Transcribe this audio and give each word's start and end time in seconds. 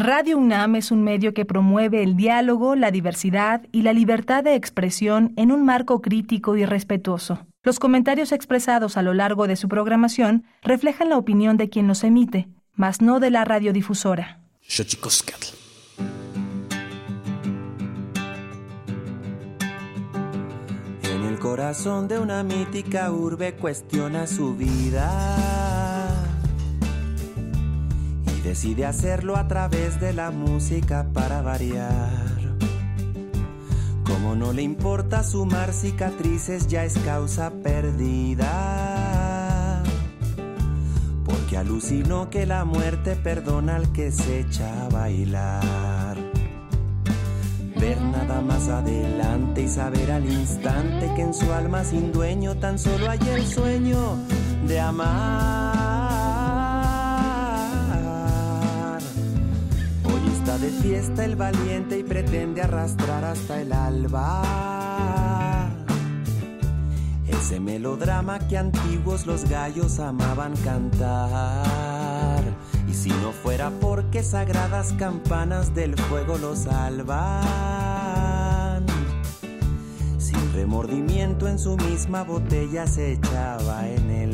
Radio 0.00 0.38
UNAM 0.38 0.76
es 0.76 0.92
un 0.92 1.02
medio 1.02 1.34
que 1.34 1.44
promueve 1.44 2.04
el 2.04 2.14
diálogo, 2.16 2.76
la 2.76 2.92
diversidad 2.92 3.66
y 3.72 3.82
la 3.82 3.92
libertad 3.92 4.44
de 4.44 4.54
expresión 4.54 5.32
en 5.34 5.50
un 5.50 5.64
marco 5.64 6.00
crítico 6.00 6.56
y 6.56 6.64
respetuoso. 6.64 7.48
Los 7.64 7.80
comentarios 7.80 8.30
expresados 8.30 8.96
a 8.96 9.02
lo 9.02 9.12
largo 9.12 9.48
de 9.48 9.56
su 9.56 9.66
programación 9.66 10.44
reflejan 10.62 11.08
la 11.08 11.18
opinión 11.18 11.56
de 11.56 11.68
quien 11.68 11.88
los 11.88 12.04
emite, 12.04 12.46
mas 12.74 13.02
no 13.02 13.18
de 13.18 13.32
la 13.32 13.44
radiodifusora. 13.44 14.38
En 21.02 21.24
el 21.24 21.38
corazón 21.40 22.06
de 22.06 22.20
una 22.20 22.44
mítica 22.44 23.10
urbe 23.10 23.54
cuestiona 23.54 24.28
su 24.28 24.54
vida 24.54 25.87
decide 28.48 28.86
hacerlo 28.86 29.36
a 29.36 29.46
través 29.46 30.00
de 30.00 30.14
la 30.14 30.30
música 30.30 31.06
para 31.12 31.42
variar. 31.42 32.38
Como 34.04 34.34
no 34.34 34.54
le 34.54 34.62
importa 34.62 35.22
sumar 35.22 35.74
cicatrices, 35.74 36.66
ya 36.66 36.86
es 36.86 36.96
causa 37.00 37.52
perdida. 37.62 38.62
Porque 41.26 41.58
alucinó 41.58 42.30
que 42.30 42.46
la 42.46 42.64
muerte 42.64 43.16
perdona 43.16 43.76
al 43.76 43.92
que 43.92 44.10
se 44.10 44.40
echa 44.40 44.86
a 44.86 44.88
bailar. 44.88 46.16
Ver 47.78 48.00
nada 48.00 48.40
más 48.40 48.66
adelante 48.70 49.60
y 49.64 49.68
saber 49.68 50.10
al 50.10 50.24
instante 50.24 51.12
que 51.14 51.20
en 51.20 51.34
su 51.34 51.52
alma 51.52 51.84
sin 51.84 52.12
dueño 52.12 52.56
tan 52.56 52.78
solo 52.78 53.10
hay 53.10 53.20
el 53.28 53.46
sueño 53.46 54.16
de 54.66 54.80
amar. 54.80 55.87
De 60.60 60.70
fiesta 60.70 61.24
el 61.24 61.36
valiente 61.36 61.98
y 62.00 62.02
pretende 62.02 62.62
arrastrar 62.62 63.24
hasta 63.24 63.60
el 63.60 63.72
alba. 63.72 64.42
Ese 67.28 67.60
melodrama 67.60 68.40
que 68.40 68.58
antiguos 68.58 69.24
los 69.26 69.48
gallos 69.48 70.00
amaban 70.00 70.56
cantar. 70.64 72.42
Y 72.88 72.94
si 72.94 73.10
no 73.10 73.30
fuera 73.30 73.70
porque 73.80 74.24
sagradas 74.24 74.94
campanas 74.94 75.76
del 75.76 75.94
fuego 75.96 76.36
los 76.38 76.58
salvan. 76.64 77.24
Sin 80.18 80.52
remordimiento 80.54 81.46
en 81.46 81.60
su 81.60 81.76
misma 81.76 82.24
botella 82.24 82.88
se 82.88 83.12
echaba 83.12 83.88
en 83.88 84.10
el. 84.10 84.27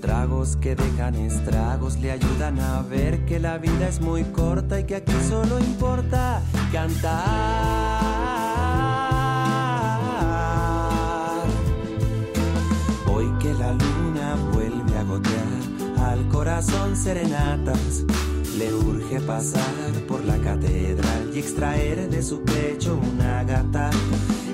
Tragos 0.00 0.56
que 0.56 0.74
dejan 0.74 1.14
estragos 1.14 1.98
le 1.98 2.10
ayudan 2.12 2.58
a 2.58 2.80
ver 2.80 3.26
que 3.26 3.38
la 3.38 3.58
vida 3.58 3.86
es 3.86 4.00
muy 4.00 4.24
corta 4.24 4.80
y 4.80 4.84
que 4.84 4.96
aquí 4.96 5.12
solo 5.28 5.58
importa 5.58 6.40
cantar. 6.72 7.20
Hoy 13.12 13.26
que 13.40 13.52
la 13.52 13.72
luna 13.72 14.36
vuelve 14.54 14.96
a 14.96 15.02
gotear 15.02 15.46
al 16.08 16.26
corazón 16.28 16.96
serenatas, 16.96 18.04
le 18.60 18.74
urge 18.74 19.18
pasar 19.20 19.92
por 20.06 20.22
la 20.26 20.36
catedral 20.36 21.30
y 21.32 21.38
extraer 21.38 22.10
de 22.10 22.22
su 22.22 22.42
pecho 22.42 23.00
una 23.14 23.42
gata. 23.44 23.90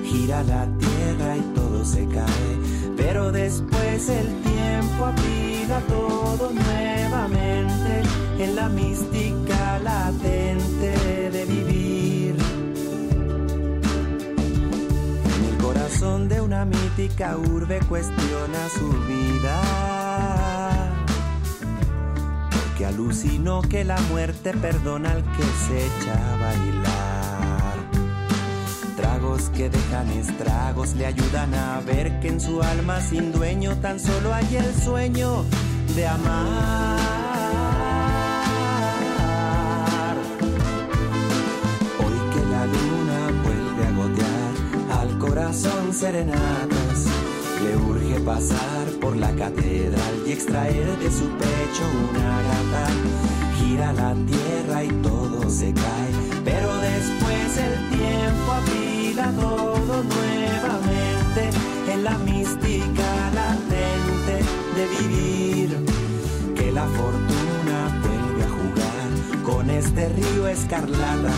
Gira 0.05 0.43
la 0.43 0.65
tierra 0.77 1.35
y 1.35 1.41
todo 1.53 1.83
se 1.83 2.07
cae, 2.07 2.51
pero 2.95 3.33
después 3.33 4.07
el 4.07 4.27
tiempo 4.43 5.05
aplica 5.05 5.79
todo 5.89 6.51
nuevamente 6.53 8.03
en 8.39 8.55
la 8.55 8.69
mística 8.69 9.79
latente 9.79 11.29
de 11.29 11.45
vivir. 11.45 12.35
En 15.35 15.43
el 15.51 15.57
corazón 15.61 16.29
de 16.29 16.39
una 16.39 16.63
mítica 16.63 17.35
urbe 17.37 17.79
cuestiona 17.89 18.69
su 18.69 18.89
vida. 19.05 19.96
Porque 22.77 22.93
alucinó 22.93 23.63
que 23.63 23.83
la 23.83 23.99
muerte 24.01 24.53
perdona 24.53 25.13
al 25.13 25.23
que 25.23 25.41
se 25.65 25.83
echa 25.83 26.13
a 26.13 26.37
bailar. 26.37 27.73
Tragos 28.95 29.49
que 29.49 29.67
dejan 29.67 30.07
estragos 30.11 30.93
le 30.93 31.07
ayudan 31.07 31.55
a 31.55 31.79
ver 31.79 32.19
que 32.19 32.27
en 32.27 32.39
su 32.39 32.61
alma 32.61 33.01
sin 33.01 33.31
dueño 33.31 33.75
tan 33.77 33.99
solo 33.99 34.31
hay 34.31 34.57
el 34.57 34.75
sueño 34.75 35.43
de 35.95 36.07
amar. 36.07 36.99
Hoy 41.97 42.19
que 42.31 42.45
la 42.45 42.63
luna 42.67 43.31
vuelve 43.43 43.87
a 43.87 43.91
gotear 43.91 45.01
al 45.01 45.17
corazón 45.17 45.93
serenatas, 45.93 47.07
le 47.63 47.75
urge 47.75 48.19
pasar 48.19 48.86
por 48.99 49.15
la 49.15 49.31
catedral 49.31 50.23
y 50.25 50.31
extraer 50.31 50.97
de 50.97 51.11
su 51.11 51.25
pecho 51.29 51.83
una 52.09 52.41
gata. 52.41 52.87
Gira 53.57 53.93
la 53.93 54.13
tierra 54.13 54.83
y 54.83 54.89
todo 55.01 55.49
se 55.49 55.73
cae, 55.73 56.11
pero 56.43 56.69
después 56.77 57.57
el 57.57 57.89
tiempo 57.97 58.51
abriga 58.51 59.31
todo 59.31 60.03
nuevamente 60.03 61.49
en 61.91 62.03
la 62.03 62.17
mística 62.19 63.31
latente 63.33 64.45
de 64.75 64.87
vivir. 64.99 65.85
Que 66.55 66.71
la 66.71 66.85
fortuna 66.85 68.01
vuelve 68.01 68.43
a 68.43 68.49
jugar 68.49 69.43
con 69.43 69.69
este 69.69 70.09
río 70.09 70.47
escarlata 70.47 71.33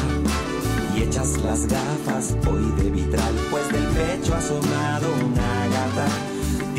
y 0.95 1.03
echas 1.03 1.37
las 1.43 1.67
gafas 1.67 2.35
hoy 2.49 2.71
de 2.83 2.89
vitral, 2.89 3.33
pues 3.51 3.69
del 3.71 3.85
pecho 3.87 4.33
ha 4.33 4.37
asomado 4.37 5.07
una 5.25 5.67
gata. 5.67 6.28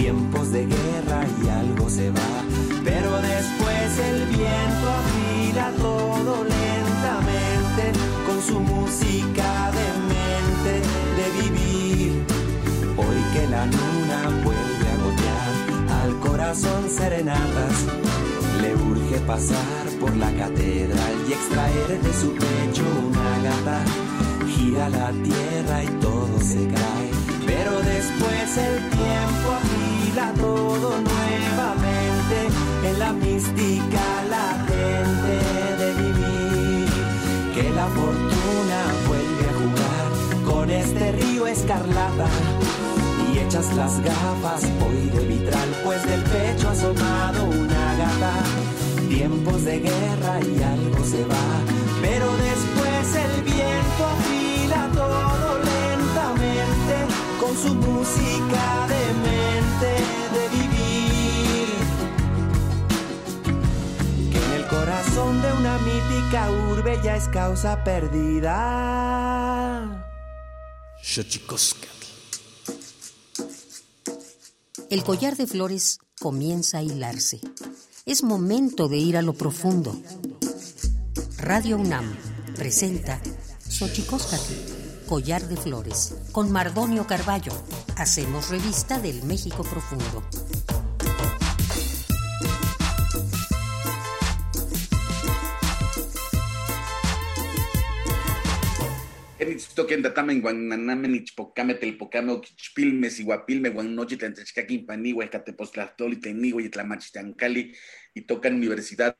Tiempos 0.00 0.50
de 0.50 0.64
guerra 0.64 1.26
y 1.44 1.48
algo 1.50 1.90
se 1.90 2.10
va, 2.10 2.42
pero 2.82 3.20
después 3.20 3.98
el 3.98 4.24
viento 4.28 4.86
afila 4.98 5.72
todo 5.76 6.42
lentamente 6.42 7.92
con 8.26 8.40
su 8.40 8.60
música 8.60 9.70
de 9.76 9.86
mente 10.08 10.72
de 11.18 11.42
vivir. 11.42 12.24
Hoy 12.96 13.20
que 13.34 13.46
la 13.48 13.66
luna 13.66 14.42
vuelve 14.42 14.88
a 14.88 14.96
gotear 15.04 16.02
al 16.02 16.18
corazón 16.20 16.88
serenatas, 16.88 17.84
le 18.62 18.74
urge 18.74 19.18
pasar 19.26 19.86
por 20.00 20.16
la 20.16 20.32
catedral 20.32 21.14
y 21.28 21.32
extraer 21.34 22.00
de 22.00 22.12
su 22.14 22.32
pecho 22.32 22.84
una 23.06 23.50
gata. 23.50 23.84
Gira 24.48 24.88
la 24.88 25.12
tierra 25.12 25.84
y 25.84 25.88
todo 26.00 26.40
se 26.40 26.66
cae, 26.68 27.10
la 37.80 37.86
fortuna 37.86 38.80
vuelve 39.08 39.44
a 39.52 39.54
jugar 39.60 40.08
con 40.44 40.70
este 40.70 41.12
río 41.12 41.46
escarlata 41.46 42.28
y 43.32 43.38
echas 43.38 43.74
las 43.74 43.94
gafas 44.02 44.64
hoy 44.84 45.08
de 45.14 45.24
vitral, 45.34 45.68
pues 45.82 46.02
del 46.10 46.22
pecho 46.34 46.68
ha 46.68 46.72
asomado 46.72 47.44
una 47.44 47.84
gata. 48.02 48.34
Tiempos 49.08 49.64
de 49.64 49.80
guerra 49.80 50.34
y 50.52 50.62
algo 50.62 51.02
se 51.12 51.22
va, 51.32 51.48
pero 52.02 52.26
después 52.48 53.04
el 53.26 53.34
viento 53.42 54.00
afila 54.14 54.82
todo 55.00 55.48
lentamente 55.72 56.94
con 57.40 57.52
su 57.56 57.74
música 57.74 58.62
de 58.92 59.00
corazón 65.00 65.40
de 65.40 65.52
una 65.54 65.78
mítica 65.78 66.50
urbe 66.50 67.00
ya 67.02 67.16
es 67.16 67.26
causa 67.28 67.82
perdida. 67.84 69.26
El 74.90 75.02
collar 75.04 75.36
de 75.36 75.46
flores 75.46 76.00
comienza 76.20 76.78
a 76.78 76.82
hilarse. 76.82 77.40
Es 78.04 78.22
momento 78.22 78.88
de 78.88 78.98
ir 78.98 79.16
a 79.16 79.22
lo 79.22 79.32
profundo. 79.32 79.98
Radio 81.38 81.78
UNAM 81.78 82.14
presenta 82.54 83.22
Xochicóscatl, 83.68 84.52
collar 85.08 85.48
de 85.48 85.56
flores, 85.56 86.14
con 86.32 86.52
Mardonio 86.52 87.06
Carballo. 87.06 87.52
Hacemos 87.96 88.50
revista 88.50 88.98
del 88.98 89.22
México 89.22 89.62
profundo. 89.62 90.22
Toquen 99.68 100.02
datamen 100.02 100.40
guananamen 100.40 101.14
ichpocame 101.14 101.74
telpocame 101.74 102.32
oquichpilme 102.32 103.10
siguapilme 103.10 103.70
guanochi 103.70 104.16
tlantechcaquin 104.16 104.86
paniwa 104.86 105.24
escatepoztlastoli 105.24 106.16
teniwa 106.16 106.62
y 106.62 106.68
tlamachtancali 106.68 107.74
y 108.14 108.20
tocan 108.22 108.54
universidad 108.54 109.16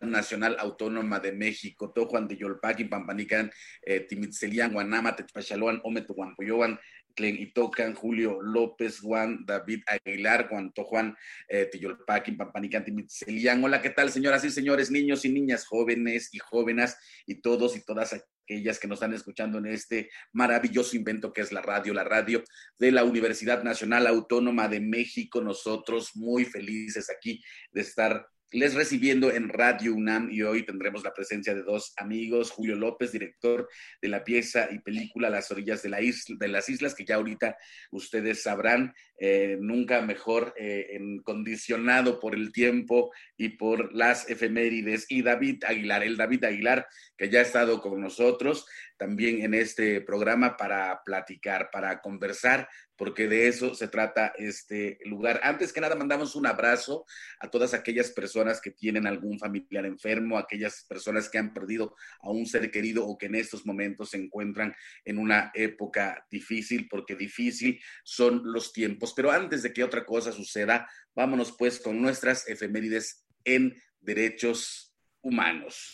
Nacional 0.00 0.56
Autónoma 0.58 1.20
de 1.20 1.32
México, 1.32 1.92
Tojuan 1.92 2.26
de 2.26 2.36
Yolpaki, 2.38 2.84
Pampanican, 2.84 3.50
eh, 3.82 4.00
Timitzelian, 4.00 4.72
Guanama, 4.72 5.14
Techpachaloan, 5.14 5.80
Ometo, 5.84 6.14
Guanpoyoan, 6.14 6.80
Tlen 7.14 7.36
Itocan, 7.36 7.94
Julio 7.94 8.40
López, 8.40 9.00
Juan 9.00 9.44
David 9.44 9.82
Aguilar, 9.86 10.48
Juan 10.48 10.72
Tojuan, 10.72 11.14
eh, 11.48 11.68
Tiyolpaki, 11.70 12.32
Pampanican, 12.32 12.84
Timitzelian. 12.84 13.62
Hola, 13.62 13.82
¿qué 13.82 13.90
tal, 13.90 14.10
señoras 14.10 14.42
y 14.44 14.50
señores, 14.50 14.90
niños 14.90 15.24
y 15.24 15.28
niñas, 15.28 15.66
jóvenes 15.66 16.30
y 16.32 16.38
jóvenes, 16.38 16.96
y 17.26 17.42
todos 17.42 17.76
y 17.76 17.84
todas 17.84 18.14
aquellas 18.50 18.80
que 18.80 18.88
nos 18.88 18.96
están 18.96 19.14
escuchando 19.14 19.58
en 19.58 19.66
este 19.66 20.10
maravilloso 20.32 20.96
invento 20.96 21.32
que 21.32 21.40
es 21.40 21.52
la 21.52 21.62
radio, 21.62 21.94
la 21.94 22.04
radio 22.04 22.42
de 22.78 22.90
la 22.90 23.04
Universidad 23.04 23.62
Nacional 23.62 24.06
Autónoma 24.06 24.68
de 24.68 24.80
México. 24.80 25.40
Nosotros 25.40 26.10
muy 26.16 26.44
felices 26.44 27.10
aquí 27.10 27.40
de 27.72 27.82
estar 27.82 28.26
les 28.52 28.74
recibiendo 28.74 29.30
en 29.30 29.48
Radio 29.48 29.94
UNAM 29.94 30.28
y 30.32 30.42
hoy 30.42 30.66
tendremos 30.66 31.04
la 31.04 31.14
presencia 31.14 31.54
de 31.54 31.62
dos 31.62 31.92
amigos, 31.96 32.50
Julio 32.50 32.74
López, 32.74 33.12
director 33.12 33.68
de 34.02 34.08
la 34.08 34.24
pieza 34.24 34.68
y 34.72 34.80
película 34.80 35.30
Las 35.30 35.52
orillas 35.52 35.82
de, 35.82 35.88
la 35.88 36.00
isla, 36.00 36.36
de 36.36 36.48
las 36.48 36.68
islas, 36.68 36.96
que 36.96 37.04
ya 37.04 37.14
ahorita 37.14 37.56
ustedes 37.92 38.42
sabrán, 38.42 38.92
eh, 39.22 39.58
nunca 39.60 40.00
mejor 40.00 40.54
eh, 40.56 40.98
condicionado 41.24 42.18
por 42.18 42.34
el 42.34 42.52
tiempo 42.52 43.12
y 43.36 43.50
por 43.50 43.94
las 43.94 44.30
efemérides, 44.30 45.04
y 45.10 45.20
David 45.20 45.62
Aguilar, 45.64 46.02
el 46.02 46.16
David 46.16 46.44
Aguilar, 46.44 46.86
que 47.18 47.28
ya 47.28 47.40
ha 47.40 47.42
estado 47.42 47.82
con 47.82 48.00
nosotros 48.00 48.66
también 49.00 49.42
en 49.42 49.54
este 49.54 50.02
programa 50.02 50.58
para 50.58 51.02
platicar, 51.04 51.70
para 51.70 52.02
conversar, 52.02 52.68
porque 52.96 53.28
de 53.28 53.48
eso 53.48 53.74
se 53.74 53.88
trata 53.88 54.34
este 54.36 54.98
lugar. 55.06 55.40
Antes 55.42 55.72
que 55.72 55.80
nada, 55.80 55.96
mandamos 55.96 56.36
un 56.36 56.46
abrazo 56.46 57.06
a 57.38 57.48
todas 57.48 57.72
aquellas 57.72 58.10
personas 58.10 58.60
que 58.60 58.72
tienen 58.72 59.06
algún 59.06 59.38
familiar 59.38 59.86
enfermo, 59.86 60.36
aquellas 60.36 60.84
personas 60.86 61.30
que 61.30 61.38
han 61.38 61.54
perdido 61.54 61.96
a 62.20 62.30
un 62.30 62.44
ser 62.44 62.70
querido 62.70 63.06
o 63.06 63.16
que 63.16 63.24
en 63.24 63.36
estos 63.36 63.64
momentos 63.64 64.10
se 64.10 64.18
encuentran 64.18 64.74
en 65.06 65.16
una 65.16 65.50
época 65.54 66.26
difícil, 66.30 66.88
porque 66.90 67.16
difícil 67.16 67.80
son 68.04 68.42
los 68.44 68.70
tiempos. 68.70 69.09
Pero 69.14 69.30
antes 69.30 69.62
de 69.62 69.72
que 69.72 69.84
otra 69.84 70.04
cosa 70.04 70.32
suceda, 70.32 70.88
vámonos 71.14 71.52
pues 71.58 71.80
con 71.80 72.00
nuestras 72.00 72.48
efemérides 72.48 73.24
en 73.44 73.74
derechos 74.00 74.94
humanos. 75.22 75.92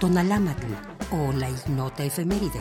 Tonalámatl 0.00 0.66
o 1.12 1.32
la 1.32 1.48
ignota 1.48 2.04
efeméride. 2.04 2.60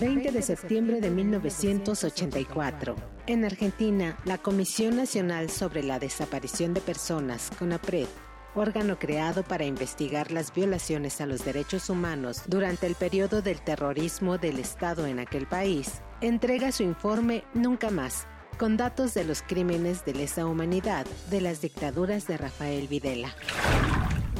20 0.00 0.32
de 0.32 0.40
septiembre 0.40 1.00
de 1.02 1.10
1984. 1.10 2.96
En 3.26 3.44
Argentina, 3.44 4.16
la 4.24 4.38
Comisión 4.38 4.96
Nacional 4.96 5.50
sobre 5.50 5.82
la 5.82 5.98
Desaparición 5.98 6.72
de 6.72 6.80
Personas, 6.80 7.50
CONAPRED, 7.58 8.06
órgano 8.54 8.98
creado 8.98 9.42
para 9.42 9.64
investigar 9.64 10.32
las 10.32 10.52
violaciones 10.52 11.20
a 11.20 11.26
los 11.26 11.44
derechos 11.44 11.90
humanos 11.90 12.42
durante 12.46 12.86
el 12.86 12.94
periodo 12.94 13.42
del 13.42 13.60
terrorismo 13.60 14.38
del 14.38 14.58
Estado 14.58 15.06
en 15.06 15.18
aquel 15.18 15.46
país, 15.46 16.02
entrega 16.20 16.72
su 16.72 16.82
informe 16.82 17.44
Nunca 17.54 17.90
más, 17.90 18.26
con 18.58 18.76
datos 18.76 19.14
de 19.14 19.24
los 19.24 19.42
crímenes 19.42 20.04
de 20.04 20.14
lesa 20.14 20.46
humanidad 20.46 21.06
de 21.30 21.40
las 21.40 21.60
dictaduras 21.60 22.26
de 22.26 22.36
Rafael 22.36 22.88
Videla. 22.88 23.34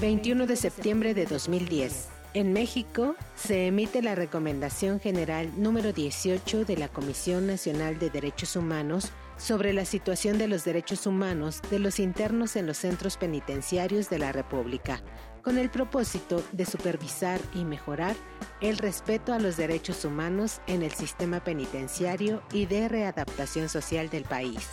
21 0.00 0.46
de 0.46 0.56
septiembre 0.56 1.14
de 1.14 1.26
2010. 1.26 2.08
En 2.32 2.52
México 2.52 3.16
se 3.34 3.66
emite 3.66 4.02
la 4.02 4.14
Recomendación 4.14 5.00
General 5.00 5.50
número 5.56 5.92
18 5.92 6.64
de 6.64 6.76
la 6.76 6.88
Comisión 6.88 7.46
Nacional 7.46 7.98
de 7.98 8.08
Derechos 8.08 8.54
Humanos 8.54 9.10
sobre 9.40 9.72
la 9.72 9.84
situación 9.84 10.38
de 10.38 10.46
los 10.46 10.64
derechos 10.64 11.06
humanos 11.06 11.60
de 11.70 11.78
los 11.78 11.98
internos 11.98 12.56
en 12.56 12.66
los 12.66 12.76
centros 12.76 13.16
penitenciarios 13.16 14.10
de 14.10 14.18
la 14.18 14.32
República, 14.32 15.02
con 15.42 15.56
el 15.56 15.70
propósito 15.70 16.42
de 16.52 16.66
supervisar 16.66 17.40
y 17.54 17.64
mejorar 17.64 18.14
el 18.60 18.76
respeto 18.76 19.32
a 19.32 19.38
los 19.38 19.56
derechos 19.56 20.04
humanos 20.04 20.60
en 20.66 20.82
el 20.82 20.92
sistema 20.92 21.42
penitenciario 21.42 22.42
y 22.52 22.66
de 22.66 22.88
readaptación 22.88 23.68
social 23.68 24.10
del 24.10 24.24
país. 24.24 24.68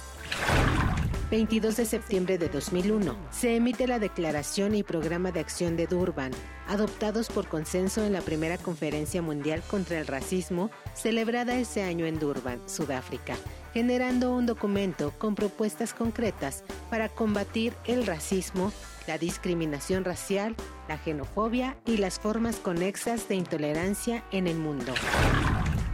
22 1.29 1.75
de 1.75 1.85
septiembre 1.85 2.37
de 2.37 2.47
2001, 2.47 3.13
se 3.31 3.57
emite 3.57 3.85
la 3.85 3.99
Declaración 3.99 4.75
y 4.75 4.83
Programa 4.83 5.33
de 5.33 5.41
Acción 5.41 5.75
de 5.75 5.85
Durban, 5.85 6.31
adoptados 6.69 7.27
por 7.27 7.47
consenso 7.47 8.05
en 8.05 8.13
la 8.13 8.21
primera 8.21 8.57
Conferencia 8.57 9.21
Mundial 9.21 9.61
contra 9.69 9.99
el 9.99 10.07
Racismo, 10.07 10.71
celebrada 10.93 11.57
ese 11.57 11.83
año 11.83 12.05
en 12.05 12.17
Durban, 12.17 12.61
Sudáfrica, 12.69 13.35
generando 13.73 14.33
un 14.33 14.45
documento 14.45 15.11
con 15.17 15.35
propuestas 15.35 15.93
concretas 15.93 16.63
para 16.89 17.09
combatir 17.09 17.73
el 17.83 18.05
racismo, 18.05 18.71
la 19.05 19.17
discriminación 19.17 20.05
racial, 20.05 20.55
la 20.87 20.97
xenofobia 20.97 21.75
y 21.85 21.97
las 21.97 22.19
formas 22.19 22.55
conexas 22.55 23.27
de 23.27 23.35
intolerancia 23.35 24.23
en 24.31 24.47
el 24.47 24.55
mundo. 24.55 24.93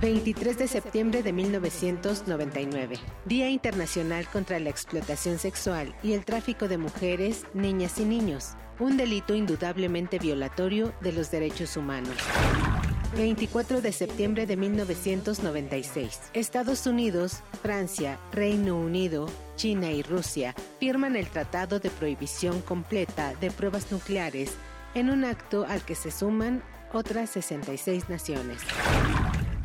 23 0.04 0.58
de 0.58 0.68
septiembre 0.68 1.24
de 1.24 1.32
1999, 1.32 2.98
Día 3.24 3.50
Internacional 3.50 4.28
contra 4.28 4.60
la 4.60 4.70
Explotación 4.70 5.40
Sexual 5.40 5.96
y 6.04 6.12
el 6.12 6.26
Tráfico 6.26 6.68
de 6.68 6.78
Mujeres, 6.78 7.46
Niñas 7.54 7.98
y 8.00 8.04
Niños, 8.04 8.50
un 8.82 8.98
delito 8.98 9.34
indudablemente 9.34 10.20
violatorio 10.20 10.94
de 11.00 11.14
los 11.14 11.32
derechos 11.32 11.78
humanos. 11.78 12.18
24 13.16 13.80
de 13.80 13.94
septiembre 13.94 14.46
de 14.46 14.58
1996. 14.58 16.20
Estados 16.34 16.86
Unidos, 16.86 17.40
Francia, 17.62 18.20
Reino 18.34 18.78
Unido, 18.78 19.30
China 19.56 19.90
y 19.90 20.04
Rusia 20.04 20.54
firman 20.82 21.16
el 21.16 21.28
Tratado 21.28 21.80
de 21.80 21.90
Prohibición 21.90 22.60
Completa 22.60 23.36
de 23.36 23.52
Pruebas 23.52 23.90
Nucleares 23.90 24.52
en 24.96 25.10
un 25.10 25.24
acto 25.24 25.66
al 25.66 25.82
que 25.86 25.96
se 25.96 26.12
suman 26.12 26.62
otras 26.92 27.30
66 27.30 28.10
naciones. 28.10 28.60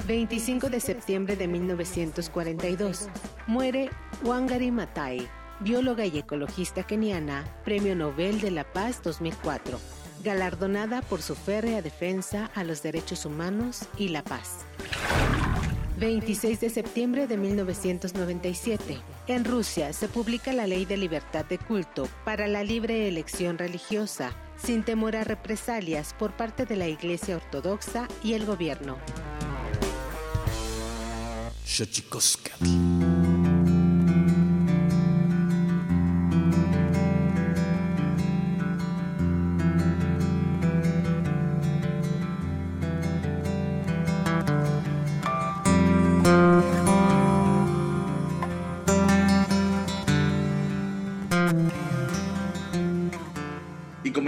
25 0.09 0.71
de 0.71 0.81
septiembre 0.81 1.37
de 1.37 1.47
1942. 1.47 3.11
Muere 3.47 3.91
Wangari 4.25 4.71
Maathai, 4.71 5.29
bióloga 5.61 6.07
y 6.07 6.17
ecologista 6.17 6.83
keniana, 6.83 7.45
Premio 7.63 7.95
Nobel 7.95 8.41
de 8.41 8.51
la 8.51 8.65
Paz 8.65 9.03
2004, 9.03 9.79
galardonada 10.25 11.03
por 11.03 11.21
su 11.21 11.35
férrea 11.35 11.83
defensa 11.83 12.51
a 12.55 12.65
los 12.65 12.83
derechos 12.83 13.27
humanos 13.27 13.83
y 13.99 14.09
la 14.09 14.25
paz. 14.25 14.65
26 15.99 16.61
de 16.61 16.71
septiembre 16.71 17.27
de 17.27 17.37
1997. 17.37 18.97
En 19.27 19.45
Rusia 19.45 19.93
se 19.93 20.09
publica 20.09 20.55
la 20.55 20.67
Ley 20.67 20.87
de 20.87 20.97
Libertad 20.97 21.45
de 21.45 21.59
Culto 21.59 22.09
para 22.25 22.47
la 22.47 22.65
libre 22.65 23.09
elección 23.09 23.59
religiosa, 23.59 24.33
sin 24.57 24.85
temor 24.85 25.17
a 25.17 25.25
represalias 25.25 26.15
por 26.19 26.33
parte 26.33 26.65
de 26.65 26.77
la 26.77 26.89
Iglesia 26.89 27.37
Ortodoxa 27.37 28.09
y 28.23 28.33
el 28.33 28.47
gobierno. 28.47 28.97
Xochicoscatl. 31.69 32.98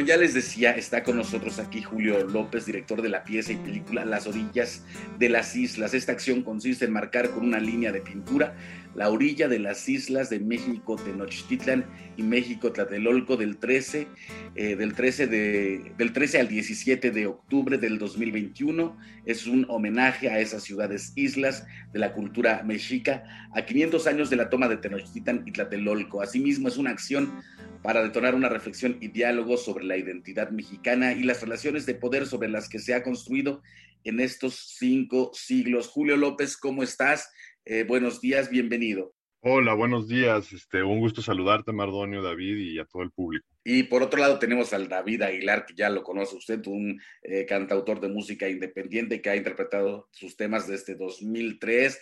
Ya 0.03 0.17
les 0.17 0.35
decía, 0.35 0.73
está 0.73 1.03
con 1.03 1.17
nosotros 1.17 1.59
aquí 1.59 1.83
Julio 1.83 2.25
López, 2.25 2.67
director 2.67 3.03
de 3.03 3.09
la 3.09 3.23
pieza 3.23 3.53
y 3.53 3.57
película 3.57 4.05
Las 4.05 4.27
orillas 4.27 4.83
de 5.19 5.29
las 5.29 5.55
islas. 5.55 5.95
Esta 5.95 6.13
acción 6.13 6.43
consiste 6.43 6.85
en 6.85 6.93
marcar 6.93 7.31
con 7.31 7.45
una 7.45 7.61
línea 7.61 7.93
de 7.93 8.01
pintura 8.01 8.55
la 8.95 9.09
orilla 9.09 9.49
de 9.49 9.59
las 9.59 9.89
islas 9.89 10.31
de 10.31 10.41
México 10.41 10.97
Tenochtitlan 10.97 11.85
y 12.17 12.23
México 12.23 12.73
Tlatelolco 12.73 13.37
del 13.37 13.59
13, 13.59 14.09
eh, 14.55 14.77
del, 14.77 14.95
13 14.95 15.27
de, 15.27 15.93
del 15.97 16.13
13 16.13 16.41
al 16.41 16.49
17 16.49 17.11
de 17.11 17.27
octubre 17.27 17.79
del 17.79 17.99
2021. 17.99 18.97
Es 19.27 19.47
un 19.47 19.67
homenaje 19.69 20.29
a 20.29 20.41
esas 20.41 20.63
ciudades 20.63 21.13
islas 21.17 21.67
de 21.93 21.99
la 21.99 22.13
cultura 22.13 22.63
mexica 22.65 23.25
a 23.55 23.65
500 23.65 24.07
años 24.07 24.31
de 24.31 24.37
la 24.37 24.51
toma 24.51 24.69
de 24.69 24.77
Tenochtitlan 24.77 25.45
y 25.47 25.53
Tlatelolco. 25.53 26.23
Asimismo, 26.23 26.69
es 26.69 26.77
una 26.77 26.91
acción 26.91 27.43
para 27.83 28.03
detonar 28.03 28.35
una 28.35 28.49
reflexión 28.49 28.99
y 29.01 29.09
diálogo 29.09 29.57
sobre 29.57 29.85
la 29.85 29.97
identidad 29.97 30.51
mexicana 30.51 31.13
y 31.13 31.23
las 31.23 31.41
relaciones 31.41 31.87
de 31.87 31.95
poder 31.95 32.27
sobre 32.27 32.49
las 32.49 32.69
que 32.69 32.79
se 32.79 32.95
ha 32.95 33.03
construido 33.03 33.63
en 34.05 34.21
estos 34.21 34.75
cinco 34.79 35.31
siglos. 35.35 35.89
Julio 35.89 36.17
López, 36.17 36.57
¿cómo 36.57 36.83
estás? 36.83 37.31
Eh, 37.65 37.85
buenos 37.85 38.21
días, 38.21 38.51
bienvenido. 38.51 39.15
Hola, 39.43 39.75
buenos 39.75 40.09
días. 40.09 40.53
Este, 40.53 40.83
un 40.83 41.01
gusto 41.01 41.23
saludarte, 41.23 41.73
Mardonio, 41.73 42.23
David 42.23 42.57
y 42.57 42.79
a 42.79 42.85
todo 42.85 43.03
el 43.03 43.11
público. 43.11 43.47
Y 43.65 43.85
por 43.85 44.03
otro 44.03 44.21
lado 44.21 44.39
tenemos 44.39 44.73
al 44.73 44.89
David 44.89 45.23
Aguilar, 45.23 45.67
que 45.67 45.75
ya 45.75 45.89
lo 45.89 46.03
conoce 46.03 46.37
usted, 46.37 46.67
un 46.67 47.01
eh, 47.23 47.47
cantautor 47.47 48.01
de 48.01 48.09
música 48.09 48.49
independiente 48.49 49.21
que 49.21 49.31
ha 49.31 49.37
interpretado 49.37 50.09
sus 50.11 50.37
temas 50.37 50.67
desde 50.67 50.95
2003, 50.95 52.01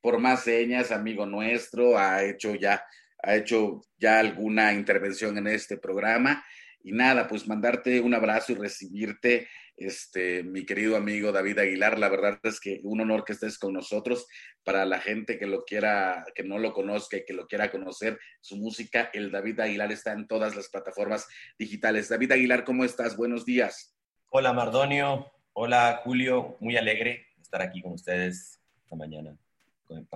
por 0.00 0.18
más 0.18 0.44
señas, 0.44 0.92
amigo 0.92 1.26
nuestro, 1.26 1.98
ha 1.98 2.24
hecho 2.24 2.54
ya, 2.54 2.84
ha 3.22 3.34
hecho 3.34 3.82
ya 3.98 4.20
alguna 4.20 4.72
intervención 4.72 5.38
en 5.38 5.48
este 5.48 5.76
programa. 5.76 6.44
Y 6.82 6.92
nada, 6.92 7.26
pues 7.26 7.48
mandarte 7.48 8.00
un 8.00 8.14
abrazo 8.14 8.52
y 8.52 8.54
recibirte, 8.54 9.48
este, 9.76 10.42
mi 10.42 10.64
querido 10.64 10.96
amigo 10.96 11.32
David 11.32 11.58
Aguilar. 11.58 11.98
La 11.98 12.08
verdad 12.08 12.38
es 12.42 12.60
que 12.60 12.80
un 12.84 13.00
honor 13.00 13.24
que 13.24 13.32
estés 13.32 13.58
con 13.58 13.72
nosotros. 13.72 14.26
Para 14.64 14.84
la 14.84 15.00
gente 15.00 15.38
que 15.38 15.46
lo 15.46 15.64
quiera, 15.64 16.24
que 16.34 16.42
no 16.42 16.58
lo 16.58 16.72
conozca 16.72 17.16
y 17.16 17.24
que 17.24 17.32
lo 17.32 17.46
quiera 17.46 17.70
conocer, 17.70 18.18
su 18.40 18.56
música, 18.56 19.10
el 19.12 19.30
David 19.30 19.60
Aguilar 19.60 19.92
está 19.92 20.12
en 20.12 20.26
todas 20.26 20.56
las 20.56 20.68
plataformas 20.68 21.28
digitales. 21.58 22.08
David 22.08 22.32
Aguilar, 22.32 22.64
¿cómo 22.64 22.84
estás? 22.84 23.16
Buenos 23.16 23.44
días. 23.44 23.96
Hola 24.28 24.52
Mardonio, 24.52 25.30
hola 25.52 26.00
Julio, 26.02 26.56
muy 26.60 26.76
alegre 26.76 27.26
estar 27.40 27.62
aquí 27.62 27.80
con 27.80 27.92
ustedes 27.92 28.60
esta 28.82 28.96
mañana. 28.96 29.36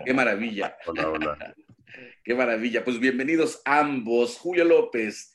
Qué 0.04 0.12
maravilla. 0.12 0.76
Hola, 0.86 1.08
hola. 1.08 1.54
Qué 2.24 2.34
maravilla. 2.34 2.84
Pues 2.84 2.98
bienvenidos 2.98 3.62
ambos. 3.64 4.36
Julio 4.36 4.64
López, 4.64 5.34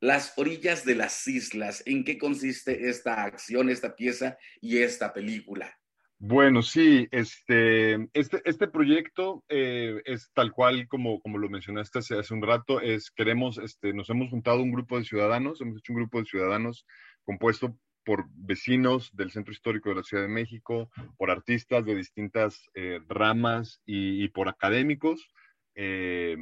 las 0.00 0.34
orillas 0.36 0.84
de 0.84 0.94
las 0.94 1.26
islas. 1.26 1.82
¿En 1.86 2.04
qué 2.04 2.18
consiste 2.18 2.88
esta 2.88 3.22
acción, 3.24 3.70
esta 3.70 3.96
pieza 3.96 4.38
y 4.60 4.78
esta 4.78 5.12
película? 5.12 5.76
Bueno, 6.18 6.62
sí, 6.62 7.06
este, 7.10 8.08
este, 8.14 8.40
este 8.46 8.68
proyecto 8.68 9.44
eh, 9.50 10.00
es 10.06 10.30
tal 10.32 10.50
cual 10.50 10.88
como, 10.88 11.20
como 11.20 11.36
lo 11.36 11.50
mencionaste 11.50 11.98
hace, 11.98 12.32
un 12.32 12.40
rato, 12.40 12.80
es 12.80 13.10
queremos, 13.10 13.58
este, 13.58 13.92
nos 13.92 14.08
hemos 14.08 14.30
juntado 14.30 14.62
un 14.62 14.72
grupo 14.72 14.96
de 14.96 15.04
ciudadanos, 15.04 15.60
hemos 15.60 15.78
hecho 15.78 15.92
un 15.92 15.98
grupo 15.98 16.18
de 16.18 16.24
ciudadanos 16.24 16.86
compuesto 17.22 17.78
por 18.02 18.24
vecinos 18.30 19.14
del 19.14 19.30
Centro 19.30 19.52
Histórico 19.52 19.90
de 19.90 19.96
la 19.96 20.02
Ciudad 20.04 20.22
de 20.22 20.30
México, 20.30 20.90
por 21.18 21.30
artistas 21.30 21.84
de 21.84 21.96
distintas 21.96 22.62
eh, 22.74 23.00
ramas 23.08 23.82
y, 23.84 24.28
por 24.28 24.48
académicos, 24.48 25.28
eh, 25.74 26.36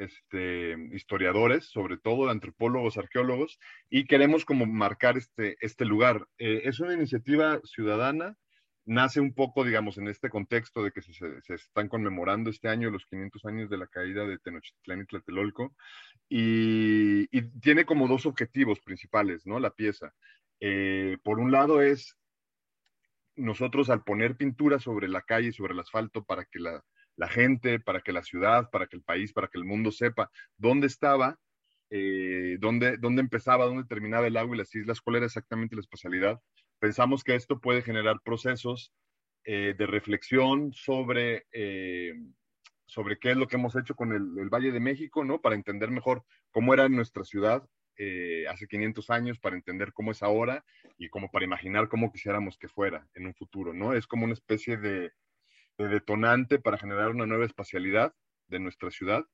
este, 0.00 0.76
historiadores, 0.92 1.66
sobre 1.66 1.98
todo 1.98 2.30
antropólogos, 2.30 2.96
arqueólogos, 2.96 3.58
y 3.88 4.06
queremos 4.06 4.44
como 4.44 4.66
marcar 4.66 5.16
este, 5.16 5.56
este 5.60 5.84
lugar. 5.84 6.26
Eh, 6.38 6.62
es 6.64 6.80
una 6.80 6.94
iniciativa 6.94 7.60
ciudadana, 7.64 8.36
nace 8.86 9.20
un 9.20 9.34
poco, 9.34 9.64
digamos, 9.64 9.98
en 9.98 10.08
este 10.08 10.30
contexto 10.30 10.82
de 10.82 10.90
que 10.90 11.02
se, 11.02 11.54
están 11.54 11.88
conmemorando 11.88 12.50
este 12.50 12.68
año 12.68 12.90
los 12.90 13.06
500 13.06 13.44
años 13.44 13.70
de 13.70 13.78
la 13.78 13.86
caída 13.86 14.26
de 14.26 14.38
Tenochtitlán 14.38 15.02
y 15.02 15.06
Tlatelolco, 15.06 15.74
y, 16.28 17.28
y 17.36 17.42
tiene 17.60 17.84
como 17.84 18.08
dos 18.08 18.26
objetivos 18.26 18.80
principales, 18.80 19.46
¿no? 19.46 19.60
La 19.60 19.70
pieza. 19.70 20.14
Eh, 20.60 21.18
por 21.22 21.38
un 21.38 21.52
lado 21.52 21.82
es 21.82 22.16
nosotros 23.36 23.90
al 23.90 24.02
poner 24.02 24.36
pintura 24.36 24.78
sobre 24.78 25.08
la 25.08 25.22
calle, 25.22 25.52
sobre 25.52 25.74
el 25.74 25.80
asfalto, 25.80 26.24
para 26.24 26.44
que 26.44 26.58
la, 26.58 26.82
gente, 27.28 27.80
para 27.80 28.00
que 28.00 28.12
la 28.12 28.22
ciudad, 28.22 28.70
para 28.70 28.86
que 28.86 28.96
el 28.96 29.02
país, 29.02 29.32
para 29.32 29.48
que 29.48 29.58
el 29.58 29.64
mundo 29.64 29.92
sepa 29.92 30.30
dónde 30.56 30.86
estaba, 30.86 31.38
eh, 31.90 32.56
dónde, 32.60 32.96
dónde 32.98 33.20
empezaba, 33.20 33.66
dónde 33.66 33.84
terminaba 33.84 34.26
el 34.26 34.36
agua 34.36 34.54
y 34.54 34.58
las 34.58 34.74
islas, 34.74 35.00
cuál 35.00 35.16
era 35.16 35.26
exactamente 35.26 35.76
la 35.76 35.80
especialidad. 35.80 36.40
Pensamos 36.78 37.24
que 37.24 37.34
esto 37.34 37.60
puede 37.60 37.82
generar 37.82 38.20
procesos 38.24 38.92
eh, 39.44 39.74
de 39.76 39.86
reflexión 39.86 40.72
sobre, 40.72 41.46
sobre 42.86 43.18
qué 43.18 43.30
es 43.30 43.36
lo 43.36 43.46
que 43.46 43.56
hemos 43.56 43.76
hecho 43.76 43.94
con 43.94 44.12
el, 44.12 44.48
Valle 44.48 44.72
de 44.72 44.80
México, 44.80 45.24
¿no? 45.24 45.40
Para 45.40 45.54
entender 45.54 45.90
mejor 45.90 46.24
cómo 46.50 46.74
era 46.74 46.88
nuestra 46.88 47.24
ciudad, 47.24 47.62
eh, 48.02 48.46
hace 48.48 48.66
500 48.66 49.10
años 49.10 49.38
para 49.38 49.56
entender 49.56 49.92
cómo 49.92 50.10
es 50.10 50.22
ahora 50.22 50.64
y 50.96 51.10
como 51.10 51.30
para 51.30 51.44
imaginar 51.44 51.88
cómo 51.88 52.10
quisiéramos 52.10 52.56
que 52.56 52.66
fuera 52.66 53.06
en 53.12 53.26
un 53.26 53.34
futuro, 53.34 53.74
¿no? 53.74 53.92
Es 53.92 54.06
como 54.06 54.24
una 54.24 54.32
especie 54.32 54.78
de, 54.78 55.12
detonante 55.88 56.58
para 56.58 56.78
generar 56.78 57.10
una 57.10 57.26
nueva 57.26 57.46
espacialidad 57.46 58.14
de 58.48 58.60
nuestra 58.60 58.90
ciudad. 58.90 59.24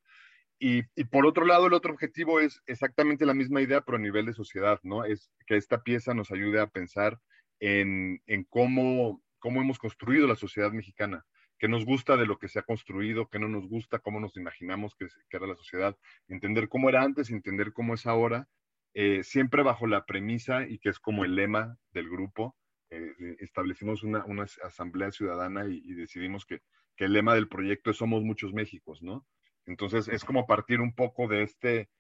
Y, 0.58 0.84
por 1.10 1.26
otro 1.26 1.44
lado, 1.44 1.66
el 1.66 1.74
otro 1.74 1.92
objetivo 1.92 2.40
es 2.40 2.62
exactamente 2.66 3.26
la 3.26 3.34
misma 3.34 3.60
idea, 3.60 3.82
pero 3.82 3.98
a 3.98 4.00
nivel 4.00 4.24
de 4.24 4.32
sociedad, 4.32 4.80
¿no? 4.82 5.04
Es 5.04 5.30
que 5.46 5.56
esta 5.56 5.82
pieza 5.82 6.14
nos 6.14 6.30
ayude 6.30 6.60
a 6.60 6.66
pensar 6.66 7.20
en, 7.60 8.20
cómo, 8.48 9.22
cómo 9.38 9.60
hemos 9.60 9.78
construido 9.78 10.26
la 10.26 10.36
sociedad 10.36 10.72
mexicana, 10.72 11.26
qué 11.58 11.68
nos 11.68 11.84
gusta 11.84 12.16
de 12.16 12.26
lo 12.26 12.38
que 12.38 12.48
se 12.48 12.58
ha 12.58 12.62
construido, 12.62 13.28
qué 13.28 13.38
no 13.38 13.48
nos 13.48 13.68
gusta, 13.68 13.98
cómo 13.98 14.18
nos 14.18 14.36
imaginamos 14.36 14.94
que, 14.94 15.08
era 15.30 15.46
la 15.46 15.56
sociedad, 15.56 15.94
entender 16.28 16.68
cómo 16.68 16.88
era 16.88 17.02
antes, 17.02 17.30
entender 17.30 17.74
cómo 17.74 17.92
es 17.92 18.06
ahora, 18.06 18.48
eh, 18.94 19.22
siempre 19.24 19.62
bajo 19.62 19.86
la 19.86 20.06
premisa 20.06 20.66
y 20.66 20.78
que 20.78 20.88
es 20.88 20.98
como 20.98 21.26
el 21.26 21.34
lema 21.34 21.76
del 21.92 22.08
grupo. 22.08 22.56
Eh, 22.90 23.14
eh, 23.18 23.36
establecimos 23.40 24.02
una, 24.02 24.24
asamblea 24.62 25.10
ciudadana 25.10 25.66
y, 25.68 25.94
decidimos 25.94 26.46
que, 26.46 26.60
el 26.98 27.12
lema 27.12 27.34
del 27.34 27.48
proyecto 27.48 27.90
es 27.90 27.98
Somos 27.98 28.22
Muchos 28.22 28.54
Méxicos, 28.54 29.02
¿no? 29.02 29.26
Entonces 29.66 30.08
es 30.08 30.24
como 30.24 30.46
partir 30.46 30.80
un 30.80 30.94
poco 30.94 31.28
de 31.28 31.42
este 31.42 31.90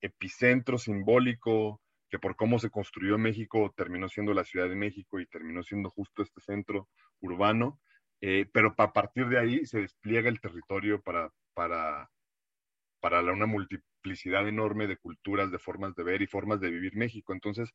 epicentro 0.00 0.76
simbólico 0.76 1.80
que 2.10 2.18
por 2.18 2.36
cómo 2.36 2.58
se 2.58 2.68
construyó 2.68 3.16
México 3.16 3.72
terminó 3.74 4.08
siendo 4.08 4.34
la 4.34 4.44
Ciudad 4.44 4.68
de 4.68 4.74
México 4.74 5.20
y 5.20 5.26
terminó 5.26 5.62
siendo 5.62 5.88
justo 5.88 6.22
este 6.22 6.40
centro 6.42 6.88
urbano 7.20 7.80
eh, 8.24 8.46
pero 8.52 8.72
a 8.78 8.92
partir 8.92 9.28
de 9.28 9.38
ahí 9.38 9.66
se 9.66 9.80
despliega 9.80 10.28
el 10.28 10.40
territorio 10.40 11.02
para, 11.02 11.30
para, 11.54 12.08
para 13.00 13.20
una 13.20 13.46
multiplicidad 13.46 14.46
enorme 14.46 14.86
de 14.86 14.96
culturas, 14.96 15.50
de 15.50 15.58
formas 15.58 15.96
de 15.96 16.04
ver 16.04 16.22
y 16.22 16.28
formas 16.28 16.60
de 16.60 16.70
vivir 16.70 16.94
México. 16.96 17.32
Entonces, 17.32 17.74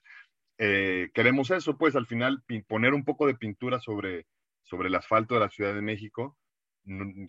eh, 0.57 1.09
queremos 1.13 1.51
eso, 1.51 1.77
pues 1.77 1.95
al 1.95 2.05
final 2.05 2.43
poner 2.67 2.93
un 2.93 3.05
poco 3.05 3.27
de 3.27 3.35
pintura 3.35 3.79
sobre, 3.79 4.27
sobre 4.63 4.89
el 4.89 4.95
asfalto 4.95 5.35
de 5.35 5.41
la 5.41 5.49
Ciudad 5.49 5.73
de 5.73 5.81
México. 5.81 6.37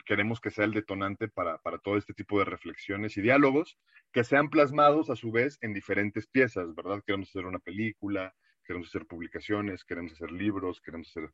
Queremos 0.06 0.40
que 0.40 0.50
sea 0.50 0.64
el 0.64 0.72
detonante 0.72 1.28
para, 1.28 1.58
para 1.58 1.78
todo 1.78 1.96
este 1.96 2.14
tipo 2.14 2.38
de 2.38 2.44
reflexiones 2.44 3.16
y 3.16 3.22
diálogos 3.22 3.78
que 4.12 4.24
sean 4.24 4.50
plasmados 4.50 5.10
a 5.10 5.16
su 5.16 5.32
vez 5.32 5.58
en 5.62 5.74
diferentes 5.74 6.26
piezas, 6.28 6.74
¿verdad? 6.74 7.02
Queremos 7.04 7.28
hacer 7.28 7.44
una 7.44 7.58
película, 7.58 8.34
queremos 8.64 8.88
hacer 8.88 9.06
publicaciones, 9.06 9.84
queremos 9.84 10.12
hacer 10.12 10.30
libros, 10.30 10.80
queremos 10.80 11.08
hacer 11.08 11.30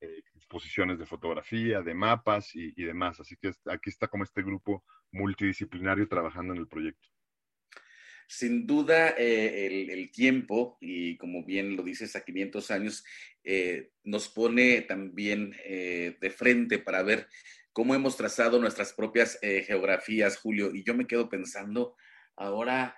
eh, 0.00 0.22
exposiciones 0.34 0.98
de 0.98 1.06
fotografía, 1.06 1.82
de 1.82 1.94
mapas 1.94 2.54
y, 2.54 2.72
demás. 2.82 3.20
Así 3.20 3.36
que 3.36 3.52
aquí 3.66 3.90
está 3.90 4.08
como 4.08 4.24
este 4.24 4.42
grupo 4.42 4.84
multidisciplinario 5.12 6.08
trabajando 6.08 6.54
en 6.54 6.60
el 6.60 6.68
proyecto. 6.68 7.08
Sin 8.28 8.66
duda, 8.66 9.14
eh, 9.18 9.88
el, 9.90 10.10
tiempo, 10.12 10.78
y 10.80 11.16
como 11.16 11.44
bien 11.44 11.74
lo 11.76 11.82
dices, 11.82 12.14
a 12.14 12.24
500 12.24 12.70
años, 12.70 13.04
eh, 13.42 13.90
nos 14.04 14.28
pone 14.28 14.82
también 14.82 15.50
de 15.50 16.30
frente 16.36 16.78
para 16.78 17.02
ver 17.02 17.26
cómo 17.72 17.94
hemos 17.94 18.16
trazado 18.16 18.60
nuestras 18.60 18.92
propias 18.92 19.38
geografías, 19.40 20.36
Julio. 20.36 20.74
Y 20.74 20.84
yo 20.84 20.94
me 20.94 21.06
quedo 21.06 21.28
pensando, 21.28 21.96
ahora 22.36 22.94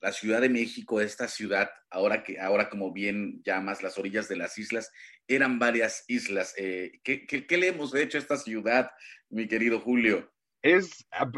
la 0.00 0.12
Ciudad 0.12 0.40
de 0.40 0.48
México, 0.48 1.00
esta 1.00 1.28
ciudad, 1.28 1.70
ahora 1.90 2.24
que 2.24 2.40
ahora 2.40 2.68
como 2.68 2.92
bien 2.92 3.42
llamas 3.44 3.82
las 3.82 3.98
orillas 3.98 4.28
de 4.28 4.36
las 4.36 4.58
islas, 4.58 4.90
eran 5.28 5.58
varias 5.58 6.04
islas. 6.08 6.54
Eh, 6.56 7.00
¿qué, 7.02 7.26
qué, 7.26 7.56
le 7.56 7.68
hemos 7.68 7.94
hecho 7.94 8.18
a 8.18 8.20
esta 8.20 8.36
ciudad, 8.36 8.90
mi 9.28 9.48
querido 9.48 9.80
Julio? 9.80 10.32
Es, 10.66 11.06
ah, 11.12 11.30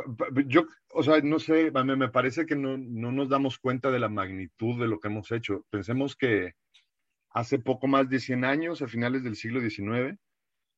yo, 0.46 0.66
o 0.94 1.02
sea, 1.02 1.20
no 1.20 1.38
sé, 1.38 1.70
me 1.70 2.08
parece 2.08 2.46
que 2.46 2.56
no, 2.56 2.78
no 2.78 3.12
nos 3.12 3.28
damos 3.28 3.58
cuenta 3.58 3.90
de 3.90 3.98
la 3.98 4.08
magnitud 4.08 4.80
de 4.80 4.88
lo 4.88 5.00
que 5.00 5.08
hemos 5.08 5.30
hecho. 5.32 5.66
Pensemos 5.70 6.16
que 6.16 6.54
hace 7.30 7.58
poco 7.58 7.88
más 7.88 8.08
de 8.08 8.20
100 8.20 8.44
años, 8.44 8.80
a 8.80 8.88
finales 8.88 9.22
del 9.24 9.36
siglo 9.36 9.60
XIX, 9.60 10.18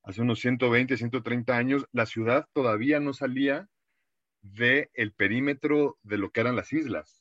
hace 0.03 0.23
unos 0.23 0.41
120, 0.41 0.97
130 0.97 1.57
años, 1.57 1.87
la 1.93 2.07
ciudad 2.07 2.47
todavía 2.53 2.99
no 2.99 3.13
salía 3.13 3.69
del 4.43 4.89
el 4.95 5.13
perímetro 5.13 5.99
de 6.03 6.19
lo 6.19 6.31
que 6.31 6.41
eran 6.41 6.57
las 6.57 6.73
islas 6.73 7.21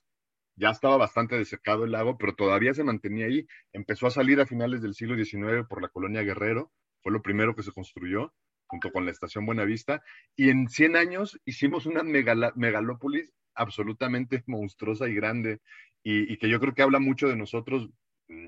ya 0.59 0.71
estaba 0.71 0.98
bastante 0.98 1.38
desecado 1.38 1.86
el 1.86 1.93
lago, 1.93 2.17
pero 2.17 2.36
todavía 2.36 2.74
se 2.74 2.83
mantenía 2.83 3.27
ahí. 3.27 3.48
Empezó 3.71 4.07
a 4.07 4.12
salir 4.12 4.41
a 4.41 4.45
finales 4.45 4.81
del 4.81 4.93
siglo 4.93 5.15
XIX 5.15 5.65
por 5.67 5.81
la 5.81 5.88
colonia 5.88 6.21
Guerrero, 6.21 6.71
fue 7.01 7.13
lo 7.13 7.21
primero 7.21 7.55
que 7.55 7.63
se 7.63 7.71
construyó, 7.71 8.33
junto 8.70 8.92
con 8.92 9.06
la 9.06 9.12
estación 9.12 9.46
Buenavista, 9.46 10.02
y 10.36 10.50
en 10.50 10.70
100 10.70 10.96
años 10.96 11.40
hicimos 11.44 11.86
una 11.86 12.04
megalópolis 12.04 13.32
absolutamente 13.56 14.44
monstruosa 14.48 15.10
y 15.10 15.16
grande, 15.16 15.60
y, 16.04 16.38
que 16.38 16.48
yo 16.50 16.60
creo 16.60 16.74
que 16.74 16.82
habla 16.82 17.00
mucho 17.00 17.28
de 17.28 17.36
nosotros, 17.36 17.90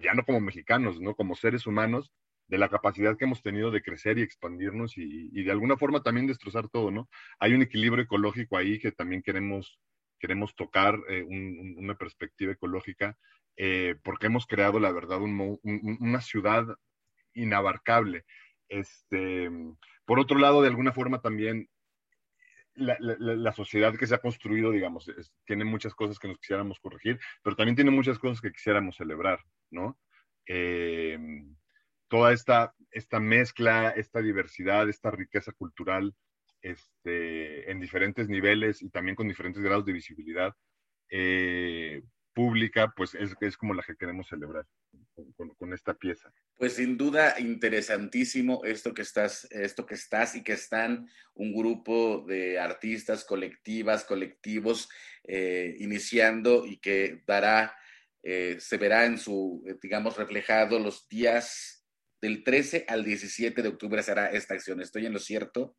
ya 0.01 0.13
no 0.13 0.23
como 0.23 0.39
mexicanos, 0.39 1.01
¿no? 1.01 1.15
Como 1.15 1.35
seres 1.35 1.67
humanos, 1.67 2.13
de 2.47 2.57
la 2.57 2.69
capacidad 2.69 3.17
que 3.17 3.25
hemos 3.25 3.41
tenido 3.41 3.71
de 3.71 3.81
crecer 3.81 4.17
y 4.17 4.21
expandirnos 4.21 4.97
y, 4.97 5.43
de 5.43 5.51
alguna 5.51 5.77
forma 5.77 6.03
también 6.03 6.27
destrozar 6.27 6.69
todo, 6.69 6.91
¿no? 6.91 7.09
Hay 7.39 7.53
un 7.53 7.61
equilibrio 7.61 8.03
ecológico 8.03 8.57
ahí 8.57 8.79
que 8.79 8.91
también 8.91 9.21
queremos 9.21 9.79
queremos 10.19 10.55
tocar 10.55 10.99
eh, 11.09 11.23
una 11.23 11.95
perspectiva 11.95 12.51
ecológica, 12.51 13.17
eh, 13.57 13.95
porque 14.03 14.27
hemos 14.27 14.45
creado, 14.45 14.79
la 14.79 14.91
verdad, 14.91 15.19
una 15.19 16.21
ciudad 16.21 16.67
inabarcable. 17.33 18.25
Este, 18.71 19.51
por 20.05 20.19
otro 20.19 20.39
lado, 20.39 20.61
de 20.61 20.69
alguna 20.69 20.93
forma 20.93 21.21
también 21.21 21.67
la, 22.73 23.51
sociedad 23.51 23.93
que 23.97 24.07
se 24.07 24.15
ha 24.15 24.19
construido, 24.19 24.71
digamos, 24.71 25.11
tiene 25.45 25.65
muchas 25.65 25.93
cosas 25.93 26.17
que 26.17 26.29
nos 26.29 26.37
quisiéramos 26.39 26.79
corregir, 26.79 27.19
pero 27.43 27.57
también 27.57 27.75
tiene 27.75 27.91
muchas 27.91 28.17
cosas 28.17 28.39
que 28.39 28.53
quisiéramos 28.53 28.95
celebrar, 28.95 29.39
¿no? 29.71 29.99
Eh, 30.47 31.19
toda 32.07 32.31
esta, 32.31 32.73
esta 32.91 33.19
mezcla, 33.19 33.89
esta 33.89 34.21
diversidad, 34.21 34.87
esta 34.87 35.11
riqueza 35.11 35.51
cultural 35.51 36.15
este, 36.61 37.69
en 37.69 37.81
diferentes 37.81 38.29
niveles 38.29 38.81
y 38.81 38.89
también 38.89 39.17
con 39.17 39.27
diferentes 39.27 39.61
grados 39.61 39.85
de 39.85 39.93
visibilidad 39.93 40.55
eh, 41.09 42.03
pública, 42.33 42.93
pues 42.95 43.15
es, 43.15 43.35
es, 43.41 43.57
como 43.57 43.73
la 43.73 43.83
que 43.83 43.97
queremos 43.97 44.29
celebrar 44.29 44.65
con, 45.35 45.49
con, 45.49 45.73
esta 45.73 45.93
pieza. 45.93 46.33
Pues 46.57 46.73
sin 46.73 46.97
duda 46.97 47.39
interesantísimo 47.39 48.61
esto 48.63 48.93
que 48.93 49.01
estás, 49.01 49.47
esto 49.51 49.85
que 49.85 49.95
estás 49.95 50.35
y 50.35 50.43
que 50.43 50.53
están 50.53 51.07
un 51.33 51.53
grupo 51.53 52.25
de 52.27 52.59
artistas, 52.59 53.25
colectivas, 53.25 54.03
colectivos 54.03 54.89
eh, 55.23 55.75
iniciando 55.79 56.65
y 56.65 56.77
que 56.77 57.23
dará, 57.25 57.75
eh, 58.23 58.57
se 58.59 58.77
verá 58.77 59.05
en 59.05 59.17
su, 59.17 59.63
digamos, 59.81 60.17
reflejado 60.17 60.79
los 60.79 61.07
días 61.07 61.85
del 62.21 62.43
13 62.43 62.85
al 62.87 63.03
17 63.03 63.61
de 63.61 63.69
octubre 63.69 64.03
será 64.03 64.27
esta 64.27 64.53
acción. 64.53 64.81
¿Estoy 64.81 65.05
en 65.05 65.13
lo 65.13 65.19
cierto? 65.19 65.75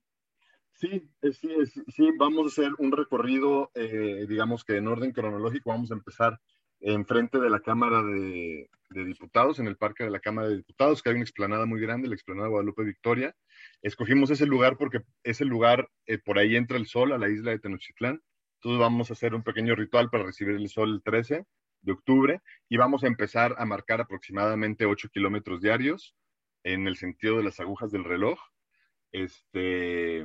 Sí, 0.73 1.09
sí, 1.23 1.49
sí, 1.89 2.09
vamos 2.19 2.45
a 2.45 2.63
hacer 2.63 2.73
un 2.79 2.91
recorrido, 2.91 3.71
eh, 3.75 4.27
digamos 4.29 4.65
que 4.65 4.77
en 4.77 4.89
orden 4.89 5.13
cronológico, 5.13 5.71
vamos 5.71 5.93
a 5.93 5.95
empezar 5.95 6.41
enfrente 6.83 7.39
de 7.39 7.51
la 7.51 7.61
Cámara 7.61 8.03
de, 8.03 8.69
Diputados, 8.91 9.59
en 9.59 9.67
el 9.67 9.77
Parque 9.77 10.05
de 10.05 10.11
la 10.11 10.21
Cámara 10.21 10.49
de 10.49 10.59
Diputados, 10.59 11.03
que 11.03 11.09
hay 11.09 11.15
una 11.15 11.25
explanada 11.25 11.65
muy 11.65 11.81
grande, 11.81 12.09
la 12.09 12.15
explanada 12.15 12.49
Guadalupe 12.49 12.85
Victoria. 12.85 13.35
Escogimos 13.81 14.31
ese 14.31 14.45
lugar 14.45 14.77
porque 14.77 15.01
ese 15.23 15.47
lugar, 15.47 15.89
eh, 16.07 16.19
por 16.19 16.39
ahí 16.39 16.57
entra 16.57 16.77
el 16.77 16.87
sol 16.87 17.13
a 17.13 17.19
la 17.19 17.31
isla 17.31 17.53
de 17.53 17.59
Tenochtitlán. 17.59 18.21
Entonces 18.57 18.81
vamos 18.81 19.11
a 19.11 19.15
hacer 19.15 19.35
un 19.35 19.43
pequeño 19.43 19.75
ritual 19.75 20.11
para 20.11 20.25
recibir 20.25 20.57
el 20.57 20.69
sol 20.69 20.91
el 20.93 21.03
13 21.03 21.47
de 21.81 21.93
octubre 21.93 22.41
y 22.69 22.77
vamos 22.77 23.03
a 23.03 23.07
empezar 23.07 23.55
a 23.59 23.65
marcar 23.65 24.01
aproximadamente 24.01 24.87
8 24.87 25.09
kilómetros 25.09 25.61
diarios 25.61 26.15
en 26.65 26.87
el 26.87 26.97
sentido 26.97 27.39
de 27.39 27.45
las 27.45 27.61
agujas 27.61 27.91
del 27.91 28.05
reloj. 28.05 28.39
Este, 29.11 30.25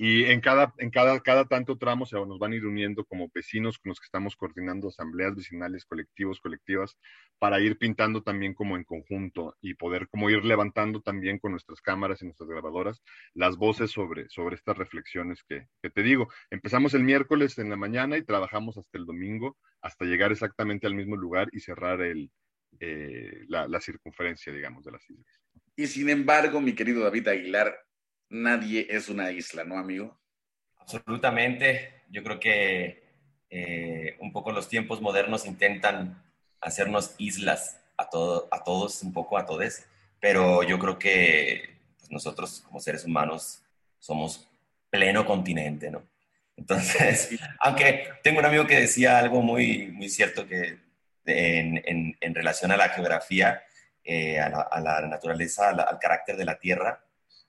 y 0.00 0.26
en 0.26 0.40
cada, 0.40 0.72
en 0.78 0.90
cada, 0.90 1.18
cada 1.20 1.44
tanto 1.46 1.76
tramo 1.76 2.06
nos 2.12 2.38
van 2.38 2.52
a 2.52 2.54
ir 2.56 2.64
uniendo 2.64 3.04
como 3.04 3.28
vecinos 3.34 3.78
con 3.78 3.90
los 3.90 3.98
que 3.98 4.04
estamos 4.04 4.36
coordinando 4.36 4.88
asambleas 4.88 5.34
vecinales, 5.34 5.84
colectivos, 5.84 6.40
colectivas, 6.40 6.96
para 7.40 7.58
ir 7.60 7.76
pintando 7.78 8.22
también 8.22 8.54
como 8.54 8.76
en 8.76 8.84
conjunto 8.84 9.56
y 9.60 9.74
poder 9.74 10.08
como 10.08 10.30
ir 10.30 10.44
levantando 10.44 11.00
también 11.00 11.40
con 11.40 11.50
nuestras 11.50 11.80
cámaras 11.80 12.22
y 12.22 12.26
nuestras 12.26 12.48
grabadoras 12.48 13.02
las 13.34 13.56
voces 13.56 13.90
sobre, 13.90 14.28
sobre 14.28 14.54
estas 14.54 14.78
reflexiones 14.78 15.42
que, 15.48 15.66
que 15.82 15.90
te 15.90 16.04
digo. 16.04 16.28
Empezamos 16.50 16.94
el 16.94 17.02
miércoles 17.02 17.58
en 17.58 17.68
la 17.68 17.76
mañana 17.76 18.16
y 18.16 18.22
trabajamos 18.22 18.78
hasta 18.78 18.98
el 18.98 19.04
domingo, 19.04 19.56
hasta 19.82 20.04
llegar 20.04 20.30
exactamente 20.30 20.86
al 20.86 20.94
mismo 20.94 21.16
lugar 21.16 21.48
y 21.50 21.58
cerrar 21.58 22.02
el, 22.02 22.30
eh, 22.78 23.44
la, 23.48 23.66
la 23.66 23.80
circunferencia, 23.80 24.52
digamos, 24.52 24.84
de 24.84 24.92
las 24.92 25.10
islas. 25.10 25.26
Y 25.74 25.86
sin 25.88 26.08
embargo, 26.08 26.60
mi 26.60 26.74
querido 26.74 27.02
David 27.02 27.28
Aguilar, 27.28 27.76
nadie 28.28 28.86
es 28.90 29.08
una 29.08 29.30
isla, 29.30 29.64
¿no, 29.64 29.78
amigo? 29.78 30.16
Absolutamente. 30.78 32.02
Yo 32.10 32.22
creo 32.22 32.40
que 32.40 33.02
eh, 33.50 34.16
un 34.20 34.32
poco 34.32 34.52
los 34.52 34.68
tiempos 34.68 35.00
modernos 35.00 35.46
intentan 35.46 36.22
hacernos 36.60 37.14
islas 37.18 37.80
a, 37.96 38.08
todo, 38.08 38.48
a 38.50 38.62
todos, 38.62 39.02
un 39.02 39.12
poco 39.12 39.38
a 39.38 39.46
todos, 39.46 39.84
pero 40.20 40.62
yo 40.62 40.78
creo 40.78 40.98
que 40.98 41.76
pues, 41.98 42.10
nosotros 42.10 42.62
como 42.66 42.80
seres 42.80 43.04
humanos 43.04 43.62
somos 43.98 44.48
pleno 44.90 45.26
continente, 45.26 45.90
¿no? 45.90 46.02
Entonces, 46.56 47.30
aunque 47.60 48.08
tengo 48.22 48.40
un 48.40 48.46
amigo 48.46 48.66
que 48.66 48.80
decía 48.80 49.18
algo 49.18 49.42
muy, 49.42 49.88
muy 49.88 50.08
cierto 50.08 50.46
que 50.46 50.78
en, 51.24 52.16
en, 52.20 52.34
relación 52.34 52.72
a 52.72 52.76
la 52.76 52.88
geografía, 52.88 53.62
eh, 54.02 54.40
a, 54.40 54.80
la, 54.80 55.00
naturaleza, 55.02 55.70
al 55.70 55.98
carácter 55.98 56.36
de 56.36 56.44
la 56.46 56.58
Tierra, 56.58 57.04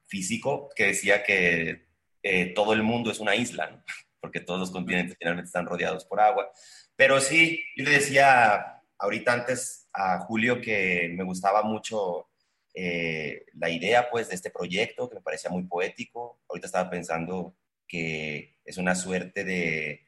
físico 0.10 0.70
que 0.76 0.88
decía 0.88 1.24
que 1.24 1.88
eh, 2.24 2.54
todo 2.54 2.74
el 2.74 2.84
mundo 2.84 3.12
es 3.12 3.20
una 3.20 3.36
isla, 3.36 3.84
porque 4.20 4.42
todos 4.42 4.60
los 4.60 4.72
continentes 4.72 5.16
finalmente 5.18 5.48
están 5.48 5.66
rodeados 5.66 6.06
por 6.06 6.20
agua. 6.20 6.52
Pero 6.96 7.22
sí, 7.22 7.64
yo 7.78 7.86
le 7.86 7.92
decía 7.92 8.82
ahorita 8.98 9.32
antes 9.32 9.88
a 9.94 10.20
Julio 10.20 10.60
que 10.60 11.10
me 11.16 11.24
gustaba 11.24 11.64
mucho 11.64 12.28
eh, 12.74 13.46
la 13.54 13.70
idea 13.70 14.10
pues 14.10 14.30
de 14.30 14.36
este 14.36 14.50
proyecto, 14.50 15.10
que 15.10 15.16
me 15.16 15.22
parecía 15.22 15.50
muy 15.50 15.64
poético. 15.64 16.42
Ahorita 16.50 16.68
estaba 16.68 16.90
pensando 16.90 17.56
que 17.88 18.58
es 18.66 18.78
una 18.78 18.96
suerte 18.96 19.44
de, 19.44 20.06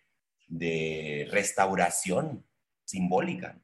de 0.48 1.28
restauración 1.32 2.46
simbólica. 2.84 3.58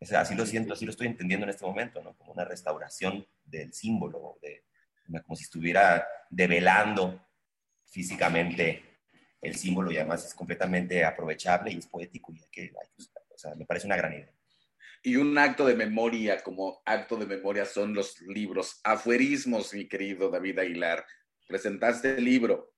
O 0.00 0.06
sea, 0.06 0.22
así 0.22 0.34
lo 0.34 0.46
siento, 0.46 0.72
así 0.72 0.84
lo 0.84 0.90
estoy 0.90 1.06
entendiendo 1.06 1.44
en 1.44 1.50
este 1.50 1.64
momento, 1.64 2.02
¿no? 2.02 2.16
Como 2.16 2.32
una 2.32 2.44
restauración 2.44 3.26
del 3.44 3.72
símbolo, 3.72 4.38
de, 4.42 4.64
como 5.24 5.36
si 5.36 5.44
estuviera 5.44 6.06
develando 6.28 7.26
físicamente 7.86 8.84
el 9.40 9.56
símbolo 9.56 9.90
y 9.90 9.96
además 9.96 10.24
es 10.24 10.34
completamente 10.34 11.04
aprovechable 11.04 11.72
y 11.72 11.78
es 11.78 11.86
poético 11.86 12.32
y 12.32 12.40
que, 12.50 12.72
o 13.34 13.38
sea, 13.38 13.54
me 13.54 13.64
parece 13.64 13.86
una 13.86 13.96
gran 13.96 14.12
idea. 14.12 14.32
Y 15.02 15.16
un 15.16 15.36
acto 15.38 15.66
de 15.66 15.74
memoria, 15.74 16.42
como 16.42 16.82
acto 16.84 17.16
de 17.16 17.24
memoria, 17.24 17.64
son 17.64 17.94
los 17.94 18.20
libros. 18.20 18.80
Afuerismos, 18.84 19.72
mi 19.72 19.88
querido 19.88 20.28
David 20.28 20.58
Aguilar. 20.58 21.06
¿Presentaste 21.48 22.16
el 22.16 22.24
libro? 22.24 22.74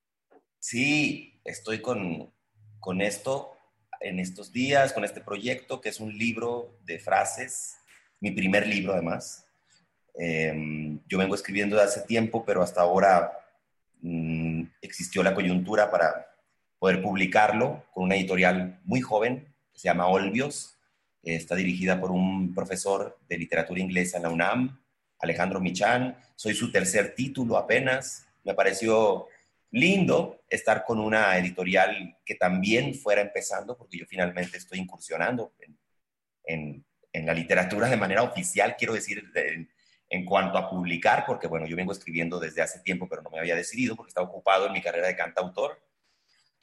Sí, 0.61 1.41
estoy 1.45 1.83
con, 1.83 2.33
con 2.79 3.01
esto 3.01 3.57
en 4.01 4.21
estos 4.21 4.53
días, 4.53 4.93
con 4.93 5.05
este 5.05 5.21
proyecto, 5.21 5.81
que 5.81 5.89
es 5.89 5.99
un 5.99 6.17
libro 6.17 6.79
de 6.85 7.01
frases, 7.01 7.77
mi 8.21 8.31
primer 8.31 8.69
libro 8.69 8.93
además, 8.93 9.47
Em, 10.15 11.01
yo 11.09 11.19
vengo 11.19 11.35
escribiendo 11.35 11.77
de 11.77 11.83
hace 11.83 12.03
tiempo, 12.03 12.45
pero 12.45 12.63
hasta 12.63 12.83
ahora 12.83 13.33
mm, 14.01 14.65
existió 14.81 15.23
la 15.23 15.35
coyuntura 15.35 15.91
para 15.91 16.27
poder 16.79 17.01
publicarlo 17.01 17.85
con 17.93 18.05
una 18.05 18.17
editorial 18.17 18.81
muy 18.85 19.01
joven, 19.01 19.47
que 19.73 19.79
se 19.79 19.89
llama 19.89 20.09
Olbios. 20.09 20.77
está 21.23 21.55
dirigida 21.55 22.01
por 22.01 22.11
un 22.11 22.53
profesor 22.55 23.19
de 23.29 23.39
literatura 23.39 23.81
inglesa 23.81 24.17
en 24.17 24.25
la 24.25 24.31
UNAM, 24.31 24.81
Alejandro 25.21 25.61
Michan. 25.61 26.17
Soy 26.35 26.55
su 26.55 26.73
tercer 26.73 27.15
título 27.15 27.57
apenas. 27.57 28.27
Me 28.43 28.55
pareció 28.55 29.29
lindo 29.71 30.43
estar 30.49 30.85
con 30.85 30.99
una 30.99 31.37
editorial 31.39 32.19
que 32.25 32.35
también 32.35 32.95
fuera 32.95 33.23
empezando, 33.23 33.77
porque 33.77 33.99
yo 33.99 34.07
finalmente 34.07 34.59
estoy 34.59 34.79
incursionando 34.79 35.55
en, 36.45 36.85
en, 37.13 37.27
la 37.27 37.35
literatura 37.35 37.89
de 37.89 37.97
manera 37.97 38.23
oficial, 38.23 38.75
quiero 38.77 38.95
decir, 38.95 39.23
en 39.35 39.71
cuanto 40.27 40.59
a 40.59 40.69
publicar, 40.69 41.25
porque 41.27 41.47
bueno, 41.47 41.67
yo 41.67 41.75
vengo 41.75 41.93
escribiendo 41.93 42.39
desde 42.39 42.61
hace 42.61 42.81
tiempo, 42.81 43.09
pero 43.09 43.23
no 43.23 43.31
me 43.31 43.39
había 43.39 43.57
decidido 43.57 43.97
porque 43.97 44.11
estaba 44.11 44.29
ocupado 44.29 44.67
en 44.67 44.73
mi 44.73 44.83
carrera 44.83 45.07
de 45.07 45.17
cantautor. 45.17 45.81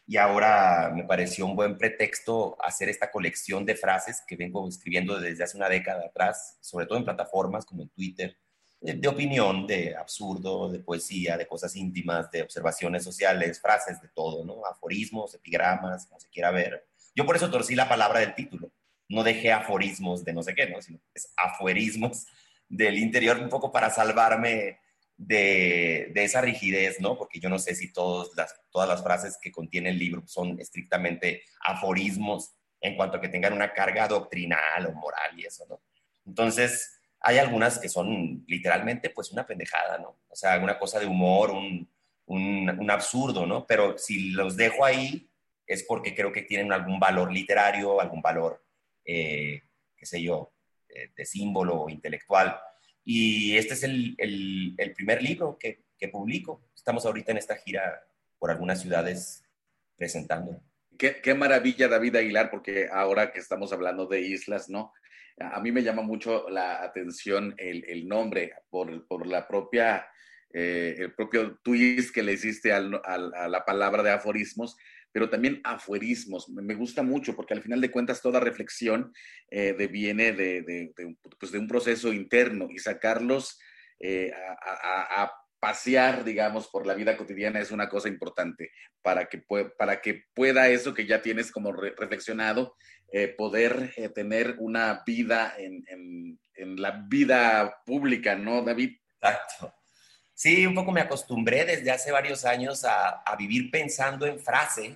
Y 0.05 0.17
ahora 0.17 0.91
me 0.95 1.03
pareció 1.03 1.45
un 1.45 1.55
buen 1.55 1.77
pretexto 1.77 2.57
hacer 2.63 2.89
esta 2.89 3.11
colección 3.11 3.65
de 3.65 3.75
frases 3.75 4.23
que 4.27 4.35
vengo 4.35 4.67
escribiendo 4.67 5.19
desde 5.19 5.43
hace 5.43 5.57
una 5.57 5.69
década 5.69 6.05
atrás, 6.05 6.57
sobre 6.61 6.85
todo 6.85 6.99
en 6.99 7.05
plataformas 7.05 7.65
como 7.65 7.83
en 7.83 7.89
Twitter, 7.89 8.37
de, 8.81 9.07
opinión, 9.07 9.67
de 9.67 9.95
absurdo, 9.95 10.69
de 10.69 10.79
poesía, 10.79 11.37
de 11.37 11.47
cosas 11.47 11.75
íntimas, 11.75 12.31
de 12.31 12.43
observaciones 12.43 13.03
sociales, 13.03 13.59
frases 13.59 14.01
de 14.01 14.07
todo, 14.09 14.45
¿no? 14.45 14.65
Aforismos, 14.65 15.33
epigramas, 15.35 16.05
como 16.05 16.19
se 16.19 16.29
quiera 16.29 16.51
ver. 16.51 16.87
Yo 17.15 17.25
por 17.25 17.35
eso 17.35 17.49
torcí 17.51 17.75
la 17.75 17.89
palabra 17.89 18.19
del 18.19 18.35
título. 18.35 18.71
No 19.09 19.23
dejé 19.23 19.51
aforismos 19.51 20.23
de 20.23 20.33
no 20.33 20.43
sé 20.43 20.55
qué, 20.55 20.69
¿no? 20.69 20.81
Sino 20.81 20.99
es 21.13 21.33
aforismos 21.35 22.27
del 22.69 22.97
interior 22.97 23.37
un 23.39 23.49
poco 23.49 23.71
para 23.71 23.89
salvarme 23.89 24.79
de, 25.17 26.11
esa 26.15 26.39
rigidez, 26.39 27.01
¿no? 27.01 27.17
Porque 27.17 27.39
yo 27.39 27.49
no 27.49 27.59
sé 27.59 27.75
si 27.75 27.91
todas 27.91 28.29
las, 28.37 28.55
todas 28.71 28.87
las 28.87 29.03
frases 29.03 29.37
que 29.41 29.51
contiene 29.51 29.89
el 29.89 29.99
libro 29.99 30.23
son 30.25 30.59
estrictamente 30.59 31.43
aforismos 31.61 32.53
en 32.79 32.95
cuanto 32.95 33.17
a 33.17 33.21
que 33.21 33.27
tengan 33.27 33.53
una 33.53 33.73
carga 33.73 34.07
doctrinal 34.07 34.85
o 34.87 34.93
moral 34.93 35.37
y 35.37 35.45
eso, 35.45 35.65
¿no? 35.67 35.81
Entonces, 36.25 37.01
hay 37.19 37.37
algunas 37.37 37.79
que 37.79 37.89
son 37.89 38.45
literalmente 38.47 39.09
pues 39.09 39.31
una 39.31 39.45
pendejada, 39.45 39.97
¿no? 39.97 40.19
O 40.29 40.35
sea, 40.35 40.57
una 40.59 40.79
cosa 40.79 40.99
de 40.99 41.05
humor, 41.05 41.51
un, 41.51 41.89
un, 42.27 42.91
absurdo, 42.91 43.45
¿no? 43.45 43.65
Pero 43.65 43.97
si 43.97 44.29
los 44.29 44.55
dejo 44.55 44.85
ahí 44.85 45.29
es 45.67 45.83
porque 45.83 46.15
creo 46.15 46.31
que 46.31 46.43
tienen 46.43 46.71
algún 46.71 46.99
valor 46.99 47.31
literario, 47.31 47.99
algún 47.99 48.21
valor, 48.21 48.63
eh, 49.03 49.63
qué 49.97 50.05
sé 50.05 50.21
yo, 50.21 50.53
de, 51.15 51.25
símbolo 51.25 51.87
intelectual. 51.89 52.59
Y 53.03 53.57
este 53.57 53.73
es 53.73 53.83
el, 53.83 54.15
el, 54.17 54.93
primer 54.93 55.21
libro 55.21 55.57
que, 55.59 55.83
que, 55.97 56.09
publico. 56.09 56.69
Estamos 56.75 57.05
ahorita 57.05 57.31
en 57.31 57.37
esta 57.37 57.55
gira 57.55 58.03
por 58.37 58.51
algunas 58.51 58.81
ciudades 58.81 59.43
presentando. 59.95 60.61
Qué, 60.97 61.21
qué, 61.21 61.33
maravilla, 61.33 61.87
David 61.87 62.17
Aguilar, 62.17 62.51
porque 62.51 62.89
ahora 62.91 63.31
que 63.31 63.39
estamos 63.39 63.71
hablando 63.71 64.05
de 64.05 64.21
islas, 64.21 64.69
¿no? 64.69 64.93
A 65.39 65.61
mí 65.61 65.71
me 65.71 65.83
llama 65.83 66.01
mucho 66.01 66.49
la 66.49 66.83
atención 66.83 67.55
el, 67.57 67.85
el 67.87 68.07
nombre 68.07 68.53
por, 68.69 69.07
por, 69.07 69.25
la 69.25 69.47
propia, 69.47 70.05
eh, 70.51 70.95
el 70.97 71.13
propio 71.13 71.57
twist 71.63 72.13
que 72.13 72.23
le 72.23 72.33
hiciste 72.33 72.73
al, 72.73 73.01
al, 73.05 73.33
a 73.33 73.47
la 73.47 73.63
palabra 73.63 74.03
de 74.03 74.11
aforismos, 74.11 74.75
pero 75.11 75.29
también 75.29 75.61
afuerismos. 75.63 76.49
Me 76.49 76.75
gusta 76.75 77.03
mucho 77.03 77.35
porque 77.35 77.53
al 77.53 77.61
final 77.61 77.81
de 77.81 77.91
cuentas 77.91 78.21
toda 78.21 78.39
reflexión 78.39 79.13
eh, 79.49 79.73
viene 79.87 80.33
de, 80.33 80.61
de, 80.61 80.93
pues 81.39 81.51
de, 81.51 81.59
un 81.59 81.67
proceso 81.67 82.13
interno 82.13 82.67
y 82.69 82.79
sacarlos 82.79 83.59
eh, 83.99 84.31
a, 84.33 85.31
pasear, 85.61 86.23
digamos, 86.23 86.69
por 86.69 86.87
la 86.87 86.93
vida 86.93 87.17
cotidiana 87.17 87.59
es 87.59 87.71
una 87.71 87.89
cosa 87.89 88.07
importante 88.07 88.71
para 89.01 89.25
que, 89.25 89.43
para 89.77 89.99
que 89.99 90.23
pueda 90.33 90.69
eso 90.69 90.93
que 90.93 91.05
ya 91.05 91.21
tienes 91.21 91.51
como 91.51 91.73
reflexionado, 91.73 92.77
eh, 93.11 93.27
poder 93.27 93.91
eh, 93.97 94.07
tener 94.07 94.55
una 94.59 95.03
vida 95.05 95.53
en, 95.57 96.39
la 96.77 97.05
vida 97.09 97.81
pública, 97.85 98.35
¿no, 98.35 98.61
David? 98.61 98.97
Exacto. 99.21 99.73
Sí, 100.39 100.65
un 100.65 100.73
poco 100.73 100.93
me 100.93 101.01
acostumbré 101.01 101.65
desde 101.65 101.91
hace 101.91 102.13
varios 102.13 102.45
años 102.45 102.85
a, 102.85 103.21
vivir 103.37 103.69
pensando 103.69 104.25
en 104.25 104.39
frase, 104.39 104.95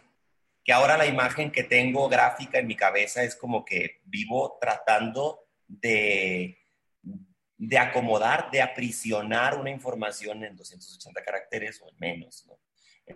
que 0.63 0.71
ahora 0.71 0.95
la 0.95 1.05
imagen 1.05 1.51
que 1.51 1.63
tengo 1.63 2.07
gráfica 2.07 2.59
en 2.59 2.67
mi 2.67 2.77
cabeza 2.77 3.23
es 3.23 3.35
como 3.35 3.65
que 3.65 3.99
vivo 4.05 4.57
tratando 4.61 5.45
de 5.67 6.57
de 7.57 7.77
acomodar, 7.77 8.51
de 8.51 8.61
aprisionar 8.61 9.59
una 9.59 9.69
información 9.69 10.45
en 10.45 10.55
280 10.55 11.21
caracteres 11.21 11.81
o 11.81 11.89
en 11.89 11.95
menos. 11.99 12.47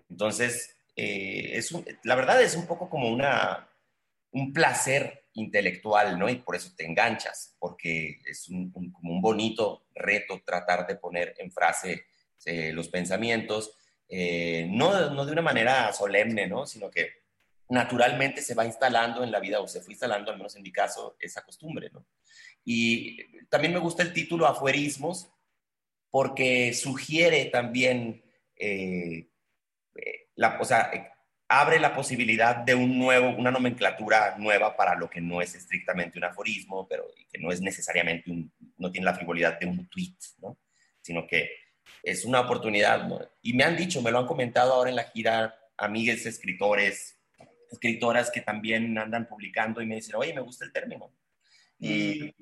Entonces, 0.09 0.75
eh, 0.97 1.51
es 1.53 1.73
la 2.03 2.15
verdad 2.15 2.41
es 2.41 2.57
un 2.57 2.67
poco 2.67 2.89
como 2.89 3.09
una, 3.09 3.69
un 4.31 4.51
placer 4.51 5.29
intelectual, 5.31 6.19
¿no? 6.19 6.27
Y 6.27 6.35
por 6.35 6.57
eso 6.57 6.73
te 6.75 6.85
enganchas, 6.85 7.55
porque 7.57 8.19
es 8.25 8.49
un, 8.49 8.69
como 8.69 9.13
un 9.13 9.21
bonito 9.21 9.87
reto 9.95 10.41
tratar 10.45 10.85
de 10.85 10.97
poner 10.97 11.33
en 11.37 11.53
frase 11.53 12.03
eh, 12.45 12.71
los 12.73 12.89
pensamientos, 12.89 13.71
eh, 14.10 14.67
no, 14.69 15.10
no 15.10 15.26
de 15.26 15.32
una 15.32 15.41
manera 15.41 15.91
solemne, 15.93 16.47
¿no? 16.47 16.65
Sino 16.65 16.89
que 16.89 17.12
naturalmente 17.69 18.41
se 18.41 18.54
va 18.54 18.65
instalando 18.65 19.23
en 19.23 19.32
la 19.32 19.39
vida, 19.39 19.60
o 19.60 19.67
se 19.67 19.82
fue 19.82 19.93
instalando, 19.93 20.32
al 20.32 20.38
menos 20.38 20.56
en 20.56 20.63
mi 20.63 20.71
caso, 20.71 21.17
esa 21.19 21.43
costumbre, 21.43 21.89
¿no? 21.91 22.06
Y 22.63 23.17
también 23.47 23.73
me 23.73 23.80
gusta 23.80 24.04
el 24.04 24.13
título 24.13 24.45
Afuerismos 24.45 25.30
porque 26.10 26.73
sugiere 26.73 27.45
también, 27.45 28.23
eh, 28.56 29.30
eh, 29.95 30.30
la, 30.36 30.60
o 30.60 30.65
sea, 30.65 30.91
abre 31.47 31.80
la 31.80 31.95
posibilidad 31.95 32.56
de 32.58 32.76
un 32.76 32.97
nuevo, 32.97 33.30
una 33.30 33.52
nomenclatura 33.52 34.36
nueva 34.38 34.76
para 34.76 34.95
lo 34.95 35.10
que 35.10 35.21
no 35.21 35.41
es 35.41 35.56
estrictamente 35.56 36.17
un 36.17 36.26
aforismo, 36.26 36.88
pero 36.88 37.06
que 37.32 37.39
no 37.39 37.52
es 37.52 37.62
necesariamente 37.62 38.32
un, 38.32 38.52
no 38.78 38.91
tiene 38.91 39.06
la 39.06 39.15
frivolidad 39.15 39.60
de 39.60 39.65
un 39.65 39.88
tweet, 39.88 40.15
¿no? 40.39 40.58
Sino 41.02 41.26
que 41.26 41.50
es 42.03 42.25
una 42.25 42.41
oportunidad. 42.41 43.07
Y 43.41 43.53
me 43.53 43.63
han 43.63 43.75
dicho, 43.75 44.01
me 44.01 44.12
lo 44.12 44.19
han 44.19 44.27
comentado 44.27 44.73
ahora 44.73 44.89
en 44.89 44.95
la 44.95 45.05
gira, 45.05 45.57
amigues 45.77 46.25
escritores, 46.25 47.19
escritoras 47.71 48.31
que 48.31 48.41
también 48.41 48.97
andan 48.97 49.27
publicando 49.27 49.81
y 49.81 49.86
me 49.86 49.95
dicen, 49.95 50.15
oye, 50.15 50.33
me 50.33 50.41
gusta 50.41 50.65
el 50.65 50.71
término. 50.71 51.13
Y 51.79 52.33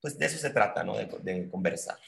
pues 0.00 0.18
de 0.18 0.26
eso 0.26 0.38
se 0.38 0.50
trata, 0.50 0.84
¿no? 0.84 0.96
De, 0.96 1.48
conversar. 1.48 1.98